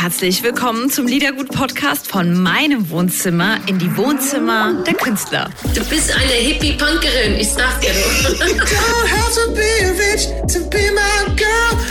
Herzlich 0.00 0.44
willkommen 0.44 0.90
zum 0.90 1.08
Liedergut-Podcast 1.08 2.06
von 2.06 2.40
meinem 2.40 2.88
Wohnzimmer 2.88 3.58
in 3.66 3.80
die 3.80 3.96
Wohnzimmer 3.96 4.84
der 4.84 4.94
Künstler. 4.94 5.50
Du 5.74 5.84
bist 5.86 6.14
eine 6.14 6.34
Hippie-Punkerin, 6.34 7.34
ich 7.36 7.48
sag 7.48 7.80
dir 7.80 7.90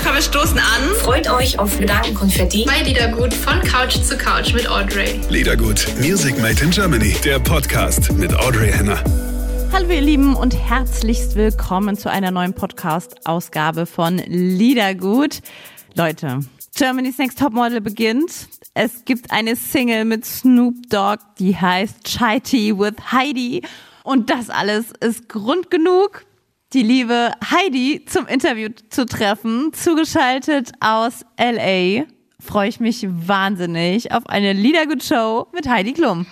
Komm, 0.03 0.15
wir 0.15 0.21
stoßen 0.21 0.57
an. 0.57 0.95
Freut 1.01 1.29
euch 1.29 1.59
auf 1.59 1.77
Gedankenkonfetti. 1.77 2.63
Bei 2.65 2.81
Liedergut 2.81 3.33
von 3.33 3.59
Couch 3.63 3.97
zu 4.01 4.17
Couch 4.17 4.53
mit 4.53 4.69
Audrey. 4.69 5.19
Liedergut, 5.29 5.85
Music 5.99 6.39
Made 6.41 6.63
in 6.63 6.71
Germany, 6.71 7.13
der 7.25 7.39
Podcast 7.39 8.13
mit 8.13 8.33
Audrey 8.33 8.71
Henner. 8.71 9.03
Hallo 9.73 9.89
ihr 9.89 9.99
Lieben 10.01 10.33
und 10.33 10.55
herzlichst 10.55 11.35
willkommen 11.35 11.97
zu 11.97 12.09
einer 12.09 12.31
neuen 12.31 12.53
Podcast-Ausgabe 12.53 13.85
von 13.85 14.19
Liedergut. 14.19 15.41
Leute, 15.93 16.39
Germany's 16.77 17.17
Next 17.17 17.39
Topmodel 17.39 17.81
beginnt. 17.81 18.49
Es 18.75 19.03
gibt 19.03 19.31
eine 19.31 19.55
Single 19.55 20.05
mit 20.05 20.25
Snoop 20.25 20.75
Dogg, 20.89 21.17
die 21.39 21.55
heißt 21.55 22.03
Chai 22.03 22.39
Tea 22.39 22.77
with 22.77 22.93
Heidi. 23.11 23.63
Und 24.03 24.29
das 24.29 24.51
alles 24.51 24.91
ist 24.99 25.27
Grund 25.27 25.71
genug, 25.71 26.23
die 26.73 26.83
liebe 26.83 27.31
Heidi 27.43 28.05
zum 28.05 28.27
Interview 28.27 28.69
zu 28.91 29.07
treffen. 29.07 29.73
Zugeschaltet 29.73 30.71
aus 30.79 31.25
LA 31.39 32.05
freue 32.39 32.69
ich 32.69 32.79
mich 32.79 33.07
wahnsinnig 33.09 34.11
auf 34.11 34.27
eine 34.27 34.53
Liedergut-Show 34.53 35.47
mit 35.55 35.67
Heidi 35.67 35.93
Klum. 35.93 36.27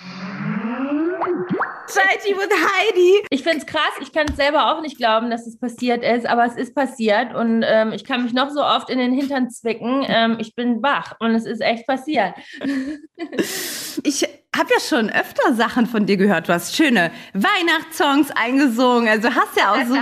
Society 1.86 2.36
with 2.36 2.50
Heidi. 2.50 3.26
Ich 3.30 3.42
finde 3.42 3.58
es 3.58 3.66
krass. 3.66 3.92
Ich 4.00 4.12
kann 4.12 4.26
es 4.28 4.36
selber 4.36 4.74
auch 4.74 4.80
nicht 4.80 4.96
glauben, 4.96 5.30
dass 5.30 5.46
es 5.46 5.58
passiert 5.58 6.04
ist, 6.04 6.26
aber 6.26 6.44
es 6.44 6.56
ist 6.56 6.74
passiert 6.74 7.34
und 7.34 7.64
ähm, 7.66 7.92
ich 7.92 8.04
kann 8.04 8.24
mich 8.24 8.32
noch 8.32 8.50
so 8.50 8.62
oft 8.62 8.90
in 8.90 8.98
den 8.98 9.12
Hintern 9.12 9.50
zwicken. 9.50 10.04
Ähm, 10.06 10.36
ich 10.40 10.54
bin 10.54 10.82
wach 10.82 11.14
und 11.20 11.30
es 11.34 11.46
ist 11.46 11.60
echt 11.60 11.86
passiert. 11.86 12.34
ich 14.02 14.22
habe 14.56 14.68
ja 14.72 14.80
schon 14.80 15.10
öfter 15.10 15.54
Sachen 15.54 15.86
von 15.86 16.06
dir 16.06 16.16
gehört. 16.16 16.48
Du 16.48 16.52
hast 16.52 16.74
schöne 16.74 17.10
Weihnachtssongs 17.34 18.30
eingesungen. 18.30 19.08
Also 19.08 19.28
hast 19.28 19.56
ja 19.56 19.72
auch 19.72 19.84
so 19.84 19.94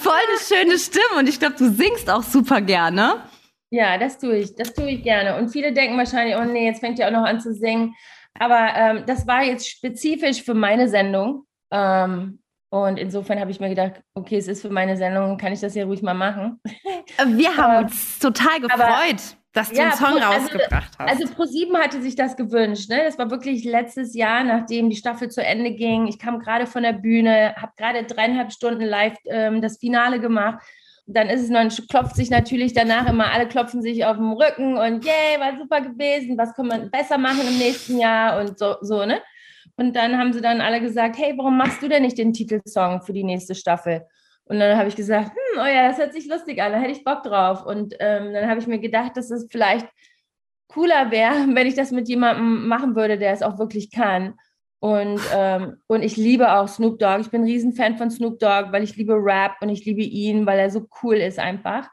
voll 0.00 0.12
eine 0.14 0.38
schöne 0.62 0.78
Stimme 0.78 1.18
und 1.18 1.28
ich 1.28 1.38
glaube, 1.38 1.56
du 1.56 1.70
singst 1.70 2.08
auch 2.08 2.22
super 2.22 2.60
gerne. 2.60 3.22
Ja, 3.70 3.98
das 3.98 4.18
tue 4.18 4.36
ich. 4.36 4.54
Das 4.54 4.72
tue 4.74 4.90
ich 4.90 5.02
gerne. 5.02 5.36
Und 5.36 5.50
viele 5.50 5.72
denken 5.72 5.98
wahrscheinlich, 5.98 6.36
oh 6.36 6.44
nee, 6.44 6.66
jetzt 6.66 6.80
fängt 6.80 6.98
ihr 6.98 7.08
auch 7.08 7.12
noch 7.12 7.24
an 7.24 7.40
zu 7.40 7.52
singen. 7.52 7.94
Aber 8.38 8.68
ähm, 8.74 9.04
das 9.06 9.26
war 9.26 9.42
jetzt 9.42 9.68
spezifisch 9.68 10.42
für 10.42 10.54
meine 10.54 10.88
Sendung. 10.88 11.46
Ähm, 11.70 12.40
und 12.70 12.98
insofern 12.98 13.40
habe 13.40 13.50
ich 13.50 13.60
mir 13.60 13.68
gedacht, 13.68 14.02
okay, 14.14 14.36
es 14.36 14.48
ist 14.48 14.62
für 14.62 14.70
meine 14.70 14.96
Sendung, 14.96 15.38
kann 15.38 15.52
ich 15.52 15.60
das 15.60 15.74
ja 15.74 15.84
ruhig 15.84 16.02
mal 16.02 16.14
machen. 16.14 16.60
Wir 17.26 17.56
haben 17.56 17.84
uns 17.84 18.18
total 18.18 18.60
gefreut, 18.60 18.80
aber, 18.80 19.04
dass 19.52 19.70
du 19.70 19.76
ja, 19.76 19.84
einen 19.84 19.92
Song 19.92 20.22
also, 20.22 20.42
rausgebracht 20.42 20.98
hast. 20.98 21.08
Also 21.08 21.24
Pro7 21.32 21.78
hatte 21.78 22.02
sich 22.02 22.16
das 22.16 22.36
gewünscht. 22.36 22.90
Ne? 22.90 23.04
Das 23.04 23.18
war 23.18 23.30
wirklich 23.30 23.64
letztes 23.64 24.14
Jahr, 24.14 24.42
nachdem 24.42 24.90
die 24.90 24.96
Staffel 24.96 25.30
zu 25.30 25.42
Ende 25.42 25.72
ging. 25.72 26.08
Ich 26.08 26.18
kam 26.18 26.40
gerade 26.40 26.66
von 26.66 26.82
der 26.82 26.92
Bühne, 26.92 27.54
habe 27.56 27.72
gerade 27.76 28.02
dreieinhalb 28.02 28.52
Stunden 28.52 28.84
live 28.84 29.16
ähm, 29.26 29.62
das 29.62 29.78
Finale 29.78 30.20
gemacht 30.20 30.62
dann 31.06 31.28
ist 31.28 31.42
es, 31.42 31.50
man 31.50 31.68
klopft 31.68 32.16
sich 32.16 32.30
natürlich 32.30 32.72
danach 32.72 33.08
immer, 33.08 33.32
alle 33.32 33.46
klopfen 33.46 33.80
sich 33.80 34.04
auf 34.04 34.16
den 34.16 34.32
Rücken 34.32 34.76
und 34.76 35.04
yay, 35.04 35.38
war 35.38 35.56
super 35.56 35.80
gewesen, 35.80 36.36
was 36.36 36.52
kann 36.54 36.66
man 36.66 36.90
besser 36.90 37.16
machen 37.16 37.46
im 37.46 37.58
nächsten 37.58 37.98
Jahr 37.98 38.40
und 38.40 38.58
so, 38.58 38.76
so, 38.80 39.04
ne? 39.04 39.20
Und 39.76 39.94
dann 39.94 40.18
haben 40.18 40.32
sie 40.32 40.40
dann 40.40 40.60
alle 40.60 40.80
gesagt, 40.80 41.18
hey, 41.18 41.34
warum 41.36 41.56
machst 41.56 41.82
du 41.82 41.88
denn 41.88 42.02
nicht 42.02 42.18
den 42.18 42.32
Titelsong 42.32 43.02
für 43.02 43.12
die 43.12 43.24
nächste 43.24 43.54
Staffel? 43.54 44.02
Und 44.44 44.60
dann 44.60 44.76
habe 44.78 44.88
ich 44.88 44.96
gesagt, 44.96 45.30
hm, 45.30 45.60
oh 45.60 45.66
ja, 45.66 45.88
das 45.88 45.98
hört 45.98 46.12
sich 46.12 46.26
lustig 46.26 46.62
an, 46.62 46.72
da 46.72 46.78
hätte 46.78 46.92
ich 46.92 47.04
Bock 47.04 47.22
drauf. 47.22 47.66
Und 47.66 47.94
ähm, 47.98 48.32
dann 48.32 48.48
habe 48.48 48.60
ich 48.60 48.66
mir 48.66 48.78
gedacht, 48.78 49.16
dass 49.16 49.30
es 49.30 49.46
vielleicht 49.50 49.86
cooler 50.68 51.10
wäre, 51.10 51.34
wenn 51.54 51.66
ich 51.66 51.74
das 51.74 51.90
mit 51.90 52.08
jemandem 52.08 52.66
machen 52.66 52.96
würde, 52.96 53.18
der 53.18 53.32
es 53.32 53.42
auch 53.42 53.58
wirklich 53.58 53.90
kann. 53.90 54.34
Und, 54.78 55.20
ähm, 55.34 55.76
und 55.86 56.02
ich 56.02 56.16
liebe 56.16 56.52
auch 56.52 56.68
Snoop 56.68 56.98
Dogg. 56.98 57.20
Ich 57.20 57.30
bin 57.30 57.42
ein 57.42 57.46
Riesenfan 57.46 57.96
von 57.96 58.10
Snoop 58.10 58.38
Dogg, 58.38 58.72
weil 58.72 58.82
ich 58.82 58.96
liebe 58.96 59.14
Rap 59.14 59.56
und 59.60 59.68
ich 59.68 59.84
liebe 59.84 60.02
ihn, 60.02 60.46
weil 60.46 60.58
er 60.58 60.70
so 60.70 60.86
cool 61.02 61.16
ist 61.16 61.38
einfach 61.38 61.88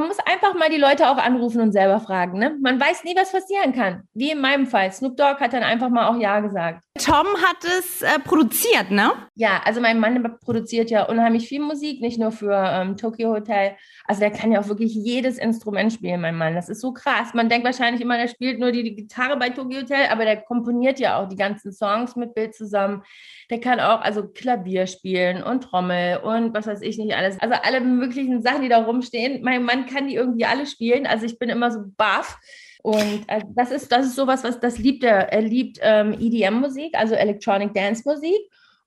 man 0.00 0.08
muss 0.08 0.18
einfach 0.20 0.54
mal 0.54 0.68
die 0.68 0.76
Leute 0.76 1.08
auch 1.08 1.16
anrufen 1.16 1.60
und 1.60 1.72
selber 1.72 2.00
fragen. 2.00 2.38
Ne? 2.38 2.56
Man 2.60 2.80
weiß 2.80 3.04
nie, 3.04 3.16
was 3.16 3.32
passieren 3.32 3.72
kann. 3.72 4.02
Wie 4.14 4.30
in 4.30 4.40
meinem 4.40 4.66
Fall. 4.66 4.92
Snoop 4.92 5.16
Dogg 5.16 5.40
hat 5.40 5.52
dann 5.52 5.62
einfach 5.62 5.88
mal 5.88 6.08
auch 6.08 6.20
Ja 6.20 6.40
gesagt. 6.40 6.82
Tom 6.98 7.26
hat 7.26 7.64
es 7.78 8.02
äh, 8.02 8.18
produziert, 8.20 8.90
ne? 8.90 9.12
Ja, 9.34 9.60
also 9.64 9.80
mein 9.80 10.00
Mann 10.00 10.22
produziert 10.44 10.90
ja 10.90 11.04
unheimlich 11.04 11.48
viel 11.48 11.60
Musik, 11.60 12.00
nicht 12.00 12.18
nur 12.18 12.32
für 12.32 12.54
ähm, 12.54 12.96
Tokyo 12.96 13.30
Hotel. 13.30 13.76
Also 14.06 14.20
der 14.20 14.30
kann 14.30 14.52
ja 14.52 14.60
auch 14.60 14.68
wirklich 14.68 14.94
jedes 14.94 15.38
Instrument 15.38 15.92
spielen, 15.92 16.20
mein 16.20 16.36
Mann. 16.36 16.54
Das 16.54 16.68
ist 16.68 16.80
so 16.80 16.92
krass. 16.92 17.34
Man 17.34 17.48
denkt 17.48 17.66
wahrscheinlich 17.66 18.00
immer, 18.00 18.16
der 18.16 18.28
spielt 18.28 18.58
nur 18.58 18.72
die, 18.72 18.82
die 18.82 18.94
Gitarre 18.94 19.36
bei 19.36 19.50
Tokyo 19.50 19.80
Hotel, 19.80 20.06
aber 20.10 20.24
der 20.24 20.38
komponiert 20.42 20.98
ja 20.98 21.18
auch 21.18 21.28
die 21.28 21.36
ganzen 21.36 21.72
Songs 21.72 22.16
mit 22.16 22.34
Bild 22.34 22.54
zusammen. 22.54 23.02
Der 23.50 23.60
kann 23.60 23.78
auch 23.78 24.00
also 24.00 24.28
Klavier 24.28 24.86
spielen 24.86 25.42
und 25.42 25.62
Trommel 25.62 26.18
und 26.18 26.54
was 26.54 26.66
weiß 26.66 26.82
ich 26.82 26.98
nicht 26.98 27.14
alles. 27.14 27.38
Also 27.40 27.54
alle 27.62 27.80
möglichen 27.80 28.42
Sachen, 28.42 28.62
die 28.62 28.68
da 28.68 28.82
rumstehen. 28.82 29.42
Mein 29.42 29.64
Mann 29.64 29.85
kann 29.86 30.08
die 30.08 30.14
irgendwie 30.14 30.44
alle 30.44 30.66
spielen. 30.66 31.06
Also 31.06 31.26
ich 31.26 31.38
bin 31.38 31.48
immer 31.48 31.70
so 31.70 31.80
baff. 31.96 32.38
Und 32.82 33.24
also 33.26 33.46
das 33.54 33.70
ist, 33.70 33.90
das 33.90 34.06
ist 34.06 34.16
sowas, 34.16 34.44
was 34.44 34.60
das 34.60 34.78
liebt 34.78 35.02
er. 35.02 35.32
Er 35.32 35.42
liebt 35.42 35.78
ähm, 35.82 36.12
EDM-Musik, 36.12 36.94
also 36.96 37.14
Electronic 37.14 37.74
Dance 37.74 38.02
Musik. 38.04 38.38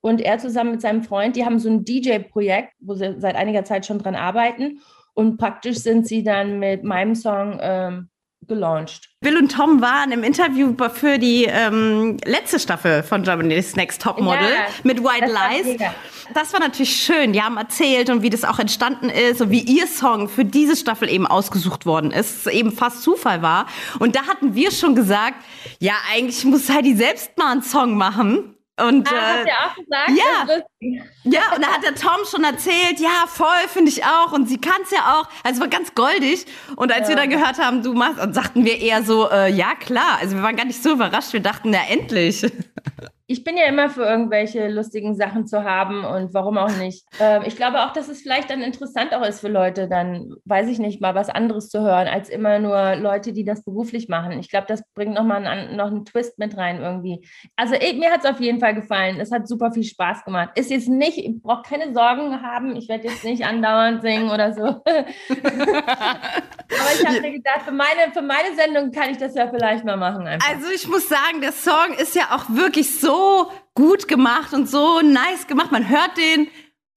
Und 0.01 0.21
er 0.21 0.37
zusammen 0.39 0.71
mit 0.71 0.81
seinem 0.81 1.03
Freund, 1.03 1.35
die 1.35 1.43
haben 1.43 1.59
so 1.59 1.69
ein 1.69 1.83
DJ-Projekt, 1.83 2.73
wo 2.79 2.93
sie 2.93 3.15
seit 3.19 3.35
einiger 3.35 3.65
Zeit 3.65 3.85
schon 3.85 3.99
dran 3.99 4.15
arbeiten. 4.15 4.79
Und 5.13 5.37
praktisch 5.37 5.79
sind 5.79 6.07
sie 6.07 6.23
dann 6.23 6.59
mit 6.59 6.83
meinem 6.83 7.15
Song 7.15 7.59
ähm, 7.61 8.09
gelauncht. 8.47 9.09
Bill 9.21 9.37
und 9.37 9.51
Tom 9.51 9.81
waren 9.81 10.11
im 10.11 10.23
Interview 10.23 10.75
für 10.93 11.17
die 11.17 11.45
ähm, 11.45 12.17
letzte 12.25 12.59
Staffel 12.59 13.03
von 13.03 13.23
Germany's 13.23 13.75
Next 13.75 14.01
Topmodel 14.01 14.49
ja, 14.49 14.65
mit 14.83 15.03
White 15.03 15.27
Lies. 15.27 15.77
Das 16.33 16.53
war 16.53 16.59
natürlich 16.59 16.95
schön. 16.95 17.33
Die 17.33 17.41
haben 17.41 17.57
erzählt 17.57 18.09
und 18.09 18.21
wie 18.21 18.29
das 18.29 18.43
auch 18.43 18.59
entstanden 18.59 19.09
ist 19.09 19.41
und 19.41 19.51
wie 19.51 19.61
ihr 19.61 19.87
Song 19.87 20.29
für 20.29 20.45
diese 20.45 20.75
Staffel 20.75 21.09
eben 21.09 21.27
ausgesucht 21.27 21.85
worden 21.85 22.11
ist. 22.11 22.47
Es 22.47 22.53
eben 22.53 22.71
fast 22.71 23.03
Zufall 23.03 23.41
war. 23.41 23.67
Und 23.99 24.15
da 24.15 24.27
hatten 24.27 24.55
wir 24.55 24.71
schon 24.71 24.95
gesagt, 24.95 25.35
ja, 25.79 25.93
eigentlich 26.13 26.43
muss 26.45 26.69
Heidi 26.69 26.95
selbst 26.95 27.37
mal 27.37 27.51
einen 27.51 27.63
Song 27.63 27.97
machen. 27.97 28.55
Und, 28.87 29.11
ah, 29.11 29.15
äh, 29.15 29.39
hat 29.39 29.47
er 29.47 29.65
auch 29.65 29.75
gesagt? 29.75 30.09
Ja. 30.09 30.99
ja, 31.23 31.55
und 31.55 31.63
da 31.63 31.67
hat 31.67 31.83
der 31.83 31.95
Tom 31.95 32.25
schon 32.29 32.43
erzählt, 32.43 32.99
ja, 32.99 33.25
voll, 33.27 33.67
finde 33.67 33.91
ich 33.91 34.03
auch. 34.05 34.31
Und 34.31 34.47
sie 34.47 34.59
kann 34.59 34.81
es 34.83 34.91
ja 34.91 35.19
auch. 35.19 35.27
Also 35.43 35.61
war 35.61 35.67
ganz 35.67 35.93
goldig. 35.95 36.45
Und 36.75 36.91
als 36.91 37.03
ja. 37.03 37.09
wir 37.09 37.15
dann 37.15 37.29
gehört 37.29 37.59
haben, 37.59 37.83
du 37.83 37.93
machst, 37.93 38.19
und 38.19 38.33
sagten 38.33 38.65
wir 38.65 38.79
eher 38.79 39.03
so, 39.03 39.29
äh, 39.29 39.51
ja, 39.51 39.75
klar. 39.75 40.17
Also 40.19 40.35
wir 40.35 40.43
waren 40.43 40.55
gar 40.55 40.65
nicht 40.65 40.81
so 40.81 40.91
überrascht. 40.93 41.33
Wir 41.33 41.41
dachten, 41.41 41.73
ja, 41.73 41.81
endlich. 41.89 42.45
Ich 43.31 43.43
bin 43.43 43.57
ja 43.57 43.65
immer 43.65 43.91
für 43.91 44.01
irgendwelche 44.01 44.69
lustigen 44.69 45.13
Sachen 45.13 45.45
zu 45.45 45.63
haben 45.63 46.03
und 46.03 46.33
warum 46.33 46.57
auch 46.57 46.75
nicht. 46.77 47.05
Ähm, 47.19 47.43
ich 47.45 47.55
glaube 47.55 47.85
auch, 47.85 47.93
dass 47.93 48.09
es 48.09 48.23
vielleicht 48.23 48.49
dann 48.49 48.63
interessant 48.63 49.13
auch 49.13 49.21
ist 49.21 49.41
für 49.41 49.49
Leute, 49.49 49.87
dann 49.87 50.33
weiß 50.45 50.67
ich 50.67 50.79
nicht 50.79 50.99
mal 50.99 51.13
was 51.13 51.29
anderes 51.29 51.69
zu 51.69 51.79
hören, 51.81 52.07
als 52.07 52.29
immer 52.29 52.57
nur 52.57 52.95
Leute, 52.95 53.31
die 53.31 53.45
das 53.45 53.63
beruflich 53.63 54.09
machen. 54.09 54.39
Ich 54.39 54.49
glaube, 54.49 54.65
das 54.67 54.81
bringt 54.95 55.13
nochmal 55.13 55.45
einen, 55.45 55.77
noch 55.77 55.91
einen 55.91 56.05
Twist 56.05 56.39
mit 56.39 56.57
rein 56.57 56.81
irgendwie. 56.81 57.23
Also 57.55 57.75
ich, 57.75 57.99
mir 57.99 58.09
hat 58.09 58.23
es 58.23 58.29
auf 58.31 58.39
jeden 58.39 58.59
Fall 58.59 58.73
gefallen. 58.73 59.19
Es 59.19 59.31
hat 59.31 59.47
super 59.47 59.71
viel 59.71 59.83
Spaß 59.83 60.25
gemacht. 60.25 60.49
Ist 60.55 60.71
jetzt 60.71 60.89
nicht, 60.89 61.19
ich 61.19 61.39
brauche 61.39 61.61
keine 61.69 61.93
Sorgen 61.93 62.41
haben, 62.41 62.75
ich 62.75 62.89
werde 62.89 63.09
jetzt 63.09 63.23
nicht 63.23 63.45
andauernd 63.45 64.01
singen 64.01 64.31
oder 64.31 64.53
so. 64.53 64.63
Aber 64.63 64.83
ich 66.93 67.05
habe 67.05 67.21
mir 67.21 67.33
gedacht, 67.33 67.61
für 67.63 67.71
meine, 67.71 68.11
für 68.11 68.23
meine 68.23 68.55
Sendung 68.55 68.91
kann 68.91 69.11
ich 69.11 69.17
das 69.17 69.35
ja 69.35 69.47
vielleicht 69.47 69.85
mal 69.85 69.97
machen. 69.97 70.25
Einfach. 70.25 70.49
Also 70.49 70.65
ich 70.73 70.87
muss 70.87 71.07
sagen, 71.07 71.41
der 71.41 71.51
Song 71.51 71.93
ist 71.99 72.15
ja 72.15 72.29
auch 72.31 72.45
wirklich 72.49 72.99
so 72.99 73.18
gut 73.73 74.07
gemacht 74.07 74.53
und 74.53 74.69
so 74.69 75.01
nice 75.01 75.47
gemacht. 75.47 75.71
Man 75.71 75.89
hört 75.89 76.17
den 76.17 76.47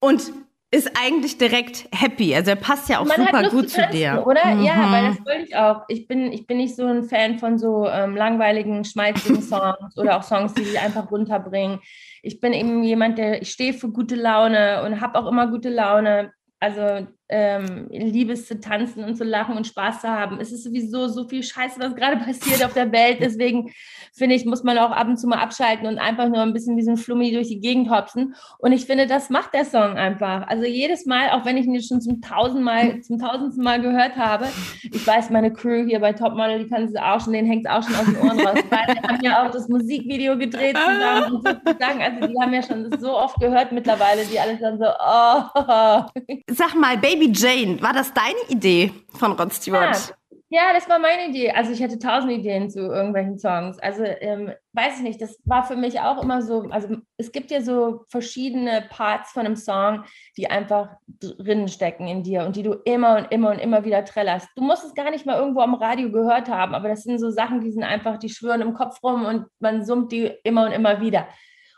und 0.01 0.33
ist 0.73 0.91
eigentlich 0.99 1.37
direkt 1.37 1.87
happy. 1.93 2.35
Also 2.35 2.51
er 2.51 2.57
passt 2.57 2.89
ja 2.89 2.99
auch 2.99 3.05
Man 3.05 3.19
super 3.19 3.51
gut 3.51 3.69
zu, 3.69 3.77
tanzen, 3.77 3.93
dir. 3.93 4.25
Oder? 4.27 4.47
Mhm. 4.47 4.65
Ja, 4.65 4.91
weil 4.91 5.09
das 5.09 5.27
wollte 5.27 5.43
ich 5.43 5.55
auch. 5.55 5.83
Ich 5.89 6.09
bin, 6.09 6.33
ich 6.33 6.47
bin 6.47 6.57
nicht 6.57 6.75
so 6.75 6.87
ein 6.87 7.05
Fan 7.05 7.39
von 7.39 7.59
so 7.59 7.87
ähm, 7.87 8.17
langweiligen, 8.17 8.83
schmalzigen 8.85 9.43
Songs 9.43 9.97
oder 9.99 10.17
auch 10.17 10.23
Songs, 10.23 10.55
die 10.55 10.65
sich 10.65 10.81
einfach 10.81 11.11
runterbringen. 11.11 11.81
Ich 12.23 12.41
bin 12.41 12.55
eben 12.55 12.83
jemand, 12.83 13.19
der, 13.19 13.43
ich 13.43 13.51
stehe 13.51 13.75
für 13.75 13.91
gute 13.91 14.15
Laune 14.15 14.83
und 14.85 15.03
habe 15.03 15.19
auch 15.19 15.27
immer 15.27 15.47
gute 15.49 15.69
Laune. 15.69 16.33
Also 16.59 17.07
ähm, 17.33 17.87
liebe 17.91 18.35
es 18.35 18.47
zu 18.47 18.61
tanzen 18.61 19.05
und 19.05 19.17
zu 19.17 19.25
lachen 19.25 19.57
und 19.57 19.67
Spaß 19.67 20.03
zu 20.03 20.09
haben. 20.09 20.39
Es 20.39 20.53
ist 20.53 20.65
sowieso 20.65 21.09
so 21.09 21.27
viel 21.27 21.43
Scheiße, 21.43 21.81
was 21.81 21.97
gerade 21.97 22.17
passiert 22.25 22.63
auf 22.63 22.75
der 22.75 22.93
Welt. 22.93 23.19
Deswegen 23.21 23.73
finde 24.13 24.35
ich, 24.35 24.45
muss 24.45 24.63
man 24.63 24.77
auch 24.77 24.91
ab 24.91 25.09
und 25.09 25.17
zu 25.17 25.27
mal 25.27 25.39
abschalten 25.39 25.87
und 25.87 25.99
einfach 25.99 26.29
nur 26.29 26.41
ein 26.41 26.53
bisschen 26.53 26.77
wie 26.77 26.83
so 26.83 26.91
ein 26.91 26.99
Flummi 26.99 27.33
durch 27.33 27.49
die 27.49 27.61
Gegend 27.61 27.91
hopsen. 27.91 28.35
Und 28.59 28.73
ich 28.73 28.85
finde, 28.85 29.07
das 29.07 29.31
macht 29.31 29.55
der 29.55 29.65
Song 29.65 29.97
einfach. 29.97 30.47
Also 30.47 30.65
jedes 30.65 31.07
Mal, 31.07 31.31
auch 31.31 31.47
wenn 31.47 31.57
ich 31.57 31.65
ihn 31.65 31.83
schon 31.83 32.03
zum 32.03 32.21
tausendmal, 32.21 33.01
zum 33.01 33.19
tausendsten 33.19 33.65
Mal 33.65 33.81
gehört 33.81 34.17
habe, 34.17 34.49
ich 34.83 35.07
weiß, 35.07 35.31
meine 35.31 35.53
Crew 35.53 35.87
hier 35.87 36.01
bei 36.01 36.13
Topmodel, 36.13 36.65
die 36.65 36.69
kann 36.69 36.85
es 36.85 36.97
auch 36.97 37.21
schon, 37.21 37.33
denen 37.33 37.49
hängt 37.49 37.65
es 37.65 37.73
auch 37.73 37.83
schon 37.83 37.97
aus 37.97 38.05
den 38.05 38.17
Ohren 38.19 38.41
raus. 38.41 38.59
Weil 38.69 38.95
wir 38.95 39.03
haben 39.03 39.25
ja 39.25 39.47
auch 39.47 39.51
das 39.51 39.69
Musikvideo 39.69 40.37
gedreht 40.37 40.77
zusammen 40.77 41.37
und 41.37 41.49
sozusagen. 41.49 42.03
Also 42.03 42.27
die 42.27 42.39
haben 42.39 42.53
ja 42.53 42.63
schon 42.63 42.95
so 43.01 43.17
oft 43.17 43.41
gehört 43.41 43.73
mittlerweile, 43.73 44.27
die 44.27 44.39
alle 44.39 44.59
dann 44.59 44.79
so, 44.79 44.85
oh. 44.85 46.23
Sag 46.51 46.75
mal, 46.75 46.99
Baby 46.99 47.22
Jane, 47.31 47.81
war 47.83 47.93
das 47.93 48.13
deine 48.13 48.39
Idee 48.49 48.93
von 49.19 49.33
Rod 49.33 49.53
Stewart? 49.53 49.95
Ja. 49.95 50.15
Ja, 50.55 50.75
das 50.75 50.87
war 50.87 50.99
meine 50.99 51.31
Idee. 51.31 51.51
Also 51.51 51.73
ich 51.73 51.83
hatte 51.83 51.99
tausend 51.99 52.31
Ideen 52.31 52.69
zu 52.69 52.81
irgendwelchen 52.81 53.39
Songs. 53.39 53.79
Also 53.79 54.05
ähm, 54.05 54.53
weiß 54.75 54.99
ich 54.99 55.03
nicht, 55.03 55.23
das 55.23 55.41
war 55.47 55.65
für 55.65 55.77
mich 55.77 55.99
auch 56.01 56.23
immer 56.23 56.43
so, 56.43 56.69
also 56.69 56.95
es 57.17 57.33
gibt 57.33 57.51
ja 57.51 57.63
so 57.63 58.05
verschiedene 58.11 58.85
Parts 58.91 59.33
von 59.33 59.47
einem 59.47 59.57
Song, 59.57 60.05
die 60.37 60.51
einfach 60.51 60.91
drinnen 61.07 61.69
stecken 61.69 62.07
in 62.07 62.23
dir 62.23 62.45
und 62.45 62.55
die 62.55 62.63
du 62.63 62.75
immer 62.85 63.17
und 63.17 63.33
immer 63.33 63.51
und 63.51 63.61
immer 63.61 63.87
wieder 63.87 64.05
trällerst. 64.05 64.47
Du 64.55 64.63
musst 64.63 64.85
es 64.85 64.93
gar 64.93 65.11
nicht 65.11 65.25
mal 65.25 65.39
irgendwo 65.39 65.63
am 65.63 65.73
Radio 65.73 66.13
gehört 66.13 66.51
haben, 66.51 66.75
aber 66.75 66.91
das 66.91 67.05
sind 67.05 67.19
so 67.19 67.31
Sachen, 67.31 67.63
die 67.63 67.73
sind 67.73 67.85
einfach, 67.85 68.19
die 68.19 68.29
schwören 68.29 68.61
im 68.61 68.75
Kopf 68.75 69.03
rum 69.03 69.25
und 69.25 69.47
man 69.59 69.87
summt 69.87 70.13
die 70.13 70.31
immer 70.45 70.67
und 70.67 70.73
immer 70.73 71.01
wieder. 71.01 71.29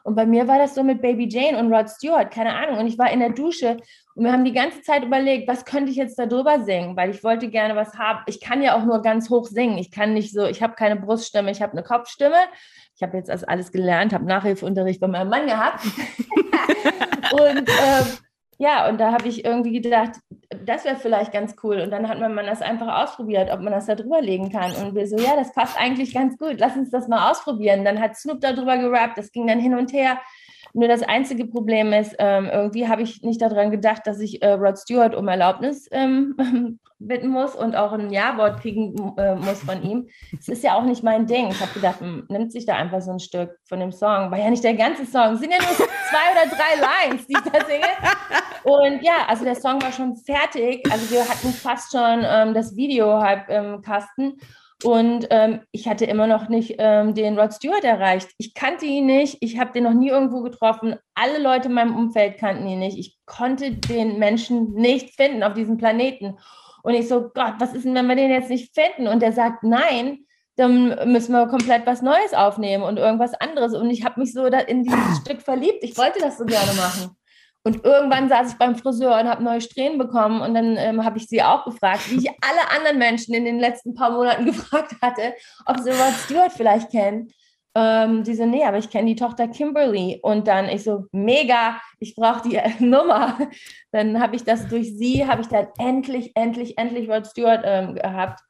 Und 0.04 0.16
bei 0.16 0.26
mir 0.26 0.46
war 0.46 0.58
das 0.58 0.74
so 0.74 0.82
mit 0.82 1.00
Baby 1.00 1.26
Jane 1.28 1.58
und 1.58 1.72
Rod 1.72 1.88
Stewart, 1.88 2.30
keine 2.30 2.54
Ahnung. 2.54 2.78
Und 2.78 2.86
ich 2.86 2.98
war 2.98 3.10
in 3.10 3.20
der 3.20 3.30
Dusche 3.30 3.78
und 4.14 4.24
wir 4.24 4.32
haben 4.32 4.44
die 4.44 4.52
ganze 4.52 4.82
Zeit 4.82 5.02
überlegt, 5.02 5.48
was 5.48 5.64
könnte 5.64 5.90
ich 5.90 5.96
jetzt 5.96 6.18
da 6.18 6.26
drüber 6.26 6.62
singen, 6.62 6.94
weil 6.94 7.08
ich 7.10 7.24
wollte 7.24 7.48
gerne 7.48 7.74
was 7.74 7.94
haben. 7.98 8.20
Ich 8.26 8.40
kann 8.40 8.62
ja 8.62 8.76
auch 8.76 8.84
nur 8.84 9.00
ganz 9.00 9.30
hoch 9.30 9.46
singen. 9.46 9.78
Ich 9.78 9.90
kann 9.90 10.12
nicht 10.12 10.32
so, 10.32 10.44
ich 10.44 10.62
habe 10.62 10.74
keine 10.74 10.96
Bruststimme, 10.96 11.50
ich 11.50 11.62
habe 11.62 11.72
eine 11.72 11.82
Kopfstimme. 11.82 12.36
Ich 12.94 13.02
habe 13.02 13.16
jetzt 13.16 13.28
das 13.28 13.44
alles 13.44 13.72
gelernt, 13.72 14.12
habe 14.12 14.26
Nachhilfeunterricht 14.26 15.00
bei 15.00 15.08
meinem 15.08 15.30
Mann 15.30 15.46
gehabt. 15.46 15.84
und 17.32 17.68
äh, 17.68 18.04
ja, 18.64 18.88
und 18.88 18.99
da 18.99 19.12
habe 19.12 19.28
ich 19.28 19.44
irgendwie 19.44 19.78
gedacht, 19.78 20.12
das 20.64 20.87
wäre 20.87 20.96
vielleicht 20.96 21.32
ganz 21.32 21.55
cool. 21.62 21.81
Und 21.81 21.90
dann 21.90 22.08
hat 22.08 22.19
man, 22.19 22.34
man 22.34 22.46
das 22.46 22.62
einfach 22.62 23.02
ausprobiert, 23.02 23.50
ob 23.52 23.61
man 23.61 23.75
das 23.75 23.84
da 23.87 23.94
drüber 23.94 24.22
legen 24.22 24.50
kann. 24.50 24.72
Und 24.76 24.94
wir 24.94 25.06
so, 25.06 25.19
ja, 25.19 25.37
das 25.37 25.52
passt 25.52 25.78
eigentlich 25.78 26.14
ganz 26.14 26.38
gut. 26.38 26.55
Lass 26.58 26.75
uns 26.75 26.90
das 26.90 27.06
mal 27.06 27.31
ausprobieren. 27.31 27.84
Dann 27.84 28.00
hat 28.00 28.16
Snoop 28.16 28.40
da 28.40 28.55
drüber 28.55 28.78
gerappt. 28.78 29.19
Das 29.19 29.32
ging 29.32 29.46
dann 29.46 29.61
hin 29.61 29.75
und 29.75 29.93
her. 29.93 30.19
Nur 30.76 30.88
das 30.88 31.03
einzige 31.03 31.47
Problem 31.47 31.93
ist, 31.93 32.17
ähm, 32.19 32.50
irgendwie 32.53 32.88
habe 32.88 33.03
ich 33.03 33.23
nicht 33.23 33.41
daran 33.41 33.71
gedacht, 33.71 34.03
dass 34.06 34.19
ich 34.19 34.43
äh, 34.43 34.55
Rod 34.55 34.76
Stewart 34.76 35.15
um 35.15 35.29
Erlaubnis 35.29 35.88
ähm, 35.93 36.37
bitten 36.99 37.29
muss 37.29 37.55
und 37.55 37.76
auch 37.76 37.93
ein 37.93 38.11
Ja-Wort 38.11 38.61
kriegen 38.61 39.15
äh, 39.17 39.37
muss 39.37 39.62
von 39.62 39.85
ihm. 39.85 40.09
Es 40.37 40.49
ist 40.49 40.65
ja 40.65 40.75
auch 40.75 40.82
nicht 40.82 41.05
mein 41.05 41.26
Ding. 41.26 41.49
Ich 41.49 41.61
habe 41.61 41.73
gedacht, 41.73 42.00
hm, 42.00 42.26
nimmt 42.29 42.50
sich 42.50 42.67
da 42.67 42.75
einfach 42.75 43.00
so 43.03 43.12
ein 43.12 43.21
Stück 43.21 43.56
von 43.69 43.79
dem 43.79 43.93
Song. 43.93 44.32
War 44.32 44.38
ja 44.38 44.50
nicht 44.50 44.65
der 44.65 44.75
ganze 44.75 45.06
Song. 45.06 45.35
Es 45.35 45.41
sind 45.41 45.53
ja 45.53 45.59
nur 45.59 45.76
zwei 45.76 46.32
oder 46.32 46.50
drei 46.50 47.09
Lines, 47.09 47.26
die 47.29 47.35
ich 47.35 47.53
da 47.53 47.65
singe. 47.65 47.87
Und 48.65 49.03
ja, 49.03 49.26
also 49.29 49.44
der 49.44 49.55
Song 49.55 49.81
war 49.81 49.93
schon 49.93 50.17
fertig. 50.17 50.85
Also 50.91 51.09
wir 51.12 51.21
hatten 51.21 51.53
fast 51.53 51.93
schon 51.93 52.25
ähm, 52.25 52.53
das 52.53 52.75
Video 52.75 53.21
halb 53.21 53.49
im 53.49 53.81
Kasten. 53.81 54.38
Und 54.82 55.29
ähm, 55.31 55.61
ich 55.71 55.88
hatte 55.88 56.05
immer 56.05 56.26
noch 56.26 56.49
nicht 56.49 56.75
ähm, 56.79 57.15
den 57.15 57.38
Rod 57.38 57.53
Stewart 57.55 57.85
erreicht. 57.85 58.29
Ich 58.38 58.55
kannte 58.55 58.85
ihn 58.85 59.06
nicht. 59.06 59.38
Ich 59.41 59.59
habe 59.59 59.73
den 59.73 59.85
noch 59.85 59.94
nie 59.94 60.09
irgendwo 60.09 60.43
getroffen. 60.43 60.97
Alle 61.15 61.38
Leute 61.38 61.69
in 61.69 61.75
meinem 61.75 61.97
Umfeld 61.97 62.38
kannten 62.38 62.67
ihn 62.67 62.81
nicht. 62.81 62.99
Ich 62.99 63.17
konnte 63.25 63.73
den 63.73 64.19
Menschen 64.19 64.73
nicht 64.75 65.15
finden 65.15 65.43
auf 65.43 65.55
diesem 65.55 65.79
Planeten. 65.79 66.37
Und 66.82 66.94
ich 66.94 67.09
so, 67.09 67.31
Gott, 67.32 67.55
was 67.59 67.73
ist 67.73 67.85
denn, 67.85 67.94
wenn 67.94 68.09
wir 68.09 68.17
den 68.17 68.31
jetzt 68.31 68.50
nicht 68.50 68.75
finden? 68.75 69.09
Und 69.09 69.23
er 69.23 69.32
sagt, 69.32 69.62
nein, 69.62 70.19
dann 70.56 71.11
müssen 71.11 71.32
wir 71.32 71.47
komplett 71.47 71.87
was 71.87 72.03
Neues 72.03 72.35
aufnehmen 72.35 72.85
und 72.85 72.99
irgendwas 72.99 73.35
anderes. 73.35 73.75
Und 73.75 73.91
ich 73.91 74.05
habe 74.05 74.21
mich 74.21 74.32
so 74.32 74.44
in 74.44 74.82
dieses 74.82 75.19
Stück 75.25 75.41
verliebt. 75.41 75.82
Ich 75.82 75.97
wollte 75.97 76.21
das 76.21 76.38
so 76.38 76.44
gerne 76.44 76.73
machen. 76.75 77.17
Und 77.66 77.82
irgendwann 77.82 78.28
saß 78.28 78.52
ich 78.52 78.58
beim 78.58 78.76
Friseur 78.76 79.19
und 79.19 79.26
habe 79.26 79.43
neue 79.43 79.62
Strähnen 79.62 79.96
bekommen. 79.96 80.43
Und 80.43 80.55
dann 80.55 80.76
ähm, 80.76 81.02
habe 81.02 81.16
ich 81.16 81.26
sie 81.28 81.43
auch 81.43 81.64
gefragt, 81.64 82.11
wie 82.11 82.19
ich 82.19 82.28
alle 82.28 82.70
anderen 82.76 82.99
Menschen 82.99 83.34
in 83.34 83.46
den 83.46 83.58
letzten 83.58 83.94
paar 83.94 84.11
Monaten 84.11 84.44
gefragt 84.46 84.94
hatte, 85.00 85.34
ob 85.64 85.81
sie 85.81 85.90
Rod 85.90 86.12
Stewart 86.25 86.52
vielleicht 86.52 86.90
kennen. 86.90 87.32
Ähm, 87.75 88.22
die 88.22 88.34
so, 88.34 88.44
nee, 88.44 88.64
aber 88.64 88.76
ich 88.78 88.90
kenne 88.90 89.06
die 89.06 89.16
Tochter 89.16 89.49
Kimberly. 89.49 90.20
Und 90.22 90.46
dann 90.46 90.69
ich 90.69 90.84
so, 90.84 91.06
mega, 91.11 91.81
ich 92.00 92.14
brauche 92.14 92.46
die 92.46 92.61
Nummer. 92.84 93.38
Dann 93.93 94.20
habe 94.20 94.37
ich 94.37 94.44
das 94.44 94.69
durch 94.69 94.96
sie, 94.96 95.26
habe 95.26 95.40
ich 95.40 95.49
dann 95.49 95.69
endlich, 95.78 96.32
endlich, 96.34 96.76
endlich 96.76 97.08
Rod 97.08 97.26
Stewart 97.26 97.62
ähm, 97.64 97.94
gehabt 97.94 98.40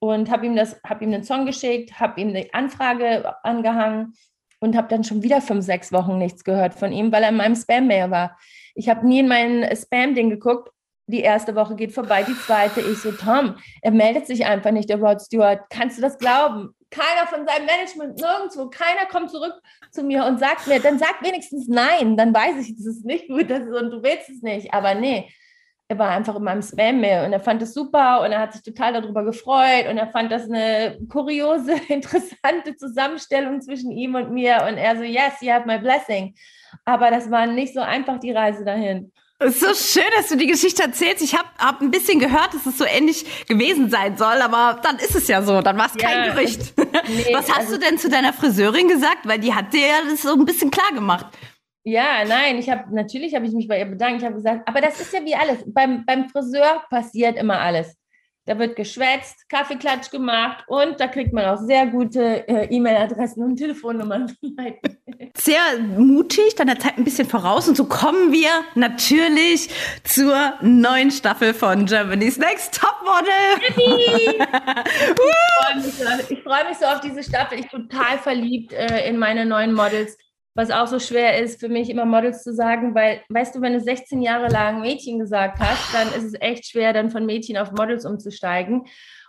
und 0.00 0.30
habe 0.30 0.46
ihm 0.46 0.56
das, 0.56 0.76
ihm 1.00 1.12
den 1.12 1.24
Song 1.24 1.46
geschickt, 1.46 2.00
habe 2.00 2.20
ihm 2.20 2.30
eine 2.30 2.46
Anfrage 2.52 3.34
angehangen 3.44 4.14
und 4.60 4.76
habe 4.76 4.88
dann 4.88 5.04
schon 5.04 5.22
wieder 5.22 5.40
fünf, 5.40 5.64
sechs 5.64 5.92
Wochen 5.92 6.18
nichts 6.18 6.44
gehört 6.44 6.74
von 6.74 6.92
ihm, 6.92 7.12
weil 7.12 7.22
er 7.22 7.28
in 7.30 7.36
meinem 7.36 7.56
Spam-Mail 7.56 8.10
war. 8.10 8.36
Ich 8.74 8.88
habe 8.88 9.06
nie 9.06 9.20
in 9.20 9.28
mein 9.28 9.68
Spam-Ding 9.74 10.30
geguckt. 10.30 10.70
Die 11.06 11.20
erste 11.20 11.54
Woche 11.54 11.76
geht 11.76 11.92
vorbei, 11.92 12.22
die 12.22 12.36
zweite. 12.38 12.80
Ich 12.80 12.98
so, 12.98 13.12
Tom, 13.12 13.56
er 13.82 13.90
meldet 13.90 14.26
sich 14.26 14.46
einfach 14.46 14.70
nicht, 14.70 14.88
der 14.88 14.98
Rod 14.98 15.20
Stewart. 15.20 15.60
Kannst 15.68 15.98
du 15.98 16.02
das 16.02 16.18
glauben? 16.18 16.74
Keiner 16.90 17.26
von 17.26 17.46
seinem 17.46 17.66
Management, 17.66 18.20
nirgendwo, 18.20 18.70
keiner 18.70 19.06
kommt 19.10 19.30
zurück 19.30 19.54
zu 19.90 20.02
mir 20.02 20.24
und 20.24 20.38
sagt 20.38 20.66
mir, 20.66 20.80
dann 20.80 20.98
sag 20.98 21.22
wenigstens 21.22 21.66
nein, 21.68 22.16
dann 22.16 22.32
weiß 22.32 22.56
ich, 22.64 22.76
das 22.76 22.86
ist 22.86 23.04
nicht 23.04 23.26
gut 23.28 23.50
das 23.50 23.64
ist, 23.64 23.74
und 23.74 23.90
du 23.90 24.02
willst 24.02 24.30
es 24.30 24.42
nicht. 24.42 24.72
Aber 24.72 24.94
nee, 24.94 25.28
er 25.88 25.98
war 25.98 26.10
einfach 26.10 26.36
in 26.36 26.44
meinem 26.44 26.62
Spam-Mail 26.62 27.26
und 27.26 27.32
er 27.32 27.40
fand 27.40 27.60
es 27.62 27.74
super 27.74 28.22
und 28.22 28.32
er 28.32 28.40
hat 28.40 28.54
sich 28.54 28.62
total 28.62 28.94
darüber 28.94 29.24
gefreut 29.24 29.86
und 29.90 29.98
er 29.98 30.08
fand 30.08 30.32
das 30.32 30.44
eine 30.44 30.98
kuriose, 31.10 31.74
interessante 31.88 32.76
Zusammenstellung 32.76 33.60
zwischen 33.60 33.90
ihm 33.90 34.14
und 34.14 34.30
mir 34.30 34.64
und 34.68 34.78
er 34.78 34.96
so, 34.96 35.02
yes, 35.02 35.40
you 35.40 35.50
have 35.50 35.66
my 35.66 35.78
blessing. 35.78 36.34
Aber 36.84 37.10
das 37.10 37.30
war 37.30 37.46
nicht 37.46 37.74
so 37.74 37.80
einfach, 37.80 38.18
die 38.18 38.32
Reise 38.32 38.64
dahin. 38.64 39.12
Es 39.38 39.56
ist 39.56 39.60
so 39.60 40.00
schön, 40.00 40.10
dass 40.16 40.28
du 40.28 40.36
die 40.36 40.46
Geschichte 40.46 40.82
erzählst. 40.82 41.22
Ich 41.22 41.34
habe 41.34 41.48
hab 41.58 41.80
ein 41.80 41.90
bisschen 41.90 42.18
gehört, 42.18 42.54
dass 42.54 42.66
es 42.66 42.78
so 42.78 42.84
ähnlich 42.84 43.46
gewesen 43.46 43.90
sein 43.90 44.16
soll, 44.16 44.40
aber 44.40 44.80
dann 44.82 44.96
ist 44.98 45.14
es 45.14 45.28
ja 45.28 45.42
so, 45.42 45.60
dann 45.60 45.76
war 45.76 45.86
es 45.86 45.96
kein 45.96 46.26
ja, 46.26 46.32
Gerücht. 46.32 46.72
Nee, 47.08 47.34
Was 47.34 47.50
hast 47.50 47.58
also, 47.58 47.72
du 47.72 47.80
denn 47.80 47.98
zu 47.98 48.08
deiner 48.08 48.32
Friseurin 48.32 48.88
gesagt? 48.88 49.24
Weil 49.24 49.40
die 49.40 49.52
hat 49.52 49.72
dir 49.74 49.86
ja 49.86 49.96
das 50.08 50.22
so 50.22 50.32
ein 50.32 50.44
bisschen 50.44 50.70
klar 50.70 50.92
gemacht. 50.92 51.26
Ja, 51.86 52.24
nein, 52.26 52.58
ich 52.58 52.70
habe 52.70 52.94
natürlich 52.94 53.34
habe 53.34 53.46
ich 53.46 53.52
mich 53.52 53.68
bei 53.68 53.78
ihr 53.78 53.84
bedankt. 53.84 54.22
Ich 54.22 54.24
habe 54.24 54.36
gesagt, 54.36 54.66
aber 54.66 54.80
das 54.80 55.00
ist 55.00 55.12
ja 55.12 55.22
wie 55.22 55.34
alles. 55.34 55.58
Beim, 55.66 56.06
beim 56.06 56.30
Friseur 56.30 56.82
passiert 56.88 57.36
immer 57.36 57.60
alles. 57.60 57.94
Da 58.46 58.58
wird 58.58 58.76
geschwätzt, 58.76 59.48
Kaffeeklatsch 59.48 60.10
gemacht 60.10 60.64
und 60.66 61.00
da 61.00 61.06
kriegt 61.06 61.32
man 61.32 61.46
auch 61.46 61.58
sehr 61.58 61.86
gute 61.86 62.46
äh, 62.46 62.66
E-Mail-Adressen 62.66 63.42
und 63.42 63.56
Telefonnummern. 63.56 64.34
sehr 65.36 65.78
mutig, 65.80 66.54
deiner 66.54 66.78
Zeit 66.78 66.98
ein 66.98 67.04
bisschen 67.04 67.26
voraus. 67.26 67.68
Und 67.68 67.76
so 67.76 67.86
kommen 67.86 68.32
wir 68.32 68.50
natürlich 68.74 69.70
zur 70.04 70.54
neuen 70.60 71.10
Staffel 71.10 71.54
von 71.54 71.86
Germany's 71.86 72.36
Next 72.36 72.78
Topmodel. 72.78 73.32
ich 73.76 74.42
freue 75.62 75.76
mich, 75.76 75.94
so, 75.94 76.36
freu 76.44 76.68
mich, 76.68 76.78
so 76.78 76.84
auf 76.84 77.00
diese 77.00 77.22
Staffel. 77.22 77.58
Ich 77.58 77.70
bin 77.70 77.88
total 77.88 78.18
verliebt 78.18 78.74
äh, 78.74 79.08
in 79.08 79.16
meine 79.16 79.46
neuen 79.46 79.72
Models 79.72 80.18
was 80.54 80.70
auch 80.70 80.86
so 80.86 81.00
schwer 81.00 81.42
ist 81.42 81.58
für 81.58 81.68
mich, 81.68 81.90
immer 81.90 82.04
Models 82.04 82.44
zu 82.44 82.54
sagen, 82.54 82.94
weil, 82.94 83.20
weißt 83.28 83.56
du, 83.56 83.60
wenn 83.60 83.72
du 83.72 83.80
16 83.80 84.22
Jahre 84.22 84.48
lang 84.48 84.80
Mädchen 84.80 85.18
gesagt 85.18 85.58
hast, 85.58 85.92
dann 85.92 86.08
ist 86.08 86.24
es 86.24 86.34
echt 86.40 86.66
schwer, 86.66 86.92
dann 86.92 87.10
von 87.10 87.26
Mädchen 87.26 87.56
auf 87.56 87.72
Models 87.72 88.04
umzusteigen. 88.04 88.86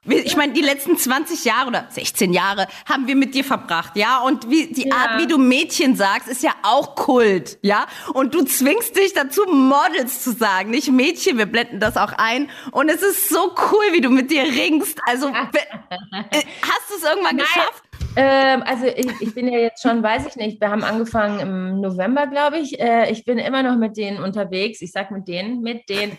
Ich 0.07 0.37
meine, 0.37 0.53
die 0.53 0.61
letzten 0.61 0.97
20 0.97 1.45
Jahre 1.45 1.67
oder 1.69 1.87
16 1.89 2.31
Jahre 2.31 2.67
haben 2.87 3.07
wir 3.07 3.15
mit 3.15 3.33
dir 3.33 3.43
verbracht, 3.43 3.95
ja? 3.95 4.19
Und 4.19 4.51
wie, 4.51 4.67
die 4.67 4.87
ja. 4.87 4.95
Art, 4.95 5.19
wie 5.19 5.25
du 5.25 5.39
Mädchen 5.39 5.95
sagst, 5.95 6.27
ist 6.27 6.43
ja 6.43 6.51
auch 6.61 6.93
Kult, 6.93 7.57
ja? 7.63 7.87
Und 8.13 8.35
du 8.35 8.43
zwingst 8.43 8.95
dich 8.95 9.13
dazu, 9.13 9.45
Models 9.45 10.23
zu 10.23 10.33
sagen, 10.33 10.69
nicht 10.69 10.91
Mädchen, 10.91 11.39
wir 11.39 11.47
blenden 11.47 11.79
das 11.79 11.97
auch 11.97 12.13
ein. 12.17 12.51
Und 12.71 12.89
es 12.89 13.01
ist 13.01 13.29
so 13.29 13.55
cool, 13.71 13.93
wie 13.93 14.01
du 14.01 14.11
mit 14.11 14.29
dir 14.29 14.43
ringst. 14.43 14.99
Also, 15.07 15.27
äh, 15.29 15.33
hast 15.89 16.89
du 16.89 16.95
es 16.97 17.03
irgendwann 17.03 17.37
Nein. 17.37 17.45
geschafft? 17.45 17.83
Ähm, 18.15 18.63
also 18.65 18.85
ich, 18.85 19.07
ich, 19.19 19.35
bin 19.35 19.47
ja 19.47 19.59
jetzt 19.59 19.81
schon, 19.81 20.01
weiß 20.01 20.25
ich 20.27 20.35
nicht, 20.35 20.61
wir 20.61 20.69
haben 20.69 20.83
angefangen 20.83 21.39
im 21.39 21.81
November, 21.81 22.27
glaube 22.27 22.59
ich. 22.59 22.79
Äh, 22.79 23.11
ich 23.11 23.25
bin 23.25 23.37
immer 23.37 23.63
noch 23.63 23.77
mit 23.77 23.97
denen 23.97 24.23
unterwegs. 24.23 24.81
Ich 24.81 24.91
sage 24.91 25.13
mit 25.13 25.27
denen, 25.27 25.61
mit 25.61 25.89
den 25.89 26.17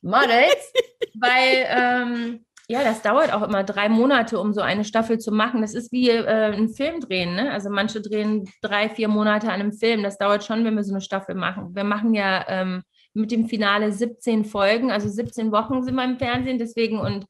Models, 0.00 0.72
weil 1.14 1.66
ähm, 1.68 2.44
ja, 2.68 2.82
das 2.82 3.02
dauert 3.02 3.32
auch 3.32 3.42
immer 3.42 3.62
drei 3.62 3.88
Monate, 3.88 4.38
um 4.38 4.54
so 4.54 4.62
eine 4.62 4.84
Staffel 4.84 5.18
zu 5.18 5.32
machen. 5.32 5.60
Das 5.60 5.74
ist 5.74 5.92
wie 5.92 6.08
äh, 6.08 6.52
ein 6.52 6.70
Film 6.70 7.00
drehen. 7.00 7.34
Ne? 7.34 7.50
Also 7.50 7.68
manche 7.68 8.00
drehen 8.00 8.48
drei, 8.62 8.88
vier 8.88 9.08
Monate 9.08 9.48
an 9.48 9.60
einem 9.60 9.72
Film. 9.72 10.02
Das 10.02 10.16
dauert 10.16 10.44
schon, 10.44 10.64
wenn 10.64 10.74
wir 10.74 10.84
so 10.84 10.92
eine 10.92 11.02
Staffel 11.02 11.34
machen. 11.34 11.74
Wir 11.74 11.84
machen 11.84 12.14
ja 12.14 12.44
ähm, 12.48 12.82
mit 13.12 13.30
dem 13.30 13.48
Finale 13.48 13.92
17 13.92 14.44
Folgen, 14.44 14.90
also 14.90 15.08
17 15.08 15.52
Wochen 15.52 15.82
sind 15.82 15.94
wir 15.94 16.04
im 16.04 16.18
Fernsehen. 16.18 16.58
Deswegen 16.58 16.98
und 16.98 17.26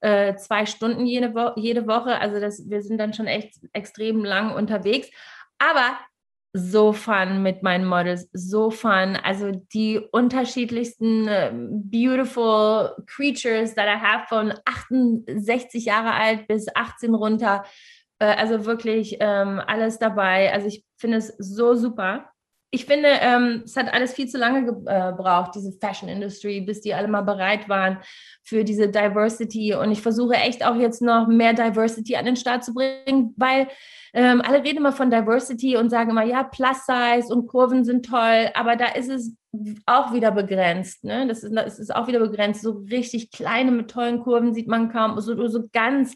äh, 0.00 0.34
zwei 0.36 0.66
Stunden 0.66 1.06
jede, 1.06 1.34
Wo 1.34 1.52
jede 1.56 1.86
Woche. 1.86 2.20
Also 2.20 2.40
das, 2.40 2.68
wir 2.68 2.82
sind 2.82 2.98
dann 2.98 3.14
schon 3.14 3.26
echt 3.26 3.54
extrem 3.72 4.24
lang 4.24 4.54
unterwegs. 4.54 5.08
Aber 5.58 5.98
so 6.56 6.92
fun 6.92 7.42
mit 7.42 7.62
meinen 7.62 7.84
Models, 7.84 8.28
so 8.32 8.70
fun. 8.70 9.16
Also 9.22 9.52
die 9.72 9.98
unterschiedlichsten 9.98 11.28
uh, 11.28 11.50
beautiful 11.52 12.96
creatures 13.06 13.74
that 13.74 13.86
I 13.86 13.98
have 14.00 14.26
von 14.28 14.54
68 14.64 15.84
Jahre 15.84 16.12
alt 16.12 16.48
bis 16.48 16.66
18 16.74 17.14
runter. 17.14 17.64
Uh, 18.22 18.26
also 18.26 18.64
wirklich 18.64 19.18
ähm, 19.20 19.60
alles 19.66 19.98
dabei. 19.98 20.52
Also 20.52 20.68
ich 20.68 20.84
finde 20.96 21.18
es 21.18 21.28
so 21.38 21.74
super. 21.74 22.30
Ich 22.76 22.84
finde, 22.84 23.08
ähm, 23.08 23.62
es 23.64 23.74
hat 23.74 23.92
alles 23.92 24.12
viel 24.12 24.28
zu 24.28 24.36
lange 24.36 24.68
äh, 24.86 25.12
gebraucht, 25.12 25.52
diese 25.54 25.72
Fashion 25.72 26.10
Industry, 26.10 26.60
bis 26.60 26.82
die 26.82 26.92
alle 26.92 27.08
mal 27.08 27.22
bereit 27.22 27.70
waren 27.70 27.98
für 28.44 28.64
diese 28.64 28.90
Diversity. 28.90 29.74
Und 29.74 29.92
ich 29.92 30.02
versuche 30.02 30.34
echt 30.34 30.64
auch 30.64 30.76
jetzt 30.76 31.00
noch 31.00 31.26
mehr 31.26 31.54
Diversity 31.54 32.16
an 32.16 32.26
den 32.26 32.36
Start 32.36 32.64
zu 32.64 32.74
bringen, 32.74 33.32
weil 33.38 33.68
ähm, 34.12 34.42
alle 34.42 34.62
reden 34.62 34.78
immer 34.78 34.92
von 34.92 35.10
Diversity 35.10 35.78
und 35.78 35.88
sagen 35.88 36.10
immer, 36.10 36.24
ja, 36.24 36.42
Plus 36.42 36.84
Size 36.84 37.34
und 37.34 37.46
Kurven 37.46 37.82
sind 37.84 38.04
toll, 38.04 38.50
aber 38.52 38.76
da 38.76 38.88
ist 38.88 39.08
es 39.08 39.34
auch 39.86 40.12
wieder 40.12 40.32
begrenzt. 40.32 41.02
Ne? 41.04 41.26
Das, 41.26 41.42
ist, 41.42 41.54
das 41.54 41.78
ist 41.78 41.94
auch 41.94 42.08
wieder 42.08 42.20
begrenzt. 42.20 42.60
So 42.60 42.84
richtig 42.90 43.30
kleine 43.30 43.70
mit 43.70 43.90
tollen 43.90 44.20
Kurven 44.20 44.52
sieht 44.52 44.68
man 44.68 44.92
kaum. 44.92 45.18
So, 45.20 45.48
so 45.48 45.64
ganz 45.72 46.14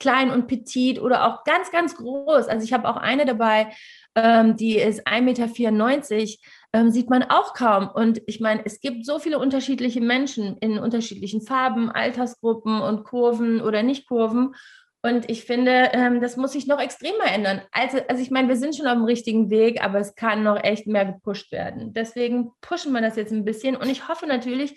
klein 0.00 0.30
und 0.30 0.48
petit 0.48 0.98
oder 1.00 1.26
auch 1.26 1.44
ganz, 1.44 1.70
ganz 1.70 1.94
groß. 1.94 2.48
Also 2.48 2.64
ich 2.64 2.72
habe 2.72 2.88
auch 2.88 2.96
eine 2.96 3.26
dabei, 3.26 3.68
ähm, 4.14 4.56
die 4.56 4.76
ist 4.76 5.06
1,94 5.06 5.20
Meter, 5.22 6.26
ähm, 6.72 6.90
sieht 6.90 7.10
man 7.10 7.22
auch 7.24 7.54
kaum. 7.54 7.88
Und 7.88 8.22
ich 8.26 8.40
meine, 8.40 8.62
es 8.64 8.80
gibt 8.80 9.04
so 9.04 9.18
viele 9.18 9.38
unterschiedliche 9.38 10.00
Menschen 10.00 10.56
in 10.58 10.78
unterschiedlichen 10.78 11.42
Farben, 11.42 11.90
Altersgruppen 11.90 12.80
und 12.80 13.04
Kurven 13.04 13.60
oder 13.60 13.82
Nicht-Kurven. 13.82 14.54
Und 15.02 15.30
ich 15.30 15.44
finde, 15.44 15.90
ähm, 15.92 16.20
das 16.20 16.36
muss 16.36 16.52
sich 16.52 16.66
noch 16.66 16.78
extremer 16.78 17.24
ändern. 17.32 17.62
Also, 17.72 17.98
also 18.08 18.20
ich 18.22 18.30
meine, 18.30 18.48
wir 18.48 18.56
sind 18.56 18.76
schon 18.76 18.86
auf 18.86 18.94
dem 18.94 19.04
richtigen 19.04 19.48
Weg, 19.48 19.82
aber 19.82 19.98
es 19.98 20.14
kann 20.14 20.42
noch 20.42 20.62
echt 20.62 20.86
mehr 20.86 21.06
gepusht 21.06 21.52
werden. 21.52 21.94
Deswegen 21.94 22.50
pushen 22.60 22.92
wir 22.92 23.00
das 23.00 23.16
jetzt 23.16 23.32
ein 23.32 23.46
bisschen. 23.46 23.76
Und 23.76 23.88
ich 23.88 24.08
hoffe 24.08 24.26
natürlich, 24.26 24.76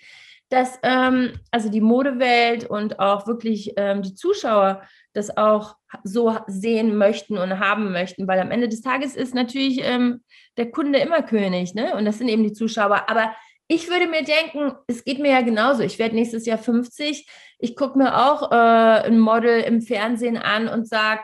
dass 0.53 0.77
ähm, 0.83 1.33
also 1.49 1.69
die 1.69 1.81
Modewelt 1.81 2.69
und 2.69 2.99
auch 2.99 3.25
wirklich 3.25 3.73
ähm, 3.75 4.03
die 4.03 4.13
Zuschauer 4.13 4.83
das 5.13 5.35
auch 5.35 5.75
so 6.03 6.37
sehen 6.45 6.95
möchten 6.95 7.39
und 7.39 7.59
haben 7.59 7.91
möchten, 7.91 8.27
weil 8.27 8.39
am 8.39 8.51
Ende 8.51 8.69
des 8.69 8.81
Tages 8.81 9.15
ist 9.15 9.33
natürlich 9.33 9.81
ähm, 9.83 10.21
der 10.57 10.69
Kunde 10.69 10.99
immer 10.99 11.23
König, 11.23 11.73
ne? 11.73 11.95
Und 11.95 12.05
das 12.05 12.19
sind 12.19 12.27
eben 12.27 12.43
die 12.43 12.53
Zuschauer. 12.53 13.09
Aber 13.09 13.33
ich 13.67 13.89
würde 13.89 14.07
mir 14.07 14.23
denken, 14.23 14.75
es 14.85 15.03
geht 15.03 15.17
mir 15.17 15.31
ja 15.31 15.41
genauso. 15.41 15.81
Ich 15.81 15.97
werde 15.97 16.13
nächstes 16.13 16.45
Jahr 16.45 16.59
50. 16.59 17.27
Ich 17.57 17.75
gucke 17.75 17.97
mir 17.97 18.15
auch 18.15 18.51
äh, 18.51 19.07
ein 19.07 19.19
Model 19.19 19.61
im 19.61 19.81
Fernsehen 19.81 20.37
an 20.37 20.67
und 20.67 20.87
sage, 20.87 21.21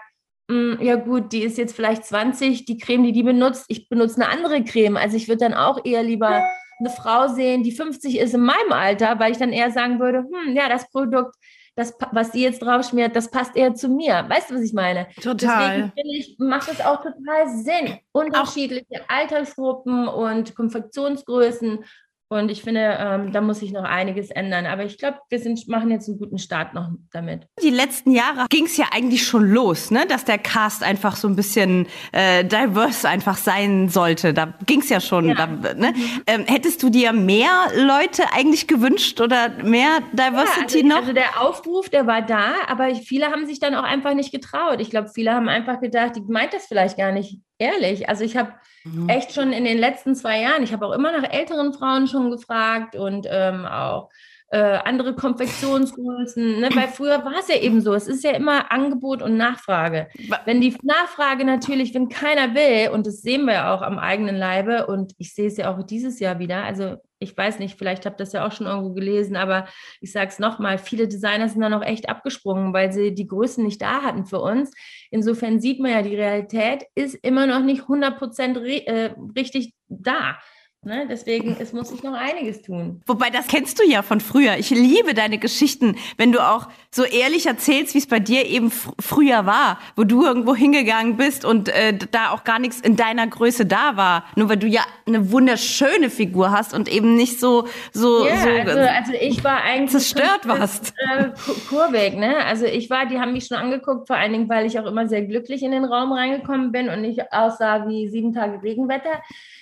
hm, 0.49 0.79
ja 0.81 0.95
gut, 0.95 1.31
die 1.33 1.43
ist 1.43 1.59
jetzt 1.59 1.75
vielleicht 1.75 2.03
20, 2.03 2.65
die 2.65 2.79
Creme, 2.79 3.03
die 3.03 3.11
die 3.11 3.23
benutzt, 3.23 3.65
ich 3.67 3.89
benutze 3.89 4.15
eine 4.21 4.29
andere 4.31 4.63
Creme. 4.63 4.97
Also 4.97 5.17
ich 5.17 5.27
würde 5.27 5.45
dann 5.45 5.53
auch 5.53 5.85
eher 5.85 6.01
lieber 6.01 6.43
eine 6.79 6.89
Frau 6.89 7.27
sehen, 7.27 7.63
die 7.63 7.71
50 7.71 8.17
ist 8.19 8.33
in 8.33 8.41
meinem 8.41 8.71
Alter, 8.71 9.19
weil 9.19 9.31
ich 9.31 9.37
dann 9.37 9.51
eher 9.51 9.71
sagen 9.71 9.99
würde, 9.99 10.19
hm, 10.19 10.55
ja, 10.55 10.69
das 10.69 10.89
Produkt 10.89 11.35
das, 11.79 11.93
was 12.11 12.31
die 12.31 12.41
jetzt 12.41 12.61
drauf 12.61 12.85
schmiert, 12.85 13.15
das 13.15 13.31
passt 13.31 13.55
eher 13.55 13.73
zu 13.73 13.87
mir. 13.87 14.25
Weißt 14.27 14.49
du, 14.49 14.55
was 14.55 14.61
ich 14.61 14.73
meine? 14.73 15.07
Total. 15.21 15.37
Deswegen 15.37 15.91
finde 15.93 16.17
ich, 16.17 16.35
macht 16.37 16.69
es 16.69 16.81
auch 16.81 16.97
total 16.97 17.47
Sinn. 17.47 17.97
Unterschiedliche 18.11 19.01
auch. 19.01 19.09
Altersgruppen 19.15 20.07
und 20.09 20.55
Konfektionsgrößen 20.55 21.85
und 22.31 22.51
ich 22.51 22.61
finde, 22.61 22.95
ähm, 22.99 23.31
da 23.31 23.41
muss 23.41 23.59
sich 23.59 23.71
noch 23.71 23.83
einiges 23.83 24.29
ändern. 24.29 24.67
Aber 24.67 24.85
ich 24.85 24.99
glaube, 24.99 25.17
wir 25.29 25.39
sind, 25.39 25.67
machen 25.67 25.89
jetzt 25.89 26.07
einen 26.07 26.19
guten 26.19 26.37
Start 26.37 26.75
noch 26.75 26.89
damit. 27.11 27.47
Die 27.63 27.71
letzten 27.71 28.11
Jahre 28.11 28.45
ging 28.49 28.65
es 28.65 28.77
ja 28.77 28.85
eigentlich 28.91 29.25
schon 29.25 29.49
los, 29.49 29.89
ne? 29.89 30.05
dass 30.07 30.25
der 30.25 30.37
Cast 30.37 30.83
einfach 30.83 31.15
so 31.15 31.27
ein 31.27 31.35
bisschen 31.35 31.87
äh, 32.11 32.45
diverse 32.45 33.09
einfach 33.09 33.35
sein 33.35 33.89
sollte. 33.89 34.35
Da 34.35 34.53
ging 34.67 34.81
es 34.81 34.89
ja 34.89 35.01
schon. 35.01 35.29
Ja. 35.29 35.33
Da, 35.33 35.73
ne? 35.73 35.91
Mhm. 35.95 36.21
Ähm, 36.27 36.45
hättest 36.45 36.83
du 36.83 36.91
dir 36.91 37.13
mehr 37.13 37.49
Leute 37.75 38.23
eigentlich 38.31 38.67
gewünscht 38.67 39.19
oder 39.21 39.49
mehr 39.63 39.97
Diversity 40.13 40.81
ja, 40.81 40.83
also, 40.83 40.87
noch? 40.87 40.97
Also 40.97 41.13
der 41.13 41.41
Aufruf, 41.41 41.89
der 41.89 42.05
war 42.05 42.21
da, 42.21 42.53
aber 42.67 42.93
viele 42.93 43.31
haben 43.31 43.47
sich 43.47 43.59
dann 43.59 43.73
auch 43.73 43.83
einfach 43.83 44.13
nicht 44.13 44.31
getraut. 44.31 44.81
Ich 44.81 44.91
glaube, 44.91 45.09
viele 45.11 45.33
haben 45.33 45.49
einfach 45.49 45.81
gedacht, 45.81 46.15
die 46.15 46.21
meint 46.21 46.53
das 46.53 46.67
vielleicht 46.67 46.95
gar 46.95 47.11
nicht 47.11 47.39
ehrlich. 47.59 48.09
Also 48.09 48.23
ich 48.23 48.35
habe 48.35 48.53
mhm. 48.83 49.09
echt 49.09 49.33
schon 49.33 49.53
in 49.53 49.65
den 49.65 49.77
letzten 49.77 50.15
zwei 50.15 50.41
Jahren, 50.41 50.63
ich 50.63 50.73
habe 50.73 50.87
auch 50.87 50.93
immer 50.93 51.11
nach 51.11 51.29
älteren 51.31 51.73
Frauen 51.73 52.07
schon 52.07 52.31
gefragt 52.31 52.95
und 52.95 53.27
ähm, 53.29 53.65
auch 53.65 54.09
äh, 54.51 54.79
andere 54.83 55.15
Konfektionsgrößen, 55.15 56.59
ne? 56.59 56.69
weil 56.73 56.87
früher 56.87 57.23
war 57.23 57.39
es 57.39 57.49
ja 57.49 57.57
eben 57.57 57.81
so, 57.81 57.93
es 57.93 58.07
ist 58.07 58.23
ja 58.23 58.31
immer 58.31 58.71
Angebot 58.71 59.21
und 59.21 59.37
Nachfrage. 59.37 60.07
Wenn 60.45 60.59
die 60.59 60.75
Nachfrage 60.81 61.45
natürlich, 61.45 61.93
wenn 61.93 62.09
keiner 62.09 62.55
will, 62.55 62.91
und 62.91 63.05
das 63.05 63.21
sehen 63.21 63.45
wir 63.45 63.53
ja 63.53 63.75
auch 63.75 63.83
am 63.83 63.99
eigenen 63.99 64.35
Leibe, 64.35 64.87
und 64.87 65.13
ich 65.19 65.35
sehe 65.35 65.47
es 65.47 65.57
ja 65.57 65.71
auch 65.71 65.83
dieses 65.83 66.19
Jahr 66.19 66.39
wieder, 66.39 66.63
also 66.63 66.95
ich 67.19 67.37
weiß 67.37 67.59
nicht, 67.59 67.77
vielleicht 67.77 68.05
habt 68.05 68.19
ihr 68.19 68.23
das 68.23 68.33
ja 68.33 68.47
auch 68.47 68.51
schon 68.51 68.65
irgendwo 68.65 68.93
gelesen, 68.93 69.35
aber 69.35 69.67
ich 70.01 70.11
sage 70.11 70.29
es 70.29 70.39
nochmal, 70.39 70.77
viele 70.77 71.07
Designer 71.07 71.49
sind 71.49 71.61
da 71.61 71.69
noch 71.69 71.83
echt 71.83 72.09
abgesprungen, 72.09 72.73
weil 72.73 72.91
sie 72.91 73.13
die 73.13 73.27
Größen 73.27 73.63
nicht 73.63 73.81
da 73.81 74.01
hatten 74.01 74.25
für 74.25 74.39
uns. 74.39 74.71
Insofern 75.11 75.59
sieht 75.59 75.79
man 75.79 75.91
ja, 75.91 76.01
die 76.01 76.15
Realität 76.15 76.85
ist 76.95 77.15
immer 77.15 77.45
noch 77.45 77.61
nicht 77.61 77.81
100 77.81 78.17
Prozent 78.17 78.57
äh, 78.57 79.13
richtig 79.35 79.73
da. 79.89 80.37
Ne? 80.81 81.05
Deswegen, 81.09 81.57
es 81.59 81.73
muss 81.73 81.89
sich 81.89 82.03
noch 82.03 82.13
einiges 82.13 82.61
tun. 82.61 83.01
Wobei, 83.05 83.29
das 83.29 83.47
kennst 83.47 83.79
du 83.79 83.83
ja 83.83 84.01
von 84.01 84.21
früher. 84.21 84.55
Ich 84.57 84.69
liebe 84.69 85.13
deine 85.13 85.37
Geschichten, 85.37 85.97
wenn 86.15 86.31
du 86.31 86.39
auch 86.39 86.69
so 86.89 87.03
ehrlich 87.03 87.47
erzählst, 87.47 87.95
wie 87.95 87.97
es 87.97 88.07
bei 88.07 88.19
dir 88.21 88.45
eben 88.45 88.71
fr 88.71 88.93
früher 88.97 89.45
war, 89.45 89.79
wo 89.97 90.05
du 90.05 90.25
irgendwo 90.25 90.55
hingegangen 90.55 91.17
bist 91.17 91.43
und 91.43 91.67
äh, 91.67 91.97
da 92.11 92.29
auch 92.29 92.45
gar 92.45 92.59
nichts 92.59 92.79
in 92.79 92.95
deiner 92.95 93.27
Größe 93.27 93.65
da 93.65 93.97
war. 93.97 94.23
Nur 94.37 94.47
weil 94.47 94.55
du 94.55 94.67
ja 94.67 94.81
eine 95.05 95.33
wunderschöne 95.33 96.09
Figur 96.09 96.51
hast 96.51 96.73
und 96.73 96.87
eben 96.87 97.15
nicht 97.15 97.41
so 97.41 97.67
so, 97.91 98.25
ja, 98.25 98.37
so 98.37 98.49
also, 98.49 98.79
also 98.79 99.13
ich 99.19 99.43
war 99.43 99.61
eigentlich 99.61 99.91
zerstört 99.91 100.47
warst. 100.47 100.93
Äh, 100.97 101.31
Kurweg, 101.67 102.15
ne? 102.15 102.37
Also 102.45 102.65
ich 102.65 102.89
war, 102.89 103.05
die 103.05 103.19
haben 103.19 103.33
mich 103.33 103.47
schon 103.47 103.57
angeguckt, 103.57 104.07
vor 104.07 104.15
allen 104.15 104.31
Dingen, 104.31 104.47
weil 104.47 104.65
ich 104.65 104.79
auch 104.79 104.85
immer 104.85 105.09
sehr 105.09 105.23
glücklich 105.23 105.61
in 105.61 105.71
den 105.71 105.83
Raum 105.83 106.13
reingekommen 106.13 106.71
bin 106.71 106.87
und 106.87 107.01
nicht 107.01 107.33
aussah 107.33 107.85
wie 107.89 108.07
sieben 108.07 108.33
Tage 108.33 108.63
Regenwetter 108.63 109.21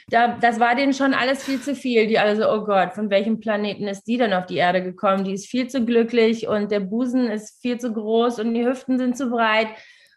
da, 0.10 0.38
das 0.40 0.60
war 0.60 0.76
denen 0.76 0.94
schon 0.94 1.14
alles 1.14 1.44
viel 1.44 1.62
zu 1.62 1.76
viel. 1.76 2.08
Die 2.08 2.18
alle 2.18 2.36
so, 2.38 2.50
oh 2.50 2.64
Gott, 2.64 2.94
von 2.94 3.10
welchem 3.10 3.40
Planeten 3.40 3.88
ist 3.88 4.04
die 4.04 4.18
denn 4.18 4.34
auf 4.34 4.46
die 4.46 4.56
Erde 4.56 4.82
gekommen? 4.82 5.26
Die 5.26 5.34
ist 5.34 5.48
viel 5.48 5.68
zu 5.68 5.84
glücklich 5.86 6.48
und 6.48 6.72
der 6.72 6.80
Busen 6.80 7.30
ist 7.30 7.62
viel 7.62 7.78
zu 7.78 7.92
groß 7.92 8.40
und 8.40 8.54
die 8.54 8.66
Hüften 8.66 8.98
sind 8.98 9.18
zu 9.18 9.30
breit. 9.30 9.68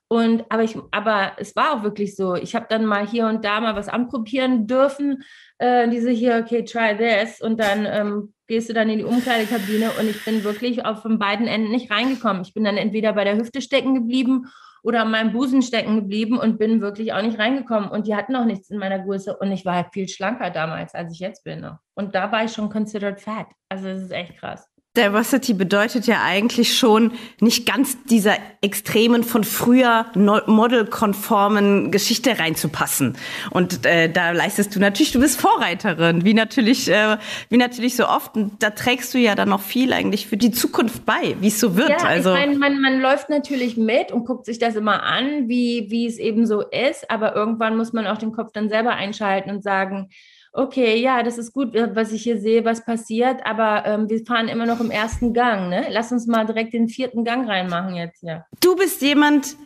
Und 0.07 0.45
aber 0.49 0.65
ich, 0.65 0.77
aber 0.91 1.33
es 1.39 1.55
war 1.57 1.73
auch 1.73 1.83
wirklich 1.83 2.17
so. 2.17 2.35
Ich 2.35 2.55
habe 2.55 2.67
dann 2.69 2.85
mal 2.85 3.07
hier 3.07 3.27
und 3.27 3.45
da 3.45 3.61
mal 3.61 3.77
was 3.77 3.89
anprobieren 3.89 4.67
dürfen. 4.67 5.23
Äh, 5.59 5.89
diese 5.89 6.11
hier, 6.11 6.41
okay, 6.45 6.65
try 6.65 6.97
this. 6.97 7.41
Und 7.41 7.59
dann 7.59 7.87
ähm, 7.87 8.35
gehst 8.47 8.69
du 8.69 8.73
dann 8.73 8.91
in 8.91 8.99
die 8.99 9.05
Umkleidekabine 9.05 9.91
und 9.99 10.09
ich 10.09 10.25
bin 10.25 10.45
wirklich 10.45 10.85
auf 10.85 11.03
von 11.03 11.19
beiden 11.19 11.47
Enden 11.47 11.71
nicht 11.71 11.91
reingekommen. 11.91 12.43
Ich 12.43 12.55
bin 12.55 12.65
dann 12.65 12.77
entweder 12.77 13.13
bei 13.13 13.25
der 13.25 13.37
Hüfte 13.37 13.61
stecken 13.61 13.95
geblieben 13.95 14.47
oder 14.83 15.03
an 15.03 15.11
meinem 15.11 15.33
Busen 15.33 15.63
stecken 15.63 15.97
geblieben 15.97 16.39
und 16.39 16.59
bin 16.59 16.81
wirklich 16.81 17.13
auch 17.13 17.23
nicht 17.23 17.39
reingekommen. 17.39 17.91
Und 17.91 18.07
die 18.07 18.15
hatten 18.15 18.37
auch 18.37 18.45
nichts 18.45 18.71
in 18.71 18.79
meiner 18.79 19.01
Größe 19.01 19.37
und 19.37 19.53
ich 19.53 19.65
war 19.65 19.75
halt 19.75 19.93
viel 19.93 20.09
schlanker 20.09 20.51
damals, 20.51 20.95
als 20.95 21.13
ich 21.13 21.19
jetzt 21.19 21.45
bin. 21.45 21.69
Und 21.95 22.15
da 22.15 22.31
war 22.33 22.45
ich 22.45 22.53
schon 22.53 22.71
considered 22.71 23.21
fat. 23.21 23.47
Also 23.69 23.89
das 23.89 24.03
ist 24.03 24.13
echt 24.13 24.37
krass. 24.39 24.70
Diversity 24.97 25.55
bedeutet 25.55 26.09
ja 26.09 26.25
eigentlich 26.25 26.77
schon 26.77 27.13
nicht 27.41 27.65
ganz 27.65 28.03
dieser 28.05 28.35
extremen 28.61 29.23
von 29.23 29.45
früher 29.45 30.07
modelkonformen 30.17 31.93
Geschichte 31.93 32.41
reinzupassen. 32.41 33.17
Und 33.51 33.87
äh, 33.87 34.11
da 34.11 34.33
leistest 34.33 34.75
du 34.75 34.81
natürlich, 34.81 35.13
du 35.13 35.21
bist 35.21 35.41
Vorreiterin, 35.41 36.25
wie 36.25 36.35
natürlich, 36.35 36.91
äh, 36.91 37.19
wie 37.51 37.57
natürlich 37.57 37.95
so 37.95 38.09
oft. 38.09 38.35
Und 38.35 38.61
da 38.65 38.71
trägst 38.71 39.15
du 39.15 39.19
ja 39.19 39.37
dann 39.37 39.51
noch 39.51 39.63
viel 39.63 39.93
eigentlich 39.93 40.27
für 40.27 40.37
die 40.37 40.51
Zukunft 40.51 41.07
bei, 41.07 41.37
wie 41.39 41.49
es 41.49 41.61
so 41.61 41.77
wird. 41.77 41.91
Ja, 41.91 41.99
also 41.99 42.35
ich 42.35 42.41
mein, 42.41 42.59
man, 42.59 42.81
man 42.81 43.01
läuft 43.01 43.31
natürlich 43.31 43.77
mit 43.77 44.11
und 44.11 44.25
guckt 44.25 44.45
sich 44.45 44.59
das 44.59 44.75
immer 44.75 45.05
an, 45.05 45.49
wie 45.49 45.87
wie 45.91 46.07
es 46.07 46.19
eben 46.19 46.47
so 46.47 46.63
ist. 46.63 47.09
Aber 47.09 47.37
irgendwann 47.37 47.77
muss 47.77 47.93
man 47.93 48.09
auch 48.09 48.19
den 48.19 48.33
Kopf 48.33 48.51
dann 48.53 48.69
selber 48.69 48.91
einschalten 48.91 49.51
und 49.51 49.63
sagen 49.63 50.11
okay, 50.53 50.97
ja, 51.01 51.23
das 51.23 51.39
ist 51.39 51.53
gut, 51.53 51.75
äh, 51.75 51.95
was 51.95 52.13
ich 52.13 52.23
hier 52.23 52.41
sehe, 52.41 52.65
was 52.65 52.85
passiert, 52.85 53.45
aber 53.45 53.85
ähm, 53.87 54.09
wir 54.09 54.25
fahren 54.25 54.49
immer 54.49 54.67
noch 54.67 54.81
im 54.81 54.91
ersten 54.91 55.33
Gang. 55.33 55.69
Ne? 55.69 55.87
Lass 55.91 56.13
uns 56.13 56.27
mal 56.27 56.47
direkt 56.47 56.73
den 56.73 56.89
vierten 56.89 57.25
Gang 57.25 57.49
reinmachen 57.49 57.95
jetzt. 57.97 58.23
Ja. 58.23 58.45
Du 58.61 58.77
bist 58.77 59.03
jemand, 59.03 59.57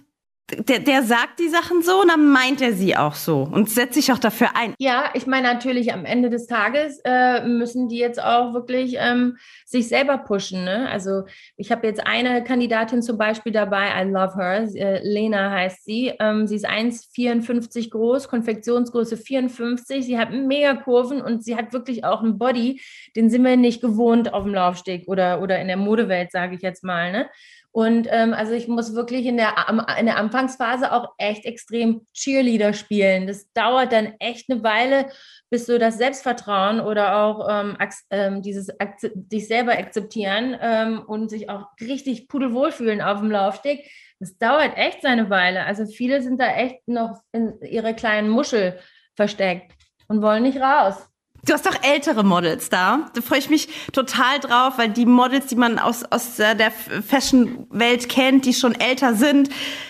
der, 0.50 0.80
der 0.80 1.02
sagt 1.02 1.40
die 1.40 1.48
Sachen 1.48 1.82
so 1.82 2.02
und 2.02 2.08
dann 2.08 2.30
meint 2.30 2.60
er 2.60 2.74
sie 2.74 2.96
auch 2.96 3.14
so 3.14 3.48
und 3.50 3.70
setzt 3.70 3.94
sich 3.94 4.12
auch 4.12 4.18
dafür 4.18 4.48
ein. 4.54 4.74
Ja, 4.78 5.10
ich 5.14 5.26
meine 5.26 5.50
natürlich 5.50 5.94
am 5.94 6.04
Ende 6.04 6.28
des 6.28 6.46
Tages 6.46 7.00
äh, 7.04 7.46
müssen 7.46 7.88
die 7.88 7.96
jetzt 7.96 8.22
auch 8.22 8.52
wirklich 8.52 8.96
ähm, 8.98 9.38
sich 9.64 9.88
selber 9.88 10.18
pushen. 10.18 10.64
Ne? 10.64 10.88
Also 10.90 11.22
ich 11.56 11.72
habe 11.72 11.86
jetzt 11.86 12.06
eine 12.06 12.44
Kandidatin 12.44 13.00
zum 13.00 13.16
Beispiel 13.16 13.52
dabei, 13.52 13.88
I 14.02 14.06
love 14.06 14.34
her, 14.36 14.68
äh, 14.74 15.00
Lena 15.02 15.50
heißt 15.50 15.82
sie. 15.84 16.12
Ähm, 16.20 16.46
sie 16.46 16.56
ist 16.56 16.68
1,54 16.68 17.90
groß, 17.90 18.28
Konfektionsgröße 18.28 19.16
54. 19.16 20.04
Sie 20.04 20.18
hat 20.18 20.30
mega 20.30 20.74
Kurven 20.74 21.22
und 21.22 21.42
sie 21.42 21.56
hat 21.56 21.72
wirklich 21.72 22.04
auch 22.04 22.22
einen 22.22 22.36
Body, 22.36 22.82
den 23.16 23.30
sind 23.30 23.44
wir 23.44 23.56
nicht 23.56 23.80
gewohnt 23.80 24.34
auf 24.34 24.44
dem 24.44 24.52
Laufsteg 24.52 25.08
oder, 25.08 25.40
oder 25.40 25.58
in 25.58 25.68
der 25.68 25.78
Modewelt, 25.78 26.32
sage 26.32 26.56
ich 26.56 26.60
jetzt 26.60 26.84
mal. 26.84 27.12
Ne? 27.12 27.30
Und 27.74 28.06
ähm, 28.08 28.34
also 28.34 28.52
ich 28.52 28.68
muss 28.68 28.94
wirklich 28.94 29.26
in 29.26 29.36
der, 29.36 29.52
in 29.98 30.06
der 30.06 30.16
Anfangsphase 30.16 30.92
auch 30.92 31.08
echt 31.18 31.44
extrem 31.44 32.06
Cheerleader 32.14 32.72
spielen. 32.72 33.26
Das 33.26 33.52
dauert 33.52 33.92
dann 33.92 34.14
echt 34.20 34.48
eine 34.48 34.62
Weile, 34.62 35.10
bis 35.50 35.66
so 35.66 35.76
das 35.76 35.98
Selbstvertrauen 35.98 36.78
oder 36.78 37.16
auch 37.16 37.48
ähm, 37.50 37.76
ähm, 38.10 38.42
dieses 38.42 38.68
dich 39.14 39.48
selber 39.48 39.72
akzeptieren 39.72 40.56
ähm, 40.60 41.02
und 41.04 41.30
sich 41.30 41.50
auch 41.50 41.66
richtig 41.80 42.28
pudelwohl 42.28 42.70
fühlen 42.70 43.02
auf 43.02 43.18
dem 43.18 43.32
Laufsteg. 43.32 43.90
Das 44.20 44.38
dauert 44.38 44.76
echt 44.76 45.02
seine 45.02 45.28
Weile. 45.28 45.64
Also 45.64 45.84
viele 45.84 46.22
sind 46.22 46.40
da 46.40 46.54
echt 46.54 46.86
noch 46.86 47.22
in 47.32 47.60
ihrer 47.60 47.92
kleinen 47.92 48.28
Muschel 48.28 48.78
versteckt. 49.16 49.72
und 50.06 50.22
wollen 50.22 50.44
nicht 50.44 50.60
raus. 50.60 51.08
Du 51.44 51.52
hast 51.52 51.66
doch 51.66 51.76
ältere 51.82 52.24
Models 52.24 52.68
da. 52.70 53.10
Da 53.14 53.20
freue 53.20 53.38
ich 53.38 53.50
mich 53.50 53.68
total 53.92 54.38
drauf, 54.40 54.74
weil 54.78 54.88
die 54.88 55.06
Models, 55.06 55.46
die 55.46 55.56
man 55.56 55.78
aus, 55.78 56.02
aus 56.10 56.36
der 56.36 56.72
Fashion-Welt 57.06 58.08
kennt, 58.08 58.46
die 58.46 58.54
schon 58.54 58.74
älter 58.74 59.14
sind, 59.14 59.48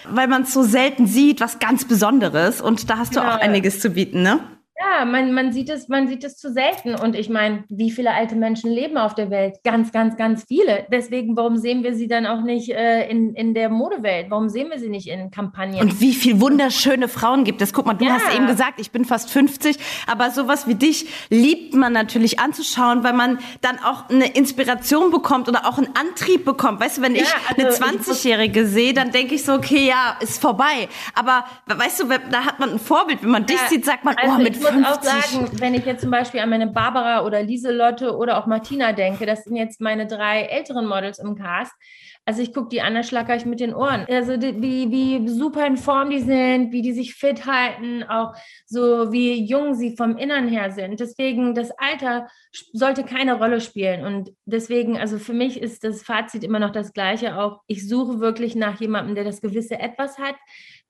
weil 0.09 0.29
man 0.29 0.43
es 0.43 0.53
so 0.53 0.63
selten 0.63 1.07
sieht, 1.07 1.41
was 1.41 1.59
ganz 1.59 1.85
Besonderes. 1.87 2.61
Und 2.61 2.91
da 2.91 2.99
hast 2.99 3.15
du 3.17 3.21
Genau. 3.21 3.33
auch 3.35 3.41
einiges 3.41 3.81
zu 3.81 3.91
bieten, 3.91 4.23
ne? 4.23 4.41
Ja, 4.76 5.04
man, 5.04 5.33
man 5.33 5.52
sieht 5.52 5.71
es, 5.71 5.87
man 5.88 6.09
sieht 6.09 6.25
es 6.25 6.37
zu 6.37 6.52
selten. 6.52 6.97
Und 6.97 7.14
ich 7.14 7.28
meine, 7.28 7.62
wie 7.69 7.93
viele 7.93 8.11
alte 8.12 8.35
Menschen 8.35 8.71
leben 8.73 8.97
auf 8.99 9.14
der 9.14 9.31
Welt? 9.31 9.59
Ganz, 9.62 9.93
ganz, 9.93 10.16
ganz 10.16 10.45
viele. 10.49 10.85
Deswegen, 10.90 11.37
warum 11.37 11.57
sehen 11.57 11.85
wir 11.85 11.95
sie 11.95 12.09
dann 12.09 12.26
auch 12.26 12.43
nicht 12.43 12.71
äh, 12.71 13.09
in, 13.09 13.35
in 13.35 13.54
der 13.54 13.69
Modewelt? 13.69 14.26
Warum 14.31 14.49
sehen 14.49 14.71
wir 14.71 14.81
sie 14.81 14.88
nicht 14.88 15.07
in 15.07 15.31
Kampagnen? 15.31 15.78
Und 15.78 16.00
wie 16.00 16.12
viel 16.12 16.40
wunderschöne 16.40 17.07
Frauen 17.07 17.45
gibt 17.45 17.62
es. 17.62 17.73
Guck 17.73 17.87
mal, 17.87 17.95
du 17.95 18.04
Ja. 18.04 18.14
hast 18.14 18.35
eben 18.35 18.49
gesagt, 18.49 18.81
ich 18.81 18.90
bin 18.90 19.04
fast 19.04 19.31
50, 19.31 19.76
aber 20.09 20.33
sowas 20.33 20.66
wie 20.66 20.75
dich 20.75 21.07
liebt 21.31 21.75
man 21.75 21.93
natürlich 21.93 22.40
anzuschauen, 22.40 23.04
weil 23.04 23.12
man 23.12 23.38
dann 23.61 23.78
auch 23.78 24.09
eine 24.11 24.26
Inspiration 24.35 25.12
bekommt 25.12 25.49
oder 25.49 25.66
auch 25.69 25.78
einen 25.78 25.90
Antrieb 25.95 26.45
bekommt. 26.45 26.81
Weißt 26.81 26.99
du, 26.99 27.02
wenn 27.02 27.14
Ja, 27.14 27.23
ich 27.23 27.33
also 27.59 27.62
eine 27.81 27.93
ich 27.93 27.99
muss- 28.09 28.09
20-Jährige 28.25 28.66
sehe, 28.66 28.93
dann 28.93 29.12
denke 29.12 29.37
ich 29.37 29.45
so, 29.45 29.52
okay, 29.54 29.87
ja, 29.87 30.16
ist 30.21 30.43
vorbei. 30.43 30.88
Aber 31.14 31.45
weißt 31.66 32.00
du, 32.02 32.07
da 32.31 32.45
hat 32.45 32.59
man 32.59 32.71
ein 32.73 32.78
Vorbild. 32.81 33.23
Wenn 33.23 33.31
man 33.31 33.47
dich 33.47 33.57
Ja, 33.57 33.69
sieht, 33.69 33.85
sagt 33.85 34.04
man, 34.04 34.16
also 34.16 34.35
oh, 34.35 34.38
mit 34.43 34.57
ich 34.57 34.63
muss 34.64 34.73
50. 34.73 34.87
auch 34.87 35.02
sagen, 35.02 35.61
wenn 35.61 35.75
ich 35.75 35.85
jetzt 35.85 36.02
zum 36.02 36.11
Beispiel 36.11 36.40
an 36.40 36.50
meine 36.50 36.66
Barbara 36.66 37.25
oder 37.25 37.42
Lieselotte 37.42 38.16
oder 38.16 38.38
auch 38.38 38.47
Martina 38.47 38.92
denke, 38.92 39.26
das 39.26 39.44
sind 39.44 39.56
jetzt 39.56 39.80
meine 39.80 40.06
drei 40.06 40.42
älteren 40.42 40.87
Models 40.87 41.18
im 41.18 41.37
Cast. 41.37 41.73
Also 42.26 42.40
ich 42.40 42.54
gucke 42.54 42.71
die 42.71 42.80
an, 42.80 42.94
da 42.94 43.02
schlackere 43.02 43.37
ich 43.37 43.44
mit 43.44 43.61
den 43.61 43.75
Ohren. 43.75 44.06
Also 44.09 44.38
die, 44.38 44.61
wie, 44.62 44.90
wie 44.90 45.28
super 45.28 45.66
in 45.66 45.76
Form 45.76 46.09
die 46.09 46.21
sind, 46.21 46.73
wie 46.73 46.80
die 46.80 46.94
sich 46.94 47.14
fit 47.14 47.44
halten, 47.44 48.02
auch 48.02 48.35
so 48.64 49.12
wie 49.12 49.44
jung 49.44 49.75
sie 49.75 49.94
vom 49.94 50.16
Innern 50.16 50.49
her 50.49 50.71
sind. 50.71 51.00
Deswegen, 51.00 51.54
das 51.54 51.71
Alter 51.73 52.28
sollte 52.73 53.04
keine 53.04 53.35
Rolle 53.35 53.61
spielen. 53.61 54.06
Und 54.06 54.33
deswegen, 54.47 54.97
also 54.97 55.18
für 55.18 55.35
mich 55.35 55.61
ist 55.61 55.85
das 55.85 56.02
Fazit 56.02 56.44
immer 56.44 56.61
noch 56.61 56.71
das 56.71 56.94
gleiche. 56.94 57.37
Auch 57.38 57.61
ich 57.66 57.87
suche 57.87 58.21
wirklich 58.21 58.56
nach 58.56 58.80
jemandem, 58.80 59.14
der 59.16 59.25
das 59.25 59.42
gewisse 59.42 59.78
Etwas 59.78 60.18
hat, 60.18 60.37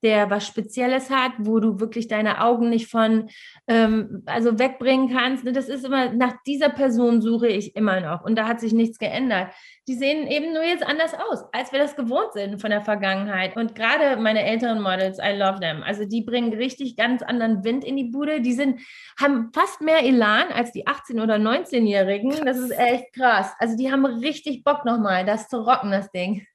der 0.04 0.30
was 0.30 0.46
Spezielles 0.46 1.10
hat, 1.10 1.32
wo 1.38 1.58
du 1.58 1.80
wirklich 1.80 2.06
deine 2.06 2.42
Augen 2.42 2.68
nicht 2.68 2.88
von, 2.88 3.30
ähm, 3.66 4.22
also 4.26 4.58
wegbringen 4.58 5.10
kannst. 5.10 5.44
Ne, 5.44 5.52
Das 5.52 5.68
ist 5.68 5.84
immer, 5.84 6.12
nach 6.12 6.34
dieser 6.46 6.68
Person 6.68 7.22
suche 7.22 7.48
ich 7.48 7.74
immer 7.74 8.00
noch. 8.00 8.22
Und 8.22 8.36
da 8.36 8.46
hat 8.46 8.60
sich 8.60 8.72
nichts 8.72 8.98
geändert. 8.98 9.48
Die 9.88 9.94
sehen 9.94 10.26
eben 10.26 10.52
nur 10.52 10.62
jetzt 10.62 10.86
anders 10.86 11.14
aus, 11.14 11.44
als 11.52 11.72
wir 11.72 11.78
das 11.78 11.96
gewohnt 11.96 12.32
sind 12.34 12.60
von 12.60 12.70
der 12.70 12.82
Vergangenheit. 12.82 13.56
Und 13.56 13.74
gerade 13.74 14.20
meine 14.20 14.44
älteren 14.44 14.80
Models, 14.82 15.18
I 15.18 15.36
love 15.36 15.60
them. 15.60 15.82
Also 15.82 16.04
die 16.04 16.22
bringen 16.22 16.52
richtig 16.52 16.96
ganz 16.96 17.22
anderen 17.22 17.64
Wind 17.64 17.84
in 17.84 17.96
die 17.96 18.04
Bude. 18.04 18.42
Die 18.42 18.52
sind, 18.52 18.80
haben 19.18 19.50
fast 19.54 19.80
mehr 19.80 20.04
Elan 20.04 20.52
als 20.52 20.72
die 20.72 20.86
18- 20.86 21.22
oder 21.22 21.36
19-Jährigen. 21.36 22.44
Das 22.44 22.58
ist 22.58 22.78
echt 22.78 23.14
krass. 23.14 23.52
Also 23.58 23.76
die 23.76 23.90
haben 23.90 24.04
richtig 24.04 24.64
Bock 24.64 24.84
nochmal, 24.84 25.24
das 25.24 25.48
zu 25.48 25.58
rocken, 25.58 25.90
das 25.90 26.10
Ding. 26.10 26.46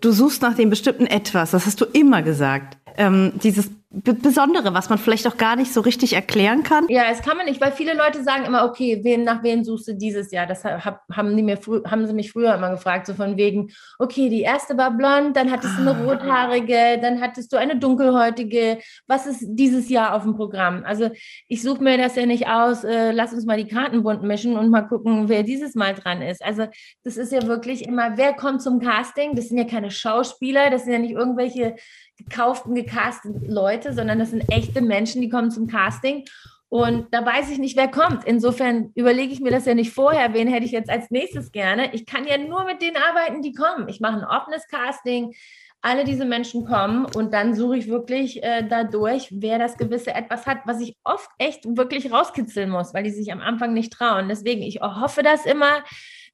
Du 0.00 0.10
suchst 0.10 0.42
nach 0.42 0.54
dem 0.54 0.68
bestimmten 0.70 1.06
Etwas, 1.06 1.52
das 1.52 1.66
hast 1.66 1.80
du 1.80 1.84
immer 1.84 2.22
gesagt. 2.22 2.76
Ähm, 2.96 3.32
dieses 3.42 3.70
Besondere, 3.94 4.72
was 4.72 4.88
man 4.88 4.98
vielleicht 4.98 5.26
auch 5.26 5.36
gar 5.36 5.54
nicht 5.54 5.70
so 5.70 5.82
richtig 5.82 6.14
erklären 6.14 6.62
kann. 6.62 6.86
Ja, 6.88 7.04
es 7.10 7.20
kann 7.20 7.36
man 7.36 7.44
nicht, 7.44 7.60
weil 7.60 7.72
viele 7.72 7.94
Leute 7.94 8.22
sagen 8.22 8.46
immer, 8.46 8.64
okay, 8.64 9.00
wen, 9.04 9.22
nach 9.22 9.42
wem 9.42 9.64
suchst 9.64 9.86
du 9.88 9.94
dieses 9.94 10.32
Jahr? 10.32 10.46
Das 10.46 10.64
hab, 10.64 11.02
haben, 11.12 11.36
die 11.36 11.42
mir 11.42 11.58
haben 11.84 12.06
sie 12.06 12.14
mich 12.14 12.32
früher 12.32 12.54
immer 12.54 12.70
gefragt, 12.70 13.06
so 13.06 13.12
von 13.12 13.36
wegen, 13.36 13.70
okay, 13.98 14.30
die 14.30 14.40
erste 14.40 14.78
war 14.78 14.92
blond, 14.92 15.36
dann 15.36 15.50
hattest 15.50 15.76
du 15.76 15.82
eine 15.82 16.04
rothaarige, 16.04 17.00
dann 17.02 17.20
hattest 17.20 17.52
du 17.52 17.58
eine 17.58 17.76
dunkelhäutige. 17.76 18.78
Was 19.06 19.26
ist 19.26 19.44
dieses 19.46 19.90
Jahr 19.90 20.14
auf 20.14 20.22
dem 20.22 20.36
Programm? 20.36 20.84
Also 20.86 21.10
ich 21.48 21.60
suche 21.60 21.84
mir 21.84 21.98
das 21.98 22.16
ja 22.16 22.24
nicht 22.24 22.48
aus, 22.48 22.84
äh, 22.84 23.12
lass 23.12 23.34
uns 23.34 23.44
mal 23.44 23.62
die 23.62 23.68
Karten 23.68 24.02
bunt 24.02 24.22
mischen 24.22 24.56
und 24.56 24.70
mal 24.70 24.82
gucken, 24.82 25.28
wer 25.28 25.42
dieses 25.42 25.74
Mal 25.74 25.92
dran 25.92 26.22
ist. 26.22 26.42
Also 26.42 26.66
das 27.04 27.18
ist 27.18 27.30
ja 27.30 27.46
wirklich 27.46 27.86
immer, 27.86 28.16
wer 28.16 28.32
kommt 28.32 28.62
zum 28.62 28.80
Casting? 28.80 29.36
Das 29.36 29.48
sind 29.48 29.58
ja 29.58 29.64
keine 29.64 29.90
Schauspieler, 29.90 30.70
das 30.70 30.84
sind 30.84 30.94
ja 30.94 30.98
nicht 30.98 31.12
irgendwelche 31.12 31.76
gekauften, 32.24 32.74
gecasteten 32.74 33.50
Leute, 33.50 33.92
sondern 33.92 34.18
das 34.18 34.30
sind 34.30 34.44
echte 34.50 34.80
Menschen, 34.80 35.20
die 35.20 35.28
kommen 35.28 35.50
zum 35.50 35.66
Casting. 35.66 36.24
Und 36.72 37.12
da 37.12 37.24
weiß 37.24 37.50
ich 37.50 37.58
nicht, 37.58 37.76
wer 37.76 37.88
kommt. 37.88 38.24
Insofern 38.24 38.92
überlege 38.94 39.30
ich 39.30 39.40
mir 39.40 39.50
das 39.50 39.66
ja 39.66 39.74
nicht 39.74 39.92
vorher, 39.92 40.32
wen 40.32 40.48
hätte 40.48 40.64
ich 40.64 40.72
jetzt 40.72 40.88
als 40.88 41.10
nächstes 41.10 41.52
gerne. 41.52 41.92
Ich 41.92 42.06
kann 42.06 42.26
ja 42.26 42.38
nur 42.38 42.64
mit 42.64 42.80
denen 42.80 42.96
arbeiten, 42.96 43.42
die 43.42 43.52
kommen. 43.52 43.88
Ich 43.88 44.00
mache 44.00 44.16
ein 44.16 44.24
offenes 44.24 44.66
Casting. 44.68 45.34
Alle 45.82 46.04
diese 46.04 46.24
Menschen 46.24 46.64
kommen 46.64 47.04
und 47.04 47.34
dann 47.34 47.54
suche 47.54 47.76
ich 47.76 47.88
wirklich 47.88 48.42
äh, 48.42 48.62
dadurch, 48.66 49.28
wer 49.32 49.58
das 49.58 49.76
gewisse 49.76 50.14
etwas 50.14 50.46
hat, 50.46 50.60
was 50.64 50.80
ich 50.80 50.96
oft 51.04 51.28
echt 51.36 51.64
wirklich 51.76 52.10
rauskitzeln 52.10 52.70
muss, 52.70 52.94
weil 52.94 53.02
die 53.04 53.10
sich 53.10 53.30
am 53.32 53.42
Anfang 53.42 53.74
nicht 53.74 53.92
trauen. 53.92 54.28
Deswegen, 54.30 54.62
ich 54.62 54.80
hoffe 54.80 55.22
das 55.22 55.44
immer. 55.44 55.82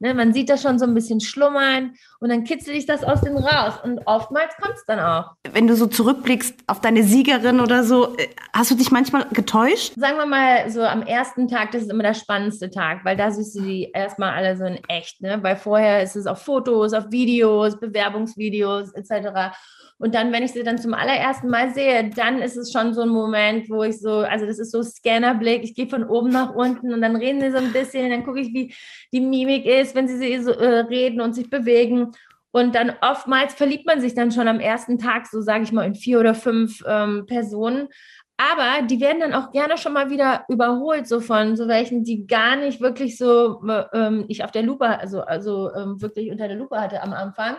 Ne, 0.01 0.15
man 0.15 0.33
sieht 0.33 0.49
das 0.49 0.63
schon 0.63 0.79
so 0.79 0.85
ein 0.85 0.95
bisschen 0.95 1.21
schlummern 1.21 1.95
und 2.21 2.29
dann 2.29 2.45
kitzel 2.45 2.73
ich 2.75 2.87
das 2.87 3.03
aus 3.03 3.21
denen 3.21 3.37
raus. 3.37 3.75
Und 3.83 4.01
oftmals 4.07 4.55
kommt 4.57 4.77
es 4.77 4.85
dann 4.87 5.01
auch. 5.01 5.33
Wenn 5.53 5.67
du 5.67 5.75
so 5.75 5.87
zurückblickst 5.87 6.55
auf 6.69 6.81
deine 6.81 7.03
Siegerin 7.03 7.59
oder 7.59 7.83
so, 7.83 8.17
äh, 8.17 8.29
hast 8.53 8.71
du 8.71 8.77
dich 8.77 8.93
manchmal 8.93 9.27
getäuscht? 9.33 9.95
Sagen 9.97 10.19
wir 10.19 10.27
mal, 10.27 10.71
so 10.71 10.83
am 10.83 11.03
ersten 11.03 11.49
Tag, 11.49 11.73
das 11.73 11.83
ist 11.83 11.91
immer 11.91 12.05
der 12.05 12.15
spannendste 12.15 12.71
Tag, 12.71 13.05
weil 13.05 13.17
da 13.17 13.33
siehst 13.33 13.57
du 13.57 13.63
die 13.63 13.91
erstmal 13.93 14.35
alle 14.35 14.57
so 14.57 14.65
in 14.65 14.79
echt, 14.89 15.21
ne? 15.21 15.43
Weil 15.43 15.57
vorher 15.57 16.03
ist 16.03 16.15
es 16.15 16.29
auf 16.29 16.43
Fotos, 16.43 16.93
auf 16.93 17.11
Videos, 17.11 17.81
Bewerbungsvideos 17.81 18.93
etc. 18.95 19.57
Und 19.99 20.15
dann, 20.15 20.33
wenn 20.33 20.45
ich 20.45 20.53
sie 20.53 20.63
dann 20.63 20.79
zum 20.79 20.95
allerersten 20.95 21.49
Mal 21.49 21.75
sehe, 21.75 22.09
dann 22.11 22.41
ist 22.41 22.57
es 22.57 22.73
schon 22.73 22.95
so 22.95 23.03
ein 23.03 23.09
Moment, 23.09 23.69
wo 23.69 23.83
ich 23.83 24.01
so, 24.01 24.19
also 24.19 24.47
das 24.47 24.61
ist 24.61 24.71
so 24.71 24.83
Scannerblick, 24.83 25.65
ich 25.65 25.75
gehe 25.75 25.89
von 25.89 26.05
oben 26.05 26.31
nach 26.31 26.55
unten 26.55 26.95
und 26.95 27.01
dann 27.01 27.17
reden 27.17 27.41
sie 27.41 27.51
so 27.51 27.59
ein 27.59 27.73
bisschen, 27.73 28.09
dann 28.11 28.25
gucke 28.25 28.41
ich, 28.41 28.55
wie 28.55 28.73
die 29.13 29.21
Mimik 29.21 29.67
ist, 29.67 29.97
wenn 29.97 30.07
sie 30.07 30.39
so, 30.39 30.53
äh, 30.53 30.81
reden 30.81 31.21
und 31.21 31.35
sich 31.35 31.51
bewegen. 31.51 32.13
Und 32.53 32.75
dann 32.77 32.93
oftmals 33.03 33.55
verliebt 33.55 33.87
man 33.87 34.01
sich 34.01 34.15
dann 34.15 34.31
schon 34.31 34.49
am 34.49 34.61
ersten 34.61 34.99
Tag, 34.99 35.27
so 35.27 35.41
sage 35.41 35.65
ich 35.65 35.73
mal, 35.73 35.85
in 35.85 35.95
vier 35.95 36.21
oder 36.21 36.35
fünf 36.35 36.83
ähm, 36.87 37.27
Personen. 37.27 37.89
Aber 38.37 38.87
die 38.87 39.01
werden 39.01 39.19
dann 39.19 39.35
auch 39.35 39.51
gerne 39.51 39.77
schon 39.77 39.93
mal 39.93 40.11
wieder 40.11 40.45
überholt, 40.49 41.09
so 41.09 41.21
von 41.21 41.57
so 41.57 41.67
welchen, 41.67 42.05
die 42.05 42.25
gar 42.29 42.55
nicht 42.55 42.81
wirklich 42.81 43.19
so 43.19 43.61
äh, 43.69 43.85
ähm, 43.93 44.27
ich 44.29 44.45
auf 44.45 44.53
der 44.53 44.63
Lupe, 44.63 44.87
also, 44.87 45.23
also 45.23 45.75
ähm, 45.75 46.01
wirklich 46.01 46.31
unter 46.31 46.47
der 46.47 46.57
Lupe 46.57 46.81
hatte 46.81 47.03
am 47.03 47.13
Anfang 47.13 47.57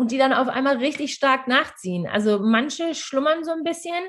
und 0.00 0.10
die 0.12 0.16
dann 0.16 0.32
auf 0.32 0.48
einmal 0.48 0.78
richtig 0.78 1.12
stark 1.12 1.46
nachziehen. 1.46 2.08
Also 2.10 2.38
manche 2.38 2.94
schlummern 2.94 3.44
so 3.44 3.50
ein 3.50 3.64
bisschen 3.64 4.02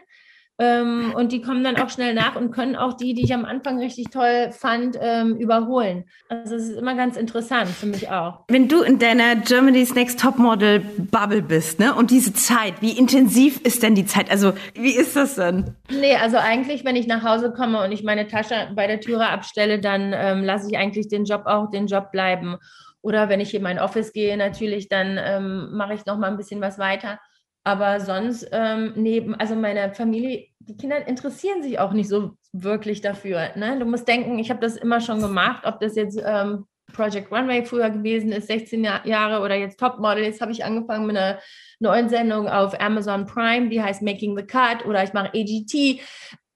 ähm, 0.57 1.13
und 1.15 1.31
die 1.31 1.41
kommen 1.41 1.63
dann 1.63 1.75
auch 1.77 1.89
schnell 1.89 2.13
nach 2.13 2.35
und 2.35 2.51
können 2.51 2.75
auch 2.77 2.93
die, 2.93 3.13
die 3.13 3.23
ich 3.23 3.33
am 3.33 3.45
Anfang 3.45 3.79
richtig 3.79 4.11
toll 4.11 4.51
fand, 4.51 4.95
ähm, 5.01 5.35
überholen. 5.35 6.05
Also 6.29 6.55
es 6.55 6.69
ist 6.69 6.77
immer 6.77 6.95
ganz 6.95 7.17
interessant 7.17 7.69
für 7.69 7.87
mich 7.87 8.09
auch. 8.09 8.45
Wenn 8.47 8.67
du 8.67 8.83
in 8.83 8.99
deiner 8.99 9.35
Germany's 9.35 9.95
Next 9.95 10.19
Topmodel 10.19 10.79
Bubble 10.79 11.41
bist, 11.41 11.79
ne? 11.79 11.95
Und 11.95 12.11
diese 12.11 12.33
Zeit, 12.33 12.75
wie 12.81 12.91
intensiv 12.91 13.59
ist 13.61 13.81
denn 13.83 13.95
die 13.95 14.05
Zeit? 14.05 14.29
Also, 14.29 14.53
wie 14.75 14.95
ist 14.95 15.15
das 15.15 15.35
denn? 15.35 15.75
Nee, 15.89 16.15
also 16.15 16.37
eigentlich, 16.37 16.85
wenn 16.85 16.95
ich 16.95 17.07
nach 17.07 17.23
Hause 17.23 17.51
komme 17.51 17.83
und 17.83 17.91
ich 17.91 18.03
meine 18.03 18.27
Tasche 18.27 18.69
bei 18.75 18.87
der 18.87 19.01
Türe 19.01 19.27
abstelle, 19.27 19.81
dann 19.81 20.13
ähm, 20.15 20.43
lasse 20.43 20.69
ich 20.69 20.77
eigentlich 20.77 21.09
den 21.09 21.25
Job 21.25 21.43
auch 21.47 21.69
den 21.69 21.87
Job 21.87 22.11
bleiben. 22.11 22.57
Oder 23.01 23.29
wenn 23.29 23.39
ich 23.39 23.53
in 23.53 23.63
mein 23.63 23.79
Office 23.79 24.13
gehe, 24.13 24.37
natürlich, 24.37 24.89
dann 24.89 25.17
ähm, 25.19 25.71
mache 25.73 25.93
ich 25.93 26.05
noch 26.05 26.17
mal 26.17 26.29
ein 26.29 26.37
bisschen 26.37 26.61
was 26.61 26.77
weiter. 26.77 27.19
Aber 27.63 27.99
sonst 27.99 28.47
ähm, 28.51 28.93
neben, 28.95 29.35
also 29.35 29.55
meine 29.55 29.93
Familie, 29.93 30.47
die 30.59 30.77
Kinder 30.77 31.07
interessieren 31.07 31.61
sich 31.61 31.79
auch 31.79 31.93
nicht 31.93 32.09
so 32.09 32.37
wirklich 32.53 33.01
dafür. 33.01 33.51
Ne? 33.55 33.77
Du 33.79 33.85
musst 33.85 34.07
denken, 34.07 34.39
ich 34.39 34.49
habe 34.49 34.59
das 34.59 34.77
immer 34.77 34.99
schon 34.99 35.21
gemacht, 35.21 35.65
ob 35.65 35.79
das 35.79 35.95
jetzt 35.95 36.19
ähm, 36.23 36.65
Project 36.91 37.31
Runway 37.31 37.63
früher 37.63 37.89
gewesen 37.89 38.31
ist, 38.31 38.47
16 38.47 38.83
Jahr- 38.83 39.05
Jahre 39.07 39.43
oder 39.43 39.55
jetzt 39.55 39.79
Topmodel. 39.79 40.23
Jetzt 40.23 40.41
habe 40.41 40.51
ich 40.51 40.65
angefangen 40.65 41.07
mit 41.07 41.17
einer 41.17 41.39
neuen 41.79 42.09
Sendung 42.09 42.47
auf 42.47 42.79
Amazon 42.79 43.25
Prime, 43.25 43.69
die 43.69 43.81
heißt 43.81 44.01
Making 44.01 44.37
the 44.37 44.45
Cut 44.45 44.85
oder 44.85 45.03
ich 45.03 45.13
mache 45.13 45.31
AGT. 45.33 46.01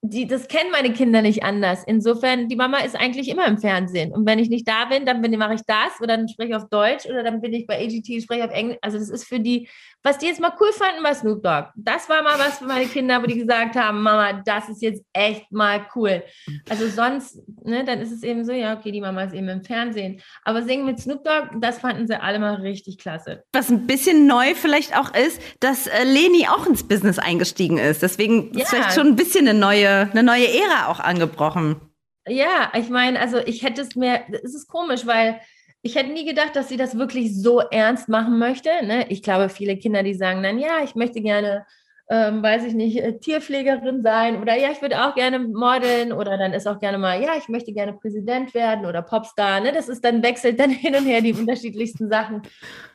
Die, 0.07 0.27
das 0.27 0.47
kennen 0.47 0.69
meine 0.71 0.93
Kinder 0.93 1.23
nicht 1.23 1.43
anders. 1.43 1.83
Insofern, 1.87 2.47
die 2.47 2.55
Mama 2.55 2.77
ist 2.79 2.95
eigentlich 2.95 3.27
immer 3.27 3.47
im 3.47 3.57
Fernsehen. 3.57 4.11
Und 4.11 4.27
wenn 4.27 4.37
ich 4.37 4.49
nicht 4.49 4.67
da 4.67 4.85
bin, 4.85 5.03
dann 5.03 5.19
bin, 5.21 5.35
mache 5.39 5.55
ich 5.55 5.61
das 5.65 5.99
oder 5.99 6.15
dann 6.15 6.27
spreche 6.27 6.49
ich 6.49 6.55
auf 6.55 6.69
Deutsch 6.69 7.07
oder 7.07 7.23
dann 7.23 7.41
bin 7.41 7.53
ich 7.53 7.65
bei 7.65 7.83
AGT, 7.83 8.21
spreche 8.21 8.45
auf 8.45 8.51
Englisch. 8.51 8.77
Also 8.81 8.99
das 8.99 9.09
ist 9.09 9.23
für 9.23 9.39
die, 9.39 9.67
was 10.05 10.19
die 10.19 10.27
jetzt 10.27 10.39
mal 10.39 10.53
cool 10.59 10.71
fanden, 10.71 11.03
war 11.03 11.15
Snoop 11.15 11.41
Dogg. 11.41 11.69
Das 11.75 12.07
war 12.07 12.21
mal 12.21 12.37
was 12.37 12.59
für 12.59 12.65
meine 12.65 12.85
Kinder, 12.85 13.21
wo 13.21 13.25
die 13.25 13.39
gesagt 13.39 13.75
haben, 13.75 14.03
Mama, 14.03 14.33
das 14.45 14.69
ist 14.69 14.81
jetzt 14.83 15.03
echt 15.13 15.51
mal 15.51 15.87
cool. 15.95 16.21
Also 16.69 16.87
sonst, 16.87 17.39
ne, 17.63 17.83
dann 17.83 17.99
ist 17.99 18.11
es 18.11 18.21
eben 18.21 18.45
so, 18.45 18.51
ja, 18.51 18.77
okay, 18.77 18.91
die 18.91 19.01
Mama 19.01 19.23
ist 19.23 19.33
eben 19.33 19.49
im 19.49 19.63
Fernsehen. 19.63 20.21
Aber 20.43 20.61
singen 20.61 20.85
mit 20.85 20.99
Snoop 20.99 21.23
Dogg, 21.23 21.49
das 21.59 21.79
fanden 21.79 22.05
sie 22.07 22.21
alle 22.21 22.37
mal 22.37 22.53
richtig 22.55 22.99
klasse. 22.99 23.43
Was 23.51 23.69
ein 23.69 23.87
bisschen 23.87 24.27
neu 24.27 24.53
vielleicht 24.53 24.95
auch 24.95 25.11
ist, 25.15 25.41
dass 25.59 25.87
äh, 25.87 26.03
Leni 26.03 26.47
auch 26.47 26.67
ins 26.67 26.87
Business 26.87 27.17
eingestiegen 27.17 27.79
ist. 27.79 28.03
Deswegen 28.03 28.51
ist 28.51 28.59
Ja. 28.59 28.65
vielleicht 28.67 28.93
schon 28.93 29.07
ein 29.07 29.15
bisschen 29.15 29.47
eine 29.47 29.57
neue, 29.59 30.09
eine 30.11 30.21
neue 30.21 30.47
Ära 30.47 30.87
auch 30.87 30.99
angebrochen. 30.99 31.81
Ja, 32.27 32.71
ich 32.73 32.89
meine, 32.89 33.19
also 33.19 33.37
ich 33.37 33.63
hätte 33.63 33.81
es 33.81 33.95
mir, 33.95 34.21
es 34.43 34.55
ist 34.55 34.67
komisch, 34.67 35.05
weil 35.05 35.39
ich 35.85 35.95
hätte 35.95 36.11
nie 36.11 36.25
gedacht, 36.25 36.55
dass 36.55 36.67
sie 36.67 36.77
das 36.77 36.97
wirklich 36.97 37.39
so 37.39 37.59
ernst 37.59 38.09
machen 38.09 38.39
möchte. 38.39 38.69
Ne? 38.83 39.05
Ich 39.09 39.21
glaube, 39.21 39.49
viele 39.49 39.77
Kinder, 39.77 40.01
die 40.01 40.15
sagen 40.15 40.41
dann, 40.41 40.57
ja, 40.57 40.83
ich 40.83 40.95
möchte 40.95 41.21
gerne 41.21 41.65
ähm, 42.07 42.43
weiß 42.43 42.65
ich 42.65 42.73
nicht, 42.75 42.97
äh, 42.97 43.17
Tierpflegerin 43.17 44.03
sein 44.03 44.39
oder 44.39 44.55
ja, 44.55 44.69
ich 44.71 44.81
würde 44.81 45.03
auch 45.03 45.15
gerne 45.15 45.39
modeln 45.39 46.13
oder 46.13 46.37
dann 46.37 46.53
ist 46.53 46.67
auch 46.67 46.79
gerne 46.79 46.99
mal, 46.99 47.19
ja, 47.19 47.31
ich 47.37 47.49
möchte 47.49 47.73
gerne 47.73 47.93
Präsident 47.93 48.53
werden 48.53 48.85
oder 48.85 49.01
Popstar. 49.01 49.59
Ne? 49.59 49.71
Das 49.71 49.89
ist 49.89 50.05
dann 50.05 50.21
wechselt 50.21 50.59
dann 50.59 50.69
hin 50.71 50.95
und 50.95 51.05
her 51.05 51.21
die 51.21 51.33
unterschiedlichsten 51.33 52.09
Sachen. 52.09 52.43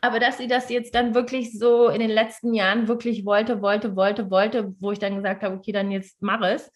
Aber 0.00 0.20
dass 0.20 0.38
sie 0.38 0.46
das 0.46 0.70
jetzt 0.70 0.94
dann 0.94 1.14
wirklich 1.14 1.58
so 1.58 1.88
in 1.88 2.00
den 2.00 2.10
letzten 2.10 2.54
Jahren 2.54 2.86
wirklich 2.86 3.24
wollte, 3.24 3.62
wollte, 3.62 3.96
wollte, 3.96 4.30
wollte, 4.30 4.74
wo 4.78 4.92
ich 4.92 5.00
dann 5.00 5.16
gesagt 5.16 5.42
habe, 5.42 5.56
okay, 5.56 5.72
dann 5.72 5.90
jetzt 5.90 6.22
mach 6.22 6.42
es 6.42 6.70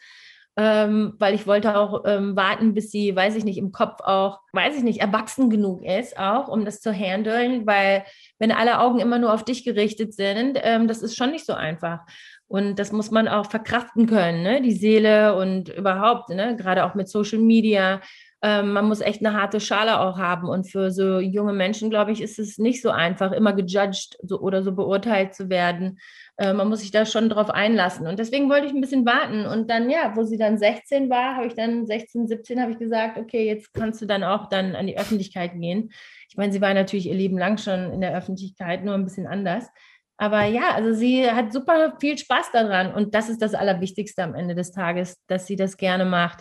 ähm, 0.56 1.14
weil 1.18 1.34
ich 1.34 1.46
wollte 1.46 1.76
auch 1.76 2.04
ähm, 2.06 2.36
warten, 2.36 2.74
bis 2.74 2.90
sie, 2.90 3.14
weiß 3.14 3.34
ich 3.34 3.44
nicht, 3.44 3.58
im 3.58 3.72
Kopf 3.72 4.00
auch, 4.02 4.40
weiß 4.52 4.76
ich 4.76 4.84
nicht, 4.84 5.00
erwachsen 5.00 5.50
genug 5.50 5.84
ist, 5.84 6.16
auch 6.16 6.46
um 6.48 6.64
das 6.64 6.80
zu 6.80 6.92
handeln, 6.92 7.66
weil 7.66 8.04
wenn 8.38 8.52
alle 8.52 8.78
Augen 8.78 9.00
immer 9.00 9.18
nur 9.18 9.34
auf 9.34 9.44
dich 9.44 9.64
gerichtet 9.64 10.14
sind, 10.14 10.58
ähm, 10.62 10.86
das 10.86 11.02
ist 11.02 11.16
schon 11.16 11.32
nicht 11.32 11.46
so 11.46 11.54
einfach. 11.54 12.00
Und 12.46 12.78
das 12.78 12.92
muss 12.92 13.10
man 13.10 13.26
auch 13.26 13.50
verkraften 13.50 14.06
können, 14.06 14.42
ne? 14.42 14.62
die 14.62 14.72
Seele 14.72 15.36
und 15.36 15.70
überhaupt, 15.70 16.28
ne? 16.28 16.56
gerade 16.56 16.84
auch 16.84 16.94
mit 16.94 17.08
Social 17.08 17.40
Media. 17.40 18.00
Ähm, 18.42 18.72
man 18.72 18.84
muss 18.84 19.00
echt 19.00 19.24
eine 19.24 19.34
harte 19.34 19.58
Schale 19.58 19.98
auch 19.98 20.18
haben. 20.18 20.48
Und 20.48 20.70
für 20.70 20.92
so 20.92 21.18
junge 21.18 21.54
Menschen, 21.54 21.90
glaube 21.90 22.12
ich, 22.12 22.20
ist 22.20 22.38
es 22.38 22.58
nicht 22.58 22.80
so 22.80 22.90
einfach, 22.90 23.32
immer 23.32 23.54
gejudged 23.54 24.18
oder 24.30 24.62
so 24.62 24.72
beurteilt 24.72 25.34
zu 25.34 25.48
werden. 25.48 25.98
Äh, 26.36 26.52
man 26.52 26.68
muss 26.68 26.80
sich 26.80 26.90
da 26.90 27.06
schon 27.06 27.28
drauf 27.28 27.50
einlassen. 27.50 28.06
Und 28.06 28.18
deswegen 28.18 28.50
wollte 28.50 28.66
ich 28.66 28.72
ein 28.72 28.80
bisschen 28.80 29.06
warten. 29.06 29.46
Und 29.46 29.70
dann, 29.70 29.88
ja, 29.88 30.12
wo 30.16 30.24
sie 30.24 30.36
dann 30.36 30.58
16 30.58 31.08
war, 31.08 31.36
habe 31.36 31.46
ich 31.46 31.54
dann 31.54 31.86
16, 31.86 32.26
17, 32.26 32.60
habe 32.60 32.72
ich 32.72 32.78
gesagt, 32.78 33.18
okay, 33.18 33.46
jetzt 33.46 33.72
kannst 33.72 34.02
du 34.02 34.06
dann 34.06 34.24
auch 34.24 34.48
dann 34.48 34.74
an 34.74 34.86
die 34.86 34.98
Öffentlichkeit 34.98 35.52
gehen. 35.54 35.92
Ich 36.28 36.36
meine, 36.36 36.52
sie 36.52 36.60
war 36.60 36.74
natürlich 36.74 37.06
ihr 37.06 37.14
Leben 37.14 37.38
lang 37.38 37.58
schon 37.58 37.92
in 37.92 38.00
der 38.00 38.16
Öffentlichkeit, 38.16 38.84
nur 38.84 38.94
ein 38.94 39.04
bisschen 39.04 39.26
anders. 39.26 39.68
Aber 40.16 40.44
ja, 40.44 40.74
also 40.74 40.92
sie 40.92 41.30
hat 41.30 41.52
super 41.52 41.96
viel 42.00 42.18
Spaß 42.18 42.50
daran. 42.52 42.92
Und 42.94 43.14
das 43.14 43.28
ist 43.28 43.42
das 43.42 43.54
Allerwichtigste 43.54 44.22
am 44.22 44.34
Ende 44.34 44.54
des 44.54 44.72
Tages, 44.72 45.20
dass 45.26 45.46
sie 45.46 45.56
das 45.56 45.76
gerne 45.76 46.04
macht. 46.04 46.40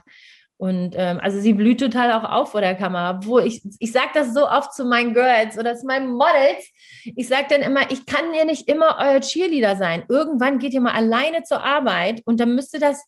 Und 0.58 0.94
ähm, 0.96 1.20
also 1.22 1.40
sie 1.40 1.54
blüht 1.54 1.80
total 1.80 2.14
auch 2.14 2.24
auf 2.24 2.52
vor 2.52 2.62
der 2.62 2.76
Kamera. 2.76 3.20
Wo 3.24 3.40
ich, 3.40 3.62
ich 3.80 3.92
sage 3.92 4.12
das 4.14 4.34
so 4.34 4.48
oft 4.48 4.74
zu 4.74 4.86
meinen 4.86 5.14
Girls 5.14 5.58
oder 5.58 5.76
zu 5.76 5.86
meinen 5.86 6.12
Models. 6.12 6.70
Ich 7.16 7.28
sage 7.28 7.48
dann 7.50 7.62
immer, 7.62 7.92
ich 7.92 8.06
kann 8.06 8.34
ja 8.34 8.46
nicht 8.46 8.70
immer 8.70 8.98
euer 9.00 9.20
Cheerleader 9.20 9.76
sein. 9.76 10.04
Irgendwann 10.08 10.60
geht 10.60 10.74
ihr 10.74 10.82
mal 10.82 10.94
alleine 10.94 11.44
zur 11.44 11.64
Arbeit 11.64 12.22
und 12.26 12.40
dann 12.40 12.56
müsst 12.56 12.74
ihr 12.74 12.80
das 12.80 13.04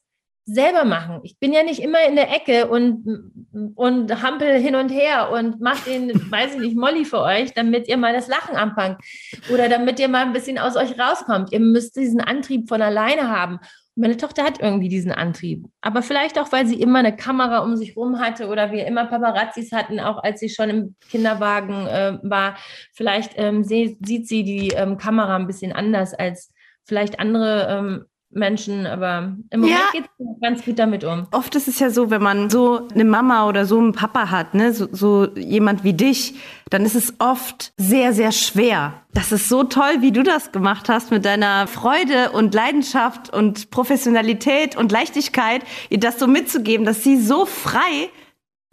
selber 0.45 0.85
machen. 0.85 1.21
Ich 1.23 1.39
bin 1.39 1.53
ja 1.53 1.63
nicht 1.63 1.79
immer 1.79 2.05
in 2.05 2.15
der 2.15 2.31
Ecke 2.31 2.67
und, 2.67 3.33
und 3.75 4.21
hampel 4.21 4.59
hin 4.59 4.75
und 4.75 4.89
her 4.89 5.31
und 5.31 5.59
mache 5.59 5.89
den, 5.89 6.09
weiß 6.31 6.53
ich 6.53 6.59
nicht, 6.59 6.77
Molly 6.77 7.03
für 7.05 7.21
euch, 7.21 7.53
damit 7.53 7.87
ihr 7.87 7.97
mal 7.97 8.13
das 8.13 8.27
Lachen 8.27 8.55
anfangt 8.55 9.01
oder 9.51 9.69
damit 9.69 9.99
ihr 9.99 10.07
mal 10.07 10.23
ein 10.23 10.33
bisschen 10.33 10.59
aus 10.59 10.75
euch 10.75 10.99
rauskommt. 10.99 11.51
Ihr 11.51 11.59
müsst 11.59 11.95
diesen 11.95 12.21
Antrieb 12.21 12.69
von 12.69 12.81
alleine 12.81 13.29
haben. 13.29 13.59
Meine 13.95 14.17
Tochter 14.17 14.43
hat 14.43 14.61
irgendwie 14.61 14.89
diesen 14.89 15.11
Antrieb. 15.11 15.65
Aber 15.81 16.01
vielleicht 16.01 16.37
auch, 16.37 16.51
weil 16.51 16.67
sie 16.67 16.81
immer 16.81 16.99
eine 16.99 17.15
Kamera 17.15 17.59
um 17.59 17.77
sich 17.77 17.95
rum 17.95 18.19
hatte 18.19 18.47
oder 18.47 18.71
wir 18.71 18.85
immer 18.85 19.05
Paparazzis 19.05 19.71
hatten, 19.71 19.99
auch 19.99 20.21
als 20.21 20.41
sie 20.41 20.49
schon 20.49 20.69
im 20.69 20.95
Kinderwagen 21.09 21.87
äh, 21.87 22.19
war. 22.21 22.57
Vielleicht 22.93 23.33
ähm, 23.37 23.63
seh, 23.63 23.97
sieht 24.05 24.27
sie 24.27 24.43
die 24.43 24.69
ähm, 24.69 24.97
Kamera 24.97 25.35
ein 25.37 25.47
bisschen 25.47 25.71
anders 25.71 26.13
als 26.13 26.51
vielleicht 26.83 27.19
andere 27.19 27.67
ähm, 27.69 28.05
Menschen, 28.35 28.85
aber 28.85 29.35
im 29.49 29.61
Moment 29.61 29.79
ja. 29.79 29.91
geht 29.91 30.05
es 30.05 30.41
ganz 30.41 30.63
gut 30.63 30.77
damit 30.77 31.03
um. 31.03 31.27
Oft 31.31 31.55
ist 31.55 31.67
es 31.67 31.79
ja 31.79 31.89
so, 31.89 32.09
wenn 32.09 32.21
man 32.21 32.49
so 32.49 32.87
eine 32.93 33.05
Mama 33.05 33.47
oder 33.47 33.65
so 33.65 33.79
einen 33.79 33.93
Papa 33.93 34.29
hat, 34.29 34.53
ne, 34.53 34.73
so, 34.73 34.87
so 34.91 35.27
jemand 35.35 35.83
wie 35.83 35.93
dich, 35.93 36.35
dann 36.69 36.83
ist 36.85 36.95
es 36.95 37.13
oft 37.19 37.73
sehr, 37.77 38.13
sehr 38.13 38.31
schwer. 38.31 38.93
Das 39.13 39.31
ist 39.31 39.47
so 39.47 39.63
toll, 39.63 40.01
wie 40.01 40.11
du 40.11 40.23
das 40.23 40.51
gemacht 40.51 40.89
hast 40.89 41.11
mit 41.11 41.25
deiner 41.25 41.67
Freude 41.67 42.31
und 42.31 42.53
Leidenschaft 42.53 43.33
und 43.33 43.71
Professionalität 43.71 44.75
und 44.75 44.91
Leichtigkeit, 44.91 45.63
ihr 45.89 45.99
das 45.99 46.19
so 46.19 46.27
mitzugeben, 46.27 46.85
dass 46.85 47.03
sie 47.03 47.17
so 47.17 47.45
frei 47.45 48.09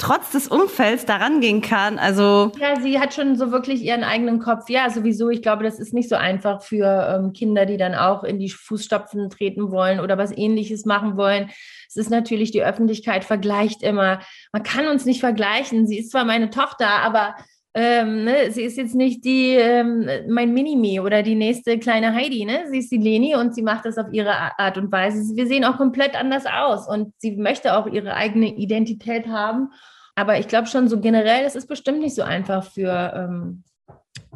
trotz 0.03 0.33
des 0.33 0.49
Umfelds 0.49 1.07
daran 1.07 1.41
gehen 1.41 1.61
kann. 1.61 2.01
Also 2.01 2.51
ja, 2.59 2.81
sie 2.81 2.99
hat 2.99 3.15
schon 3.15 3.37
so 3.37 3.53
wirklich 3.53 3.83
ihren 3.83 4.03
eigenen 4.03 4.41
Kopf. 4.41 4.69
Ja, 4.69 4.91
sowieso. 4.91 5.31
Ich 5.31 5.43
glaube, 5.43 5.63
das 5.63 5.79
ist 5.79 5.95
nicht 5.95 6.09
so 6.09 6.17
einfach 6.17 6.61
für 6.61 7.21
ähm, 7.21 7.33
Kinder, 7.33 7.67
die 7.67 7.77
dann 7.77 7.95
auch 7.95 8.25
in 8.25 8.41
die 8.41 8.51
Fußstapfen 8.51 9.31
treten 9.31 9.71
wollen 9.71 10.01
oder 10.01 10.19
was 10.19 10.37
Ähnliches 10.37 10.87
machen 10.87 11.17
wollen. 11.17 11.51
Es 11.89 11.97
ist 11.97 12.11
natürlich 12.11 12.51
die 12.51 12.65
Öffentlichkeit 12.65 13.25
vergleicht 13.25 13.85
immer. 13.85 14.19
Man 14.53 14.65
kann 14.65 14.89
uns 14.89 15.05
nicht 15.05 15.21
vergleichen. 15.21 15.87
Sie 15.87 15.99
ist 15.99 16.11
zwar 16.11 16.25
meine 16.25 16.51
Tochter, 16.51 16.89
aber 16.89 17.37
ähm, 17.75 18.25
ne, 18.25 18.51
sie 18.51 18.63
ist 18.63 18.77
jetzt 18.77 18.95
nicht 18.95 19.25
die 19.25 19.55
ähm, 19.55 20.07
mein 20.29 20.53
Minimi 20.53 21.01
oder 21.01 21.23
die 21.23 21.35
nächste 21.35 21.79
kleine 21.79 22.15
Heidi, 22.15 22.45
ne? 22.45 22.65
Sie 22.71 22.79
ist 22.79 22.93
die 22.93 22.99
Leni 22.99 23.35
und 23.35 23.55
sie 23.55 23.63
macht 23.63 23.87
das 23.87 23.97
auf 23.97 24.13
ihre 24.13 24.59
Art 24.59 24.77
und 24.77 24.93
Weise. 24.93 25.35
Wir 25.35 25.47
sehen 25.47 25.65
auch 25.65 25.79
komplett 25.79 26.15
anders 26.15 26.45
aus 26.45 26.87
und 26.87 27.15
sie 27.17 27.37
möchte 27.37 27.75
auch 27.77 27.87
ihre 27.87 28.15
eigene 28.15 28.55
Identität 28.55 29.27
haben. 29.27 29.71
Aber 30.15 30.39
ich 30.39 30.49
glaube 30.49 30.67
schon 30.67 30.89
so 30.89 31.01
generell, 31.01 31.45
es 31.47 31.55
ist 31.55 31.67
bestimmt 31.67 32.01
nicht 32.01 32.15
so 32.15 32.23
einfach 32.23 32.65
für, 32.65 33.15
ähm, 33.17 33.63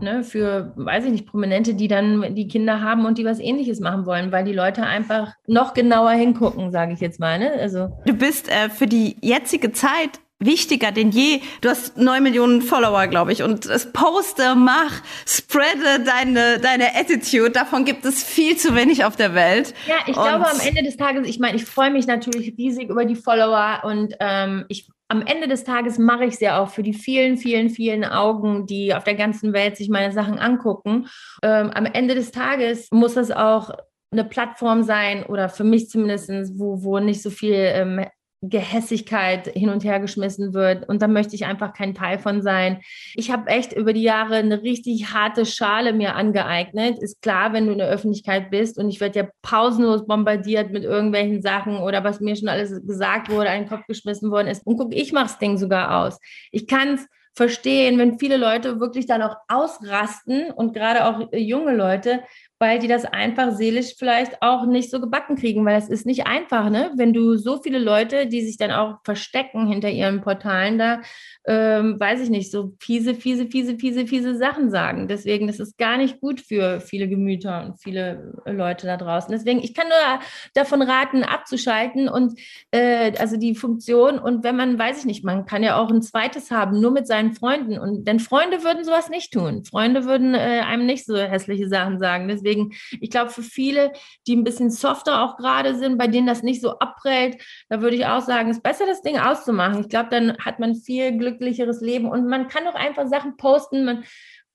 ne, 0.00 0.24
für, 0.24 0.72
weiß 0.76 1.04
ich 1.04 1.10
nicht, 1.10 1.26
Prominente, 1.26 1.74
die 1.74 1.88
dann 1.88 2.34
die 2.34 2.48
Kinder 2.48 2.80
haben 2.80 3.04
und 3.04 3.18
die 3.18 3.26
was 3.26 3.38
ähnliches 3.38 3.80
machen 3.80 4.06
wollen, 4.06 4.32
weil 4.32 4.44
die 4.44 4.54
Leute 4.54 4.84
einfach 4.84 5.34
noch 5.46 5.74
genauer 5.74 6.12
hingucken, 6.12 6.70
sage 6.70 6.94
ich 6.94 7.00
jetzt 7.00 7.20
mal. 7.20 7.38
Ne? 7.38 7.52
Also. 7.52 7.90
Du 8.06 8.14
bist 8.14 8.48
äh, 8.48 8.70
für 8.70 8.86
die 8.86 9.18
jetzige 9.20 9.72
Zeit 9.72 10.20
wichtiger 10.38 10.92
denn 10.92 11.10
je. 11.10 11.40
Du 11.60 11.68
hast 11.68 11.96
neun 11.96 12.22
Millionen 12.22 12.62
Follower, 12.62 13.06
glaube 13.06 13.32
ich. 13.32 13.42
Und 13.42 13.66
es 13.66 13.92
poste, 13.92 14.54
mach, 14.54 15.02
spreade 15.26 16.04
deine, 16.04 16.58
deine 16.60 16.94
Attitude. 16.94 17.50
Davon 17.50 17.84
gibt 17.84 18.04
es 18.04 18.22
viel 18.22 18.56
zu 18.56 18.74
wenig 18.74 19.04
auf 19.04 19.16
der 19.16 19.34
Welt. 19.34 19.74
Ja, 19.86 19.96
ich 20.06 20.16
und 20.16 20.24
glaube 20.24 20.48
am 20.48 20.60
Ende 20.60 20.82
des 20.82 20.96
Tages, 20.96 21.26
ich 21.26 21.38
meine, 21.38 21.56
ich 21.56 21.64
freue 21.64 21.90
mich 21.90 22.06
natürlich 22.06 22.54
riesig 22.58 22.90
über 22.90 23.04
die 23.04 23.16
Follower 23.16 23.82
und 23.84 24.14
ähm, 24.20 24.64
ich 24.68 24.88
am 25.08 25.22
Ende 25.22 25.46
des 25.46 25.62
Tages 25.62 25.98
mache 25.98 26.24
ich 26.24 26.34
es 26.34 26.40
ja 26.40 26.60
auch 26.60 26.70
für 26.70 26.82
die 26.82 26.92
vielen, 26.92 27.36
vielen, 27.36 27.70
vielen 27.70 28.04
Augen, 28.04 28.66
die 28.66 28.92
auf 28.92 29.04
der 29.04 29.14
ganzen 29.14 29.52
Welt 29.52 29.76
sich 29.76 29.88
meine 29.88 30.12
Sachen 30.12 30.38
angucken. 30.38 31.06
Ähm, 31.42 31.70
am 31.70 31.86
Ende 31.86 32.16
des 32.16 32.32
Tages 32.32 32.88
muss 32.90 33.16
es 33.16 33.30
auch 33.30 33.70
eine 34.10 34.24
Plattform 34.24 34.82
sein 34.82 35.24
oder 35.24 35.48
für 35.48 35.64
mich 35.64 35.88
zumindest, 35.88 36.30
wo, 36.58 36.82
wo 36.82 36.98
nicht 36.98 37.22
so 37.22 37.30
viel 37.30 37.54
ähm, 37.54 38.04
Gehässigkeit 38.48 39.48
hin 39.48 39.68
und 39.68 39.84
her 39.84 40.00
geschmissen 40.00 40.54
wird. 40.54 40.88
Und 40.88 41.02
da 41.02 41.08
möchte 41.08 41.34
ich 41.34 41.46
einfach 41.46 41.72
kein 41.72 41.94
Teil 41.94 42.18
von 42.18 42.42
sein. 42.42 42.80
Ich 43.14 43.30
habe 43.30 43.48
echt 43.48 43.72
über 43.72 43.92
die 43.92 44.02
Jahre 44.02 44.36
eine 44.36 44.62
richtig 44.62 45.12
harte 45.12 45.46
Schale 45.46 45.92
mir 45.92 46.14
angeeignet. 46.14 46.98
Ist 46.98 47.22
klar, 47.22 47.52
wenn 47.52 47.66
du 47.66 47.72
in 47.72 47.78
der 47.78 47.88
Öffentlichkeit 47.88 48.50
bist 48.50 48.78
und 48.78 48.88
ich 48.88 49.00
werde 49.00 49.20
ja 49.20 49.28
pausenlos 49.42 50.06
bombardiert 50.06 50.70
mit 50.70 50.84
irgendwelchen 50.84 51.42
Sachen 51.42 51.78
oder 51.78 52.04
was 52.04 52.20
mir 52.20 52.36
schon 52.36 52.48
alles 52.48 52.86
gesagt 52.86 53.30
wurde, 53.30 53.50
einen 53.50 53.68
Kopf 53.68 53.86
geschmissen 53.86 54.30
worden 54.30 54.48
ist. 54.48 54.66
Und 54.66 54.76
guck, 54.76 54.94
ich 54.94 55.12
mache 55.12 55.26
das 55.26 55.38
Ding 55.38 55.58
sogar 55.58 56.04
aus. 56.04 56.18
Ich 56.50 56.66
kann 56.66 56.94
es 56.94 57.06
verstehen, 57.36 57.98
wenn 57.98 58.18
viele 58.18 58.38
Leute 58.38 58.80
wirklich 58.80 59.06
dann 59.06 59.20
auch 59.20 59.36
ausrasten 59.48 60.50
und 60.52 60.72
gerade 60.72 61.04
auch 61.04 61.28
junge 61.32 61.74
Leute, 61.74 62.22
weil 62.58 62.78
die 62.78 62.88
das 62.88 63.04
einfach 63.04 63.52
seelisch 63.52 63.94
vielleicht 63.98 64.40
auch 64.40 64.64
nicht 64.64 64.90
so 64.90 64.98
gebacken 64.98 65.36
kriegen, 65.36 65.64
weil 65.66 65.76
es 65.76 65.90
ist 65.90 66.06
nicht 66.06 66.26
einfach, 66.26 66.70
ne? 66.70 66.90
Wenn 66.96 67.12
du 67.12 67.36
so 67.36 67.60
viele 67.60 67.78
Leute, 67.78 68.26
die 68.26 68.40
sich 68.40 68.56
dann 68.56 68.70
auch 68.70 68.96
verstecken 69.04 69.66
hinter 69.66 69.90
ihren 69.90 70.22
Portalen 70.22 70.78
da, 70.78 71.02
ähm, 71.46 72.00
weiß 72.00 72.22
ich 72.22 72.30
nicht, 72.30 72.50
so 72.50 72.72
fiese, 72.80 73.14
fiese, 73.14 73.46
fiese, 73.46 73.76
fiese, 73.76 74.06
fiese 74.06 74.36
Sachen 74.36 74.70
sagen. 74.70 75.06
Deswegen, 75.06 75.46
das 75.46 75.60
ist 75.60 75.76
gar 75.76 75.98
nicht 75.98 76.18
gut 76.20 76.40
für 76.40 76.80
viele 76.80 77.08
Gemüter 77.08 77.66
und 77.66 77.78
viele 77.78 78.32
Leute 78.46 78.86
da 78.86 78.96
draußen. 78.96 79.30
Deswegen, 79.30 79.62
ich 79.62 79.74
kann 79.74 79.88
nur 79.88 80.20
davon 80.54 80.80
raten, 80.80 81.24
abzuschalten 81.24 82.08
und 82.08 82.40
äh, 82.70 83.12
also 83.18 83.36
die 83.36 83.54
Funktion 83.54 84.18
und 84.18 84.44
wenn 84.44 84.56
man, 84.56 84.78
weiß 84.78 85.00
ich 85.00 85.04
nicht, 85.04 85.24
man 85.24 85.44
kann 85.44 85.62
ja 85.62 85.76
auch 85.76 85.90
ein 85.90 86.00
zweites 86.00 86.50
haben, 86.50 86.80
nur 86.80 86.90
mit 86.90 87.06
seinen 87.06 87.34
Freunden 87.34 87.78
und 87.78 88.08
denn 88.08 88.18
Freunde 88.18 88.64
würden 88.64 88.82
sowas 88.84 89.10
nicht 89.10 89.32
tun. 89.32 89.64
Freunde 89.64 90.06
würden 90.06 90.34
äh, 90.34 90.62
einem 90.66 90.86
nicht 90.86 91.04
so 91.04 91.16
hässliche 91.16 91.68
Sachen 91.68 91.98
sagen. 91.98 92.28
Deswegen 92.28 92.45
Deswegen, 92.46 92.72
ich 93.00 93.10
glaube, 93.10 93.30
für 93.30 93.42
viele, 93.42 93.92
die 94.26 94.36
ein 94.36 94.44
bisschen 94.44 94.70
softer 94.70 95.22
auch 95.22 95.36
gerade 95.36 95.74
sind, 95.74 95.98
bei 95.98 96.06
denen 96.06 96.26
das 96.26 96.42
nicht 96.42 96.60
so 96.60 96.78
abprellt, 96.78 97.42
da 97.68 97.80
würde 97.80 97.96
ich 97.96 98.06
auch 98.06 98.22
sagen, 98.22 98.50
es 98.50 98.58
ist 98.58 98.62
besser, 98.62 98.86
das 98.86 99.02
Ding 99.02 99.18
auszumachen. 99.18 99.80
Ich 99.80 99.88
glaube, 99.88 100.08
dann 100.10 100.36
hat 100.38 100.60
man 100.60 100.76
viel 100.76 101.16
glücklicheres 101.18 101.80
Leben 101.80 102.08
und 102.08 102.28
man 102.28 102.48
kann 102.48 102.66
auch 102.68 102.74
einfach 102.74 103.08
Sachen 103.08 103.36
posten. 103.36 103.84
Man, 103.84 104.04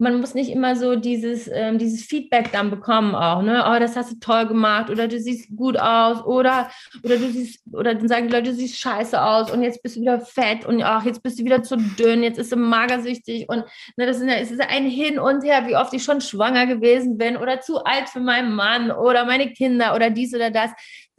man 0.01 0.19
muss 0.19 0.33
nicht 0.33 0.49
immer 0.49 0.75
so 0.75 0.95
dieses, 0.95 1.47
ähm, 1.53 1.77
dieses 1.77 2.03
Feedback 2.03 2.51
dann 2.51 2.71
bekommen 2.71 3.13
auch, 3.13 3.43
ne? 3.43 3.63
Oh, 3.67 3.79
das 3.79 3.95
hast 3.95 4.11
du 4.11 4.15
toll 4.19 4.47
gemacht 4.47 4.89
oder 4.89 5.07
du 5.07 5.19
siehst 5.19 5.55
gut 5.55 5.77
aus 5.77 6.25
oder, 6.25 6.71
oder 7.03 7.17
du 7.17 7.29
siehst, 7.29 7.61
oder 7.71 7.93
dann 7.93 8.07
sagen 8.07 8.27
die 8.27 8.33
Leute, 8.33 8.49
du 8.49 8.55
siehst 8.55 8.79
scheiße 8.79 9.21
aus 9.21 9.51
und 9.51 9.61
jetzt 9.61 9.83
bist 9.83 9.97
du 9.97 10.01
wieder 10.01 10.19
fett 10.19 10.65
und 10.65 10.81
ach, 10.81 11.05
jetzt 11.05 11.21
bist 11.21 11.39
du 11.39 11.45
wieder 11.45 11.61
zu 11.61 11.77
dünn, 11.77 12.23
jetzt 12.23 12.39
ist 12.39 12.51
du 12.51 12.55
magersüchtig 12.55 13.47
und 13.47 13.63
ne, 13.95 14.07
das 14.07 14.17
ist, 14.19 14.27
ja, 14.27 14.35
ist 14.35 14.59
ein 14.59 14.85
Hin 14.87 15.19
und 15.19 15.43
Her, 15.43 15.67
wie 15.67 15.75
oft 15.75 15.93
ich 15.93 16.03
schon 16.03 16.19
schwanger 16.19 16.65
gewesen 16.65 17.19
bin 17.19 17.37
oder 17.37 17.61
zu 17.61 17.83
alt 17.83 18.09
für 18.09 18.21
meinen 18.21 18.55
Mann 18.55 18.91
oder 18.91 19.25
meine 19.25 19.53
Kinder 19.53 19.93
oder 19.93 20.09
dies 20.09 20.33
oder 20.33 20.49
das. 20.49 20.71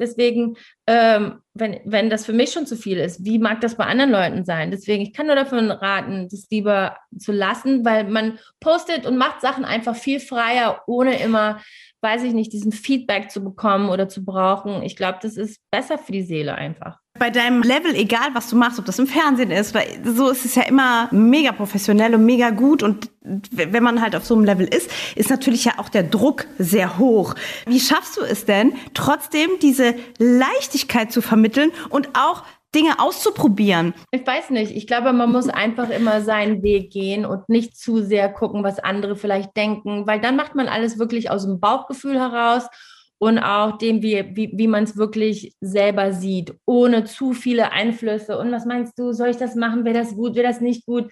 Deswegen, 0.02 0.56
ähm, 0.86 1.38
wenn, 1.54 1.80
wenn 1.84 2.10
das 2.10 2.26
für 2.26 2.32
mich 2.32 2.52
schon 2.52 2.66
zu 2.66 2.76
viel 2.76 2.98
ist, 2.98 3.24
wie 3.24 3.38
mag 3.38 3.60
das 3.60 3.76
bei 3.76 3.84
anderen 3.84 4.10
Leuten 4.10 4.44
sein? 4.44 4.70
Deswegen, 4.70 5.02
ich 5.02 5.12
kann 5.12 5.26
nur 5.26 5.36
davon 5.36 5.70
raten, 5.70 6.28
das 6.28 6.48
lieber 6.50 6.96
zu 7.16 7.32
lassen, 7.32 7.84
weil 7.84 8.04
man 8.04 8.38
postet 8.60 9.06
und 9.06 9.16
macht 9.16 9.40
Sachen 9.40 9.64
einfach 9.64 9.94
viel 9.94 10.18
freier, 10.18 10.82
ohne 10.86 11.22
immer 11.22 11.60
weiß 12.02 12.24
ich 12.24 12.32
nicht, 12.32 12.52
diesen 12.52 12.72
Feedback 12.72 13.30
zu 13.30 13.42
bekommen 13.44 13.88
oder 13.88 14.08
zu 14.08 14.24
brauchen. 14.24 14.82
Ich 14.82 14.96
glaube, 14.96 15.18
das 15.22 15.36
ist 15.36 15.60
besser 15.70 15.98
für 15.98 16.12
die 16.12 16.22
Seele 16.22 16.54
einfach. 16.54 17.01
Bei 17.22 17.30
deinem 17.30 17.62
Level, 17.62 17.94
egal 17.94 18.30
was 18.32 18.50
du 18.50 18.56
machst, 18.56 18.80
ob 18.80 18.84
das 18.84 18.98
im 18.98 19.06
Fernsehen 19.06 19.52
ist, 19.52 19.74
weil 19.74 19.86
so 20.04 20.28
ist 20.30 20.44
es 20.44 20.56
ja 20.56 20.64
immer 20.64 21.06
mega 21.12 21.52
professionell 21.52 22.16
und 22.16 22.26
mega 22.26 22.50
gut. 22.50 22.82
Und 22.82 23.12
wenn 23.52 23.84
man 23.84 24.02
halt 24.02 24.16
auf 24.16 24.24
so 24.24 24.34
einem 24.34 24.44
Level 24.44 24.66
ist, 24.66 24.90
ist 25.14 25.30
natürlich 25.30 25.64
ja 25.64 25.74
auch 25.76 25.88
der 25.88 26.02
Druck 26.02 26.46
sehr 26.58 26.98
hoch. 26.98 27.36
Wie 27.64 27.78
schaffst 27.78 28.16
du 28.16 28.22
es 28.22 28.44
denn, 28.44 28.72
trotzdem 28.92 29.50
diese 29.62 29.94
Leichtigkeit 30.18 31.12
zu 31.12 31.22
vermitteln 31.22 31.70
und 31.90 32.08
auch 32.14 32.42
Dinge 32.74 32.98
auszuprobieren? 32.98 33.94
Ich 34.10 34.26
weiß 34.26 34.50
nicht. 34.50 34.72
Ich 34.72 34.88
glaube, 34.88 35.12
man 35.12 35.30
muss 35.30 35.48
einfach 35.48 35.90
immer 35.90 36.22
seinen 36.22 36.64
Weg 36.64 36.90
gehen 36.90 37.24
und 37.24 37.48
nicht 37.48 37.76
zu 37.76 38.02
sehr 38.02 38.30
gucken, 38.30 38.64
was 38.64 38.80
andere 38.80 39.14
vielleicht 39.14 39.56
denken, 39.56 40.08
weil 40.08 40.20
dann 40.20 40.34
macht 40.34 40.56
man 40.56 40.66
alles 40.66 40.98
wirklich 40.98 41.30
aus 41.30 41.44
dem 41.44 41.60
Bauchgefühl 41.60 42.18
heraus 42.18 42.64
und 43.22 43.38
auch 43.38 43.78
dem, 43.78 44.02
wie, 44.02 44.24
wie, 44.34 44.50
wie 44.52 44.66
man 44.66 44.82
es 44.82 44.96
wirklich 44.96 45.54
selber 45.60 46.10
sieht, 46.10 46.54
ohne 46.66 47.04
zu 47.04 47.34
viele 47.34 47.70
Einflüsse. 47.70 48.36
Und 48.36 48.50
was 48.50 48.66
meinst 48.66 48.98
du, 48.98 49.12
soll 49.12 49.28
ich 49.28 49.36
das 49.36 49.54
machen? 49.54 49.84
Wäre 49.84 49.96
das 49.96 50.16
gut? 50.16 50.34
Wäre 50.34 50.48
das 50.48 50.60
nicht 50.60 50.84
gut? 50.84 51.08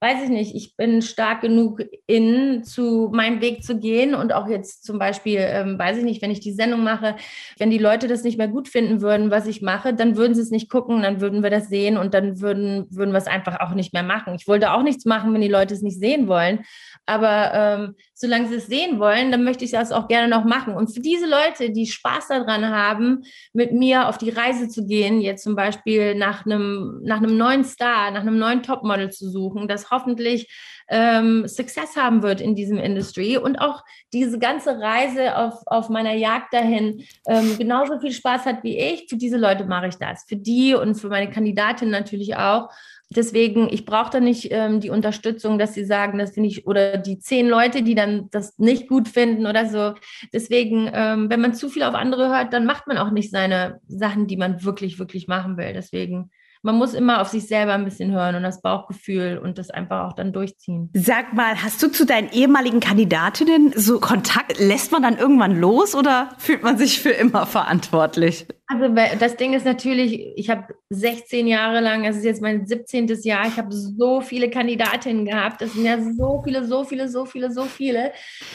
weiß 0.00 0.24
ich 0.24 0.28
nicht, 0.28 0.54
ich 0.54 0.76
bin 0.76 1.00
stark 1.00 1.40
genug 1.40 1.82
in, 2.06 2.62
zu 2.64 3.10
meinem 3.14 3.40
Weg 3.40 3.64
zu 3.64 3.78
gehen 3.78 4.14
und 4.14 4.32
auch 4.32 4.46
jetzt 4.46 4.84
zum 4.84 4.98
Beispiel, 4.98 5.38
ähm, 5.40 5.78
weiß 5.78 5.96
ich 5.96 6.04
nicht, 6.04 6.20
wenn 6.20 6.30
ich 6.30 6.40
die 6.40 6.52
Sendung 6.52 6.84
mache, 6.84 7.16
wenn 7.58 7.70
die 7.70 7.78
Leute 7.78 8.06
das 8.06 8.22
nicht 8.22 8.36
mehr 8.36 8.48
gut 8.48 8.68
finden 8.68 9.00
würden, 9.00 9.30
was 9.30 9.46
ich 9.46 9.62
mache, 9.62 9.94
dann 9.94 10.16
würden 10.16 10.34
sie 10.34 10.42
es 10.42 10.50
nicht 10.50 10.68
gucken, 10.70 11.00
dann 11.00 11.22
würden 11.22 11.42
wir 11.42 11.48
das 11.48 11.68
sehen 11.68 11.96
und 11.96 12.12
dann 12.12 12.42
würden, 12.42 12.86
würden 12.90 13.12
wir 13.12 13.18
es 13.18 13.26
einfach 13.26 13.60
auch 13.60 13.74
nicht 13.74 13.94
mehr 13.94 14.02
machen. 14.02 14.34
Ich 14.34 14.46
wollte 14.46 14.72
auch 14.72 14.82
nichts 14.82 15.06
machen, 15.06 15.32
wenn 15.32 15.40
die 15.40 15.48
Leute 15.48 15.72
es 15.72 15.82
nicht 15.82 15.98
sehen 15.98 16.28
wollen. 16.28 16.64
Aber 17.06 17.52
ähm, 17.54 17.94
solange 18.18 18.48
sie 18.48 18.54
es 18.54 18.66
sehen 18.66 18.98
wollen, 18.98 19.30
dann 19.30 19.44
möchte 19.44 19.66
ich 19.66 19.72
das 19.72 19.92
auch 19.92 20.08
gerne 20.08 20.28
noch 20.28 20.44
machen. 20.44 20.74
Und 20.74 20.88
für 20.88 21.00
diese 21.00 21.26
Leute, 21.26 21.70
die 21.70 21.86
Spaß 21.86 22.28
daran 22.28 22.70
haben, 22.70 23.24
mit 23.52 23.72
mir 23.72 24.08
auf 24.08 24.16
die 24.16 24.30
Reise 24.30 24.68
zu 24.68 24.86
gehen, 24.86 25.20
jetzt 25.20 25.44
zum 25.44 25.54
Beispiel 25.54 26.14
nach 26.14 26.46
einem, 26.46 26.98
nach 27.02 27.18
einem 27.18 27.36
neuen 27.36 27.62
Star, 27.62 28.10
nach 28.10 28.22
einem 28.22 28.38
neuen 28.38 28.62
Topmodel 28.62 29.10
zu 29.10 29.28
suchen, 29.28 29.68
das 29.68 29.90
hoffentlich 29.90 30.48
ähm, 30.88 31.46
Success 31.46 31.94
haben 31.96 32.22
wird 32.22 32.40
in 32.40 32.54
diesem 32.54 32.78
Industry 32.78 33.36
und 33.36 33.56
auch 33.56 33.84
diese 34.14 34.38
ganze 34.38 34.80
Reise 34.80 35.36
auf, 35.36 35.60
auf 35.66 35.90
meiner 35.90 36.14
Jagd 36.14 36.54
dahin 36.54 37.04
ähm, 37.26 37.58
genauso 37.58 38.00
viel 38.00 38.12
Spaß 38.12 38.46
hat 38.46 38.62
wie 38.62 38.78
ich. 38.78 39.10
Für 39.10 39.16
diese 39.16 39.36
Leute 39.36 39.64
mache 39.64 39.88
ich 39.88 39.96
das. 39.96 40.24
Für 40.26 40.36
die 40.36 40.74
und 40.74 40.94
für 40.94 41.08
meine 41.08 41.28
Kandidatin 41.28 41.90
natürlich 41.90 42.36
auch. 42.36 42.70
Deswegen, 43.08 43.68
ich 43.70 43.84
brauche 43.84 44.10
da 44.10 44.20
nicht 44.20 44.48
ähm, 44.50 44.80
die 44.80 44.90
Unterstützung, 44.90 45.58
dass 45.58 45.74
sie 45.74 45.84
sagen, 45.84 46.18
das 46.18 46.32
finde 46.32 46.48
ich, 46.48 46.66
oder 46.66 46.98
die 46.98 47.18
zehn 47.18 47.48
Leute, 47.48 47.82
die 47.82 47.94
dann 47.94 48.28
das 48.30 48.58
nicht 48.58 48.88
gut 48.88 49.08
finden 49.08 49.46
oder 49.46 49.68
so. 49.68 49.94
Deswegen, 50.32 50.90
ähm, 50.92 51.30
wenn 51.30 51.40
man 51.40 51.54
zu 51.54 51.68
viel 51.68 51.84
auf 51.84 51.94
andere 51.94 52.28
hört, 52.28 52.52
dann 52.52 52.66
macht 52.66 52.88
man 52.88 52.98
auch 52.98 53.10
nicht 53.12 53.30
seine 53.30 53.80
Sachen, 53.86 54.26
die 54.26 54.36
man 54.36 54.64
wirklich, 54.64 54.98
wirklich 54.98 55.28
machen 55.28 55.56
will. 55.56 55.72
Deswegen 55.72 56.30
man 56.66 56.76
muss 56.76 56.94
immer 56.94 57.20
auf 57.20 57.28
sich 57.28 57.46
selber 57.46 57.74
ein 57.74 57.84
bisschen 57.84 58.10
hören 58.10 58.34
und 58.34 58.42
das 58.42 58.60
Bauchgefühl 58.60 59.38
und 59.38 59.56
das 59.56 59.70
einfach 59.70 60.08
auch 60.08 60.12
dann 60.14 60.32
durchziehen. 60.32 60.90
Sag 60.94 61.32
mal, 61.32 61.62
hast 61.62 61.80
du 61.80 61.92
zu 61.92 62.04
deinen 62.04 62.28
ehemaligen 62.32 62.80
Kandidatinnen 62.80 63.72
so 63.76 64.00
Kontakt? 64.00 64.58
Lässt 64.58 64.90
man 64.90 65.02
dann 65.02 65.16
irgendwann 65.16 65.60
los 65.60 65.94
oder 65.94 66.30
fühlt 66.38 66.64
man 66.64 66.76
sich 66.76 67.00
für 67.00 67.10
immer 67.10 67.46
verantwortlich? 67.46 68.46
Also 68.66 68.92
das 69.20 69.36
Ding 69.36 69.54
ist 69.54 69.64
natürlich, 69.64 70.20
ich 70.34 70.50
habe 70.50 70.74
16 70.90 71.46
Jahre 71.46 71.78
lang, 71.78 72.04
es 72.04 72.16
ist 72.16 72.24
jetzt 72.24 72.42
mein 72.42 72.66
17. 72.66 73.06
Jahr, 73.22 73.46
ich 73.46 73.58
habe 73.58 73.68
so 73.70 74.20
viele 74.20 74.50
Kandidatinnen 74.50 75.24
gehabt. 75.24 75.60
Das 75.60 75.74
sind 75.74 75.84
ja 75.84 75.98
so 76.02 76.42
viele, 76.42 76.66
so 76.66 76.82
viele, 76.82 77.08
so 77.08 77.26
viele, 77.26 77.52
so 77.52 77.62
viele. 77.62 78.10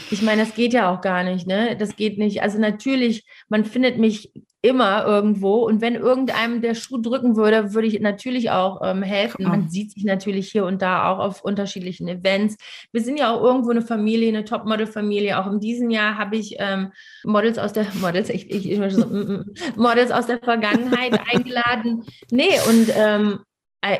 Ich 0.10 0.22
meine, 0.22 0.42
das 0.44 0.54
geht 0.54 0.74
ja 0.74 0.94
auch 0.94 1.00
gar 1.00 1.24
nicht, 1.24 1.48
ne? 1.48 1.78
Das 1.78 1.96
geht 1.96 2.18
nicht. 2.18 2.44
Also 2.44 2.60
natürlich, 2.60 3.26
man 3.48 3.64
findet 3.64 4.00
mich 4.00 4.34
immer 4.62 5.06
irgendwo. 5.06 5.66
Und 5.66 5.82
wenn 5.82 5.96
irgendeinem 5.96 6.62
der 6.62 6.76
Schuh 6.76 7.00
drücken 7.00 7.36
würde, 7.36 7.74
würde 7.74 7.88
ich 7.88 8.00
natürlich 8.00 8.52
auch 8.52 8.82
ähm, 8.84 9.02
helfen. 9.02 9.44
Man 9.44 9.70
sieht 9.70 9.92
sich 9.92 10.04
natürlich 10.04 10.52
hier 10.52 10.66
und 10.66 10.82
da 10.82 11.10
auch 11.10 11.20
auf 11.20 11.44
unterschiedlichen 11.44 12.08
Events. 12.08 12.58
Wir 12.92 13.02
sind 13.02 13.18
ja 13.18 13.34
auch 13.34 13.44
irgendwo 13.44 13.72
eine 13.72 13.82
Familie, 13.82 14.30
eine 14.30 14.46
Topmodel-Familie. 14.46 15.40
Auch 15.40 15.52
in 15.52 15.60
diesem 15.60 15.90
Jahr 15.90 16.18
habe 16.18 16.38
ich 16.38 16.58
ähm, 16.60 16.92
Models 17.24 17.58
aus 17.58 17.74
der 17.74 17.88
Models, 18.00 18.30
ich, 18.30 18.52
ich, 18.52 18.70
ich 18.70 18.94
so, 18.94 19.06
mm, 19.06 19.18
mm, 19.18 19.46
Models 19.78 20.12
aus 20.12 20.28
der 20.28 20.38
Vergangenheit 20.40 21.20
eingeladen. 21.34 22.04
Nee, 22.30 22.60
und 22.70 22.92
ähm, 22.96 23.40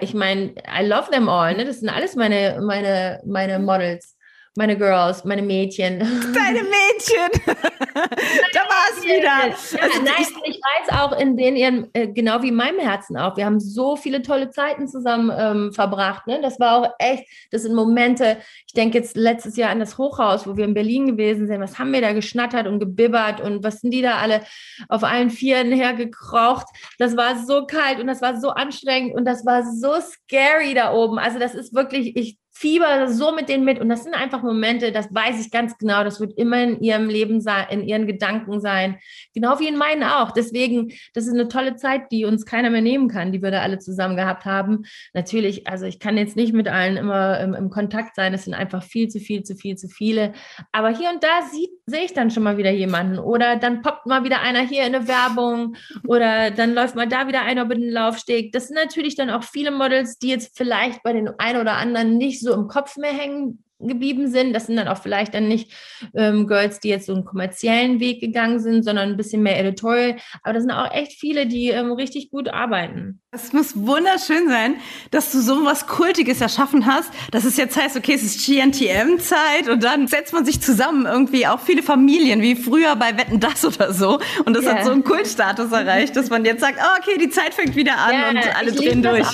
ich 0.02 0.14
meine, 0.14 0.54
I 0.68 0.86
love 0.86 1.10
them 1.10 1.28
all. 1.28 1.56
Ne? 1.56 1.66
Das 1.66 1.80
sind 1.80 1.90
alles 1.90 2.16
meine, 2.16 2.62
meine, 2.62 3.20
meine 3.26 3.58
Models 3.58 4.16
meine 4.56 4.78
Girls, 4.78 5.24
meine 5.24 5.42
Mädchen. 5.42 6.00
Deine 6.00 6.64
Mädchen! 6.64 7.56
da 7.94 8.60
war 8.60 8.86
es 8.92 9.04
wieder. 9.04 9.82
Also 9.82 10.02
nein, 10.02 10.26
ich 10.44 10.60
weiß 10.60 11.00
auch 11.00 11.18
in 11.18 11.38
den 11.38 11.56
ihren, 11.56 11.88
äh, 11.94 12.08
genau 12.08 12.42
wie 12.42 12.50
in 12.50 12.56
meinem 12.56 12.80
Herzen 12.80 13.18
auch. 13.18 13.38
Wir 13.38 13.46
haben 13.46 13.60
so 13.60 13.96
viele 13.96 14.22
tolle 14.22 14.50
Zeiten 14.50 14.88
zusammen 14.88 15.32
ähm, 15.38 15.74
verbracht. 15.74 16.28
Ne? 16.28 16.40
Das 16.42 16.60
war 16.60 16.78
auch 16.78 16.90
echt, 17.00 17.26
das 17.52 17.64
sind 17.64 17.76
Momente. 17.76 18.38
Ich 18.68 18.74
denke 18.74 18.98
jetzt 18.98 19.16
letztes 19.16 19.56
Jahr 19.56 19.70
an 19.70 19.80
das 19.80 19.98
Hochhaus, 19.98 20.46
wo 20.46 20.58
wir 20.58 20.66
in 20.66 20.74
Berlin 20.74 21.08
gewesen 21.08 21.48
sind. 21.48 21.62
Was 21.62 21.80
haben 21.80 21.94
wir 21.94 22.02
da 22.02 22.12
geschnattert 22.12 22.68
und 22.68 22.80
gebibbert 22.80 23.40
und 23.40 23.64
was 23.64 23.80
sind 23.80 23.92
die 23.92 24.02
da 24.02 24.18
alle 24.18 24.42
auf 24.90 25.04
allen 25.04 25.30
Vieren 25.30 25.72
hergekrocht? 25.72 26.68
Das 26.98 27.16
war 27.16 27.38
so 27.46 27.66
kalt 27.66 28.00
und 28.00 28.08
das 28.08 28.22
war 28.22 28.40
so 28.40 28.50
anstrengend 28.50 29.16
und 29.16 29.26
das 29.26 29.46
war 29.46 29.64
so 29.64 29.94
scary 30.02 30.74
da 30.74 30.94
oben. 30.94 31.20
Also 31.20 31.40
das 31.40 31.56
ist 31.56 31.74
wirklich, 31.74 32.18
ich 32.18 32.41
fieber 32.62 33.08
so 33.08 33.32
mit 33.32 33.50
denen 33.50 33.66
mit. 33.66 33.80
Und 33.80 33.90
das 33.90 34.04
sind 34.04 34.14
einfach 34.14 34.44
Momente, 34.44 34.92
das 34.92 35.14
weiß 35.14 35.44
ich 35.44 35.52
ganz 35.52 35.78
genau, 35.80 36.04
das 36.04 36.20
wird 36.20 36.38
immer 36.38 36.62
in 36.62 36.80
ihrem 36.80 37.10
Leben 37.10 37.42
sein, 37.42 37.66
in 37.72 37.84
ihren 37.84 38.06
Gedanken 38.06 38.62
sein. 38.62 39.00
Genau 39.34 39.60
wie 39.60 39.68
in 39.68 39.78
meinen 39.78 40.04
auch. 40.04 40.30
Deswegen, 40.30 40.94
das 41.16 41.26
ist 41.26 41.34
eine 41.34 41.48
tolle 41.48 41.76
Zeit, 41.76 42.12
die 42.12 42.24
uns 42.24 42.46
keiner 42.46 42.70
mehr 42.70 42.82
nehmen 42.82 43.08
kann, 43.08 43.32
die 43.32 43.42
wir 43.42 43.50
da 43.50 43.62
alle 43.62 43.80
zusammen 43.80 44.16
gehabt 44.16 44.46
haben. 44.46 44.84
Natürlich, 45.14 45.68
also 45.68 45.86
ich 45.88 46.00
kann 46.00 46.18
jetzt 46.18 46.36
nicht 46.36 46.54
mit 46.54 46.68
allen 46.68 46.98
immer 46.98 47.40
im, 47.40 47.56
im 47.56 47.72
Kontakt 47.72 48.16
sein. 48.16 48.32
Es 48.36 48.46
sind 48.46 48.54
einfach 48.54 48.84
viel 48.84 49.08
zu 49.08 49.20
viel, 49.20 49.42
zu 49.42 49.56
viel, 49.56 49.76
zu 49.76 49.88
viele. 49.88 50.34
Aber 50.72 50.90
hier 50.90 51.10
und 51.10 51.24
da 51.24 51.42
sehe 51.88 52.06
ich 52.06 52.14
dann 52.14 52.30
schon 52.30 52.44
mal 52.44 52.58
wieder 52.58 52.72
jemanden. 52.72 53.18
Oder 53.18 53.56
dann 53.56 53.82
poppt 53.82 54.06
mal 54.06 54.24
wieder 54.24 54.42
einer 54.42 54.62
hier 54.62 54.86
in 54.86 54.94
eine 54.94 55.08
Werbung. 55.08 55.76
Oder 56.08 56.52
dann 56.52 56.76
läuft 56.76 56.96
mal 56.96 57.08
da 57.08 57.28
wieder 57.28 57.42
einer 57.42 57.64
über 57.64 57.74
den 57.74 57.90
Laufsteg. 57.90 58.52
Das 58.52 58.68
sind 58.68 58.76
natürlich 58.76 59.16
dann 59.16 59.32
auch 59.32 59.44
viele 59.44 59.72
Models, 59.72 60.20
die 60.20 60.30
jetzt 60.30 60.56
vielleicht 60.56 61.02
bei 61.02 61.14
den 61.14 61.28
ein 61.40 61.58
oder 61.58 61.78
anderen 61.78 62.18
nicht 62.18 62.40
so 62.40 62.51
im 62.54 62.68
Kopf 62.68 62.98
mehr 62.98 63.14
hängen 63.14 63.64
geblieben 63.88 64.30
sind. 64.30 64.54
Das 64.54 64.68
sind 64.68 64.76
dann 64.76 64.88
auch 64.88 65.02
vielleicht 65.02 65.34
dann 65.34 65.48
nicht 65.48 65.72
ähm, 66.16 66.48
Girls, 66.48 66.80
die 66.80 66.90
jetzt 66.90 67.06
so 67.06 67.14
einen 67.14 67.26
kommerziellen 67.26 68.00
Weg 68.00 68.20
gegangen 68.20 68.60
sind, 68.60 68.84
sondern 68.84 69.10
ein 69.10 69.18
bisschen 69.18 69.44
mehr 69.44 69.60
editorial. 69.60 70.18
Aber 70.44 70.54
das 70.54 70.64
sind 70.64 70.72
auch 70.72 70.92
echt 70.92 71.14
viele, 71.14 71.48
die 71.48 71.70
ähm, 71.70 71.92
richtig 71.92 72.32
gut 72.32 72.50
arbeiten. 72.50 73.20
Es 73.34 73.54
muss 73.54 73.78
wunderschön 73.78 74.50
sein, 74.50 74.76
dass 75.10 75.32
du 75.32 75.40
so 75.40 75.64
was 75.64 75.88
Kultiges 75.88 76.42
erschaffen 76.42 76.86
hast, 76.86 77.14
dass 77.32 77.46
es 77.46 77.56
jetzt 77.56 77.82
heißt, 77.82 77.96
okay, 77.96 78.14
es 78.14 78.24
ist 78.24 78.46
GNTM-Zeit 78.46 79.70
und 79.70 79.84
dann 79.84 80.08
setzt 80.08 80.34
man 80.34 80.44
sich 80.44 80.62
zusammen 80.62 81.06
irgendwie 81.06 81.48
auch 81.48 81.62
viele 81.62 81.82
Familien, 81.82 82.42
wie 82.42 82.56
früher 82.56 82.96
bei 82.98 83.18
Wetten 83.18 83.40
Das 83.40 83.64
oder 83.64 83.94
so. 83.94 84.20
Und 84.46 84.54
das 84.54 84.66
yeah. 84.66 84.76
hat 84.76 84.86
so 84.86 84.92
einen 84.92 85.06
Kultstatus 85.06 85.72
erreicht, 85.72 86.16
dass 86.18 86.30
man 86.30 86.44
jetzt 86.44 86.60
sagt, 86.60 86.78
oh, 86.82 87.00
okay, 87.00 87.18
die 87.18 87.30
Zeit 87.30 87.54
fängt 87.54 87.76
wieder 87.78 87.98
an 87.98 88.14
ja, 88.14 88.30
und 88.32 88.58
alle 88.58 88.72
drehen 88.74 89.02
durch. 89.02 89.28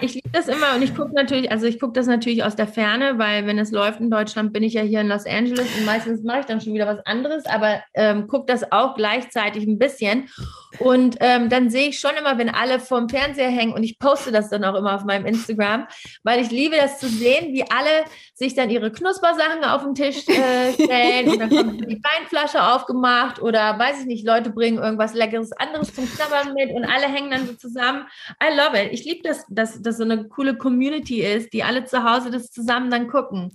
Ich 0.00 0.14
liebe 0.14 0.28
das 0.32 0.46
immer 0.46 0.76
und 0.76 0.82
ich 0.82 0.94
gucke 0.94 1.12
natürlich, 1.12 1.50
also 1.50 1.66
ich 1.66 1.80
gucke 1.80 1.94
das 1.94 2.06
natürlich 2.06 2.44
aus 2.44 2.54
der 2.54 2.68
Ferne, 2.68 3.18
weil 3.18 3.46
wenn 3.46 3.58
es 3.58 3.72
läuft 3.82 4.00
in 4.00 4.10
Deutschland, 4.10 4.52
bin 4.52 4.62
ich 4.62 4.74
ja 4.74 4.82
hier 4.82 5.00
in 5.00 5.08
Los 5.08 5.26
Angeles 5.26 5.66
und 5.76 5.84
meistens 5.84 6.22
mache 6.22 6.40
ich 6.40 6.46
dann 6.46 6.60
schon 6.60 6.74
wieder 6.74 6.86
was 6.86 7.04
anderes, 7.04 7.44
aber 7.46 7.82
ähm, 7.94 8.28
gucke 8.28 8.46
das 8.46 8.70
auch 8.70 8.94
gleichzeitig 8.94 9.66
ein 9.66 9.78
bisschen. 9.78 10.28
Und 10.78 11.16
ähm, 11.20 11.48
dann 11.48 11.68
sehe 11.68 11.88
ich 11.88 11.98
schon 11.98 12.12
immer, 12.18 12.38
wenn 12.38 12.48
alle 12.48 12.80
vorm 12.80 13.08
Fernseher 13.08 13.50
hängen 13.50 13.72
und 13.72 13.82
ich 13.82 13.98
poste 13.98 14.32
das 14.32 14.48
dann 14.48 14.64
auch 14.64 14.74
immer 14.74 14.94
auf 14.94 15.04
meinem 15.04 15.26
Instagram, 15.26 15.86
weil 16.22 16.40
ich 16.40 16.50
liebe 16.50 16.76
das 16.76 16.98
zu 16.98 17.08
sehen, 17.08 17.52
wie 17.52 17.64
alle 17.70 18.04
sich 18.34 18.54
dann 18.54 18.70
ihre 18.70 18.90
Knuspersachen 18.90 19.64
auf 19.64 19.82
den 19.82 19.94
Tisch 19.94 20.26
äh, 20.28 20.72
stellen 20.72 21.28
und 21.28 21.38
dann 21.40 21.50
kommt 21.50 21.90
die 21.90 22.00
Weinflasche 22.02 22.62
aufgemacht 22.62 23.42
oder 23.42 23.78
weiß 23.78 24.00
ich 24.00 24.06
nicht, 24.06 24.26
Leute 24.26 24.50
bringen 24.50 24.78
irgendwas 24.78 25.14
Leckeres 25.14 25.52
anderes 25.52 25.94
zum 25.94 26.08
Knabbern 26.10 26.54
mit 26.54 26.70
und 26.70 26.84
alle 26.84 27.06
hängen 27.06 27.30
dann 27.30 27.46
so 27.46 27.54
zusammen. 27.54 28.04
I 28.42 28.56
love 28.56 28.80
it. 28.80 28.92
Ich 28.92 29.04
liebe 29.04 29.28
das, 29.28 29.44
dass 29.48 29.82
das 29.82 29.98
so 29.98 30.04
eine 30.04 30.28
coole 30.28 30.56
Community 30.56 31.22
ist, 31.22 31.52
die 31.52 31.62
alle 31.62 31.84
zu 31.84 32.02
Hause 32.02 32.30
das 32.30 32.50
zusammen 32.50 32.90
dann 32.90 33.08
gucken. 33.08 33.52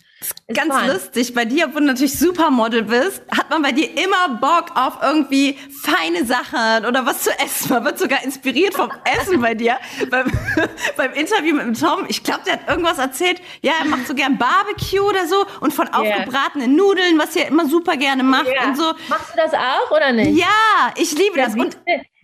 Ganz 0.51 0.73
fun. 0.73 0.87
lustig. 0.87 1.33
Bei 1.33 1.45
dir, 1.45 1.69
wo 1.73 1.79
du 1.79 1.85
natürlich 1.85 2.17
Supermodel 2.17 2.83
bist, 2.83 3.21
hat 3.29 3.49
man 3.49 3.61
bei 3.61 3.71
dir 3.71 3.89
immer 3.91 4.39
Bock 4.39 4.71
auf 4.75 4.97
irgendwie 5.03 5.57
feine 5.83 6.25
Sachen 6.25 6.85
oder 6.85 7.05
was 7.05 7.23
zu 7.23 7.31
essen. 7.39 7.69
Man 7.73 7.85
wird 7.85 7.99
sogar 7.99 8.23
inspiriert 8.23 8.73
vom 8.73 8.91
Essen 9.19 9.41
bei 9.41 9.53
dir. 9.53 9.77
beim, 10.09 10.31
beim 10.97 11.13
Interview 11.13 11.53
mit 11.55 11.65
dem 11.65 11.73
Tom, 11.75 12.05
ich 12.07 12.23
glaube, 12.23 12.41
der 12.45 12.53
hat 12.53 12.69
irgendwas 12.69 12.97
erzählt. 12.97 13.41
Ja, 13.61 13.73
er 13.79 13.85
macht 13.85 14.07
so 14.07 14.15
gern 14.15 14.37
Barbecue 14.37 15.01
oder 15.01 15.27
so 15.27 15.45
und 15.59 15.71
von 15.73 15.87
yeah. 15.87 15.99
aufgebratenen 15.99 16.75
Nudeln, 16.75 17.19
was 17.19 17.35
er 17.35 17.47
immer 17.47 17.67
super 17.67 17.95
gerne 17.95 18.23
macht 18.23 18.47
yeah. 18.47 18.67
und 18.67 18.77
so. 18.77 18.93
Machst 19.09 19.33
du 19.33 19.37
das 19.37 19.53
auch 19.53 19.91
oder 19.91 20.13
nicht? 20.13 20.39
Ja, 20.39 20.93
ich 20.95 21.11
liebe 21.11 21.37
ja, 21.37 21.45
das. 21.45 21.55
Und 21.55 21.77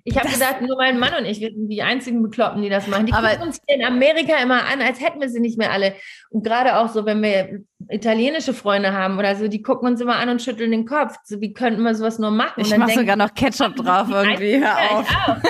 Ich 0.06 0.18
habe 0.18 0.30
gedacht, 0.30 0.62
nur 0.62 0.76
mein 0.76 1.00
Mann 1.00 1.14
und 1.18 1.26
ich 1.26 1.40
wir 1.40 1.52
sind 1.52 1.70
die 1.70 1.82
einzigen 1.82 2.22
Bekloppen, 2.22 2.62
die 2.62 2.70
das 2.70 2.88
machen. 2.88 3.06
Die 3.06 3.14
gucken 3.14 3.42
uns 3.42 3.62
hier 3.66 3.78
in 3.78 3.86
Amerika 3.86 4.36
immer 4.42 4.66
an, 4.66 4.82
als 4.82 5.00
hätten 5.00 5.22
wir 5.22 5.30
sie 5.30 5.40
nicht 5.40 5.58
mehr 5.58 5.72
alle. 5.72 5.96
Und 6.30 6.44
gerade 6.44 6.78
auch 6.78 6.90
so, 6.90 7.06
wenn 7.06 7.22
wir 7.22 7.62
italienische 7.90 8.54
Freunde 8.54 8.92
haben 8.92 9.18
oder 9.18 9.36
so, 9.36 9.48
die 9.48 9.62
gucken 9.62 9.88
uns 9.88 10.02
immer 10.02 10.18
an 10.18 10.28
und 10.28 10.42
schütteln 10.42 10.72
den 10.72 10.86
Kopf. 10.86 11.16
So, 11.24 11.40
wie 11.40 11.54
könnten 11.54 11.84
wir 11.84 11.96
sowas 11.96 12.20
nur 12.20 12.32
machen? 12.32 12.62
Ich 12.62 12.76
mache 12.78 12.92
sogar 12.92 13.16
noch 13.16 13.34
Ketchup 13.34 13.76
drauf 13.78 14.10
irgendwie. 14.10 14.60
Hör 14.60 15.00
auf. 15.00 15.10
auch. 15.10 15.44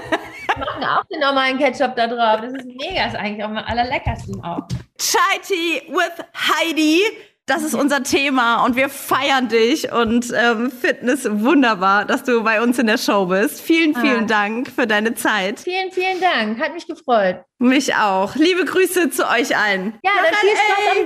Wir 0.55 0.65
machen 0.65 0.83
auch 0.83 1.03
den 1.05 1.19
normalen 1.19 1.57
Ketchup 1.57 1.95
da 1.95 2.05
drauf. 2.05 2.41
Das 2.41 2.53
ist 2.53 2.65
mega, 2.65 3.07
ist 3.07 3.15
eigentlich 3.15 3.43
auch 3.43 3.49
am 3.49 3.57
allerleckersten 3.57 4.43
auch. 4.43 4.67
Chai 4.99 5.39
Tea 5.41 5.81
with 5.89 6.23
Heidi. 6.35 7.01
Das 7.45 7.62
ist 7.62 7.73
unser 7.75 8.03
Thema 8.03 8.63
und 8.63 8.77
wir 8.77 8.88
feiern 8.88 9.49
dich 9.49 9.91
und 9.91 10.32
ähm, 10.34 10.71
Fitness 10.71 11.27
wunderbar, 11.29 12.06
dass 12.06 12.23
du 12.23 12.41
bei 12.41 12.62
uns 12.62 12.79
in 12.79 12.88
der 12.88 12.97
Show 12.97 13.25
bist. 13.25 13.60
Vielen, 13.60 13.93
vielen 13.95 14.23
Ah. 14.23 14.27
Dank 14.27 14.69
für 14.71 14.88
deine 14.88 15.13
Zeit. 15.13 15.60
Vielen, 15.60 15.91
vielen 15.91 16.21
Dank. 16.21 16.58
Hat 16.58 16.73
mich 16.73 16.88
gefreut. 16.88 17.41
Mich 17.60 17.93
auch. 17.95 18.36
Liebe 18.36 18.63
Grüße 18.63 19.10
zu 19.10 19.27
euch 19.27 19.58
allen. 19.58 19.99
Ja, 20.03 20.12
dann 20.23 20.34
viel 20.36 20.56
Spaß 20.56 20.88
am 20.95 21.06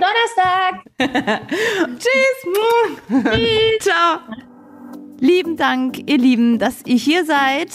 Donnerstag. 1.00 1.98
Tschüss. 2.00 3.82
Ciao. 3.82 4.20
Lieben 5.20 5.58
Dank, 5.58 5.98
ihr 6.08 6.20
Lieben, 6.20 6.60
dass 6.60 6.86
ihr 6.86 6.98
hier 6.98 7.26
seid. 7.26 7.70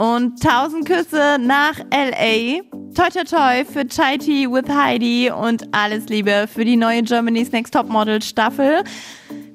Und 0.00 0.42
tausend 0.42 0.86
Küsse 0.86 1.36
nach 1.38 1.78
LA. 1.92 2.62
Toi, 2.94 3.10
toi, 3.12 3.22
toi 3.22 3.64
für 3.70 3.86
Chai 3.86 4.16
Tea 4.16 4.46
with 4.50 4.66
Heidi 4.74 5.30
und 5.30 5.68
alles 5.72 6.06
Liebe 6.06 6.48
für 6.50 6.64
die 6.64 6.76
neue 6.76 7.02
Germany's 7.02 7.52
Next 7.52 7.74
Topmodel 7.74 8.22
Staffel. 8.22 8.82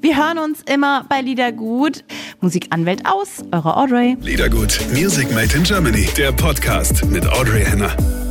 Wir 0.02 0.16
hören 0.16 0.38
uns 0.38 0.62
immer 0.72 1.04
bei 1.10 1.22
Liedergut. 1.22 2.04
Musikanwält 2.42 3.08
aus, 3.08 3.44
eure 3.54 3.76
Audrey. 3.76 4.18
Liedergut, 4.22 4.80
Music 4.94 5.34
Made 5.34 5.56
in 5.56 5.64
Germany, 5.64 6.08
der 6.16 6.32
Podcast 6.32 7.04
mit 7.06 7.26
Audrey 7.26 7.66
Henner. 7.66 8.25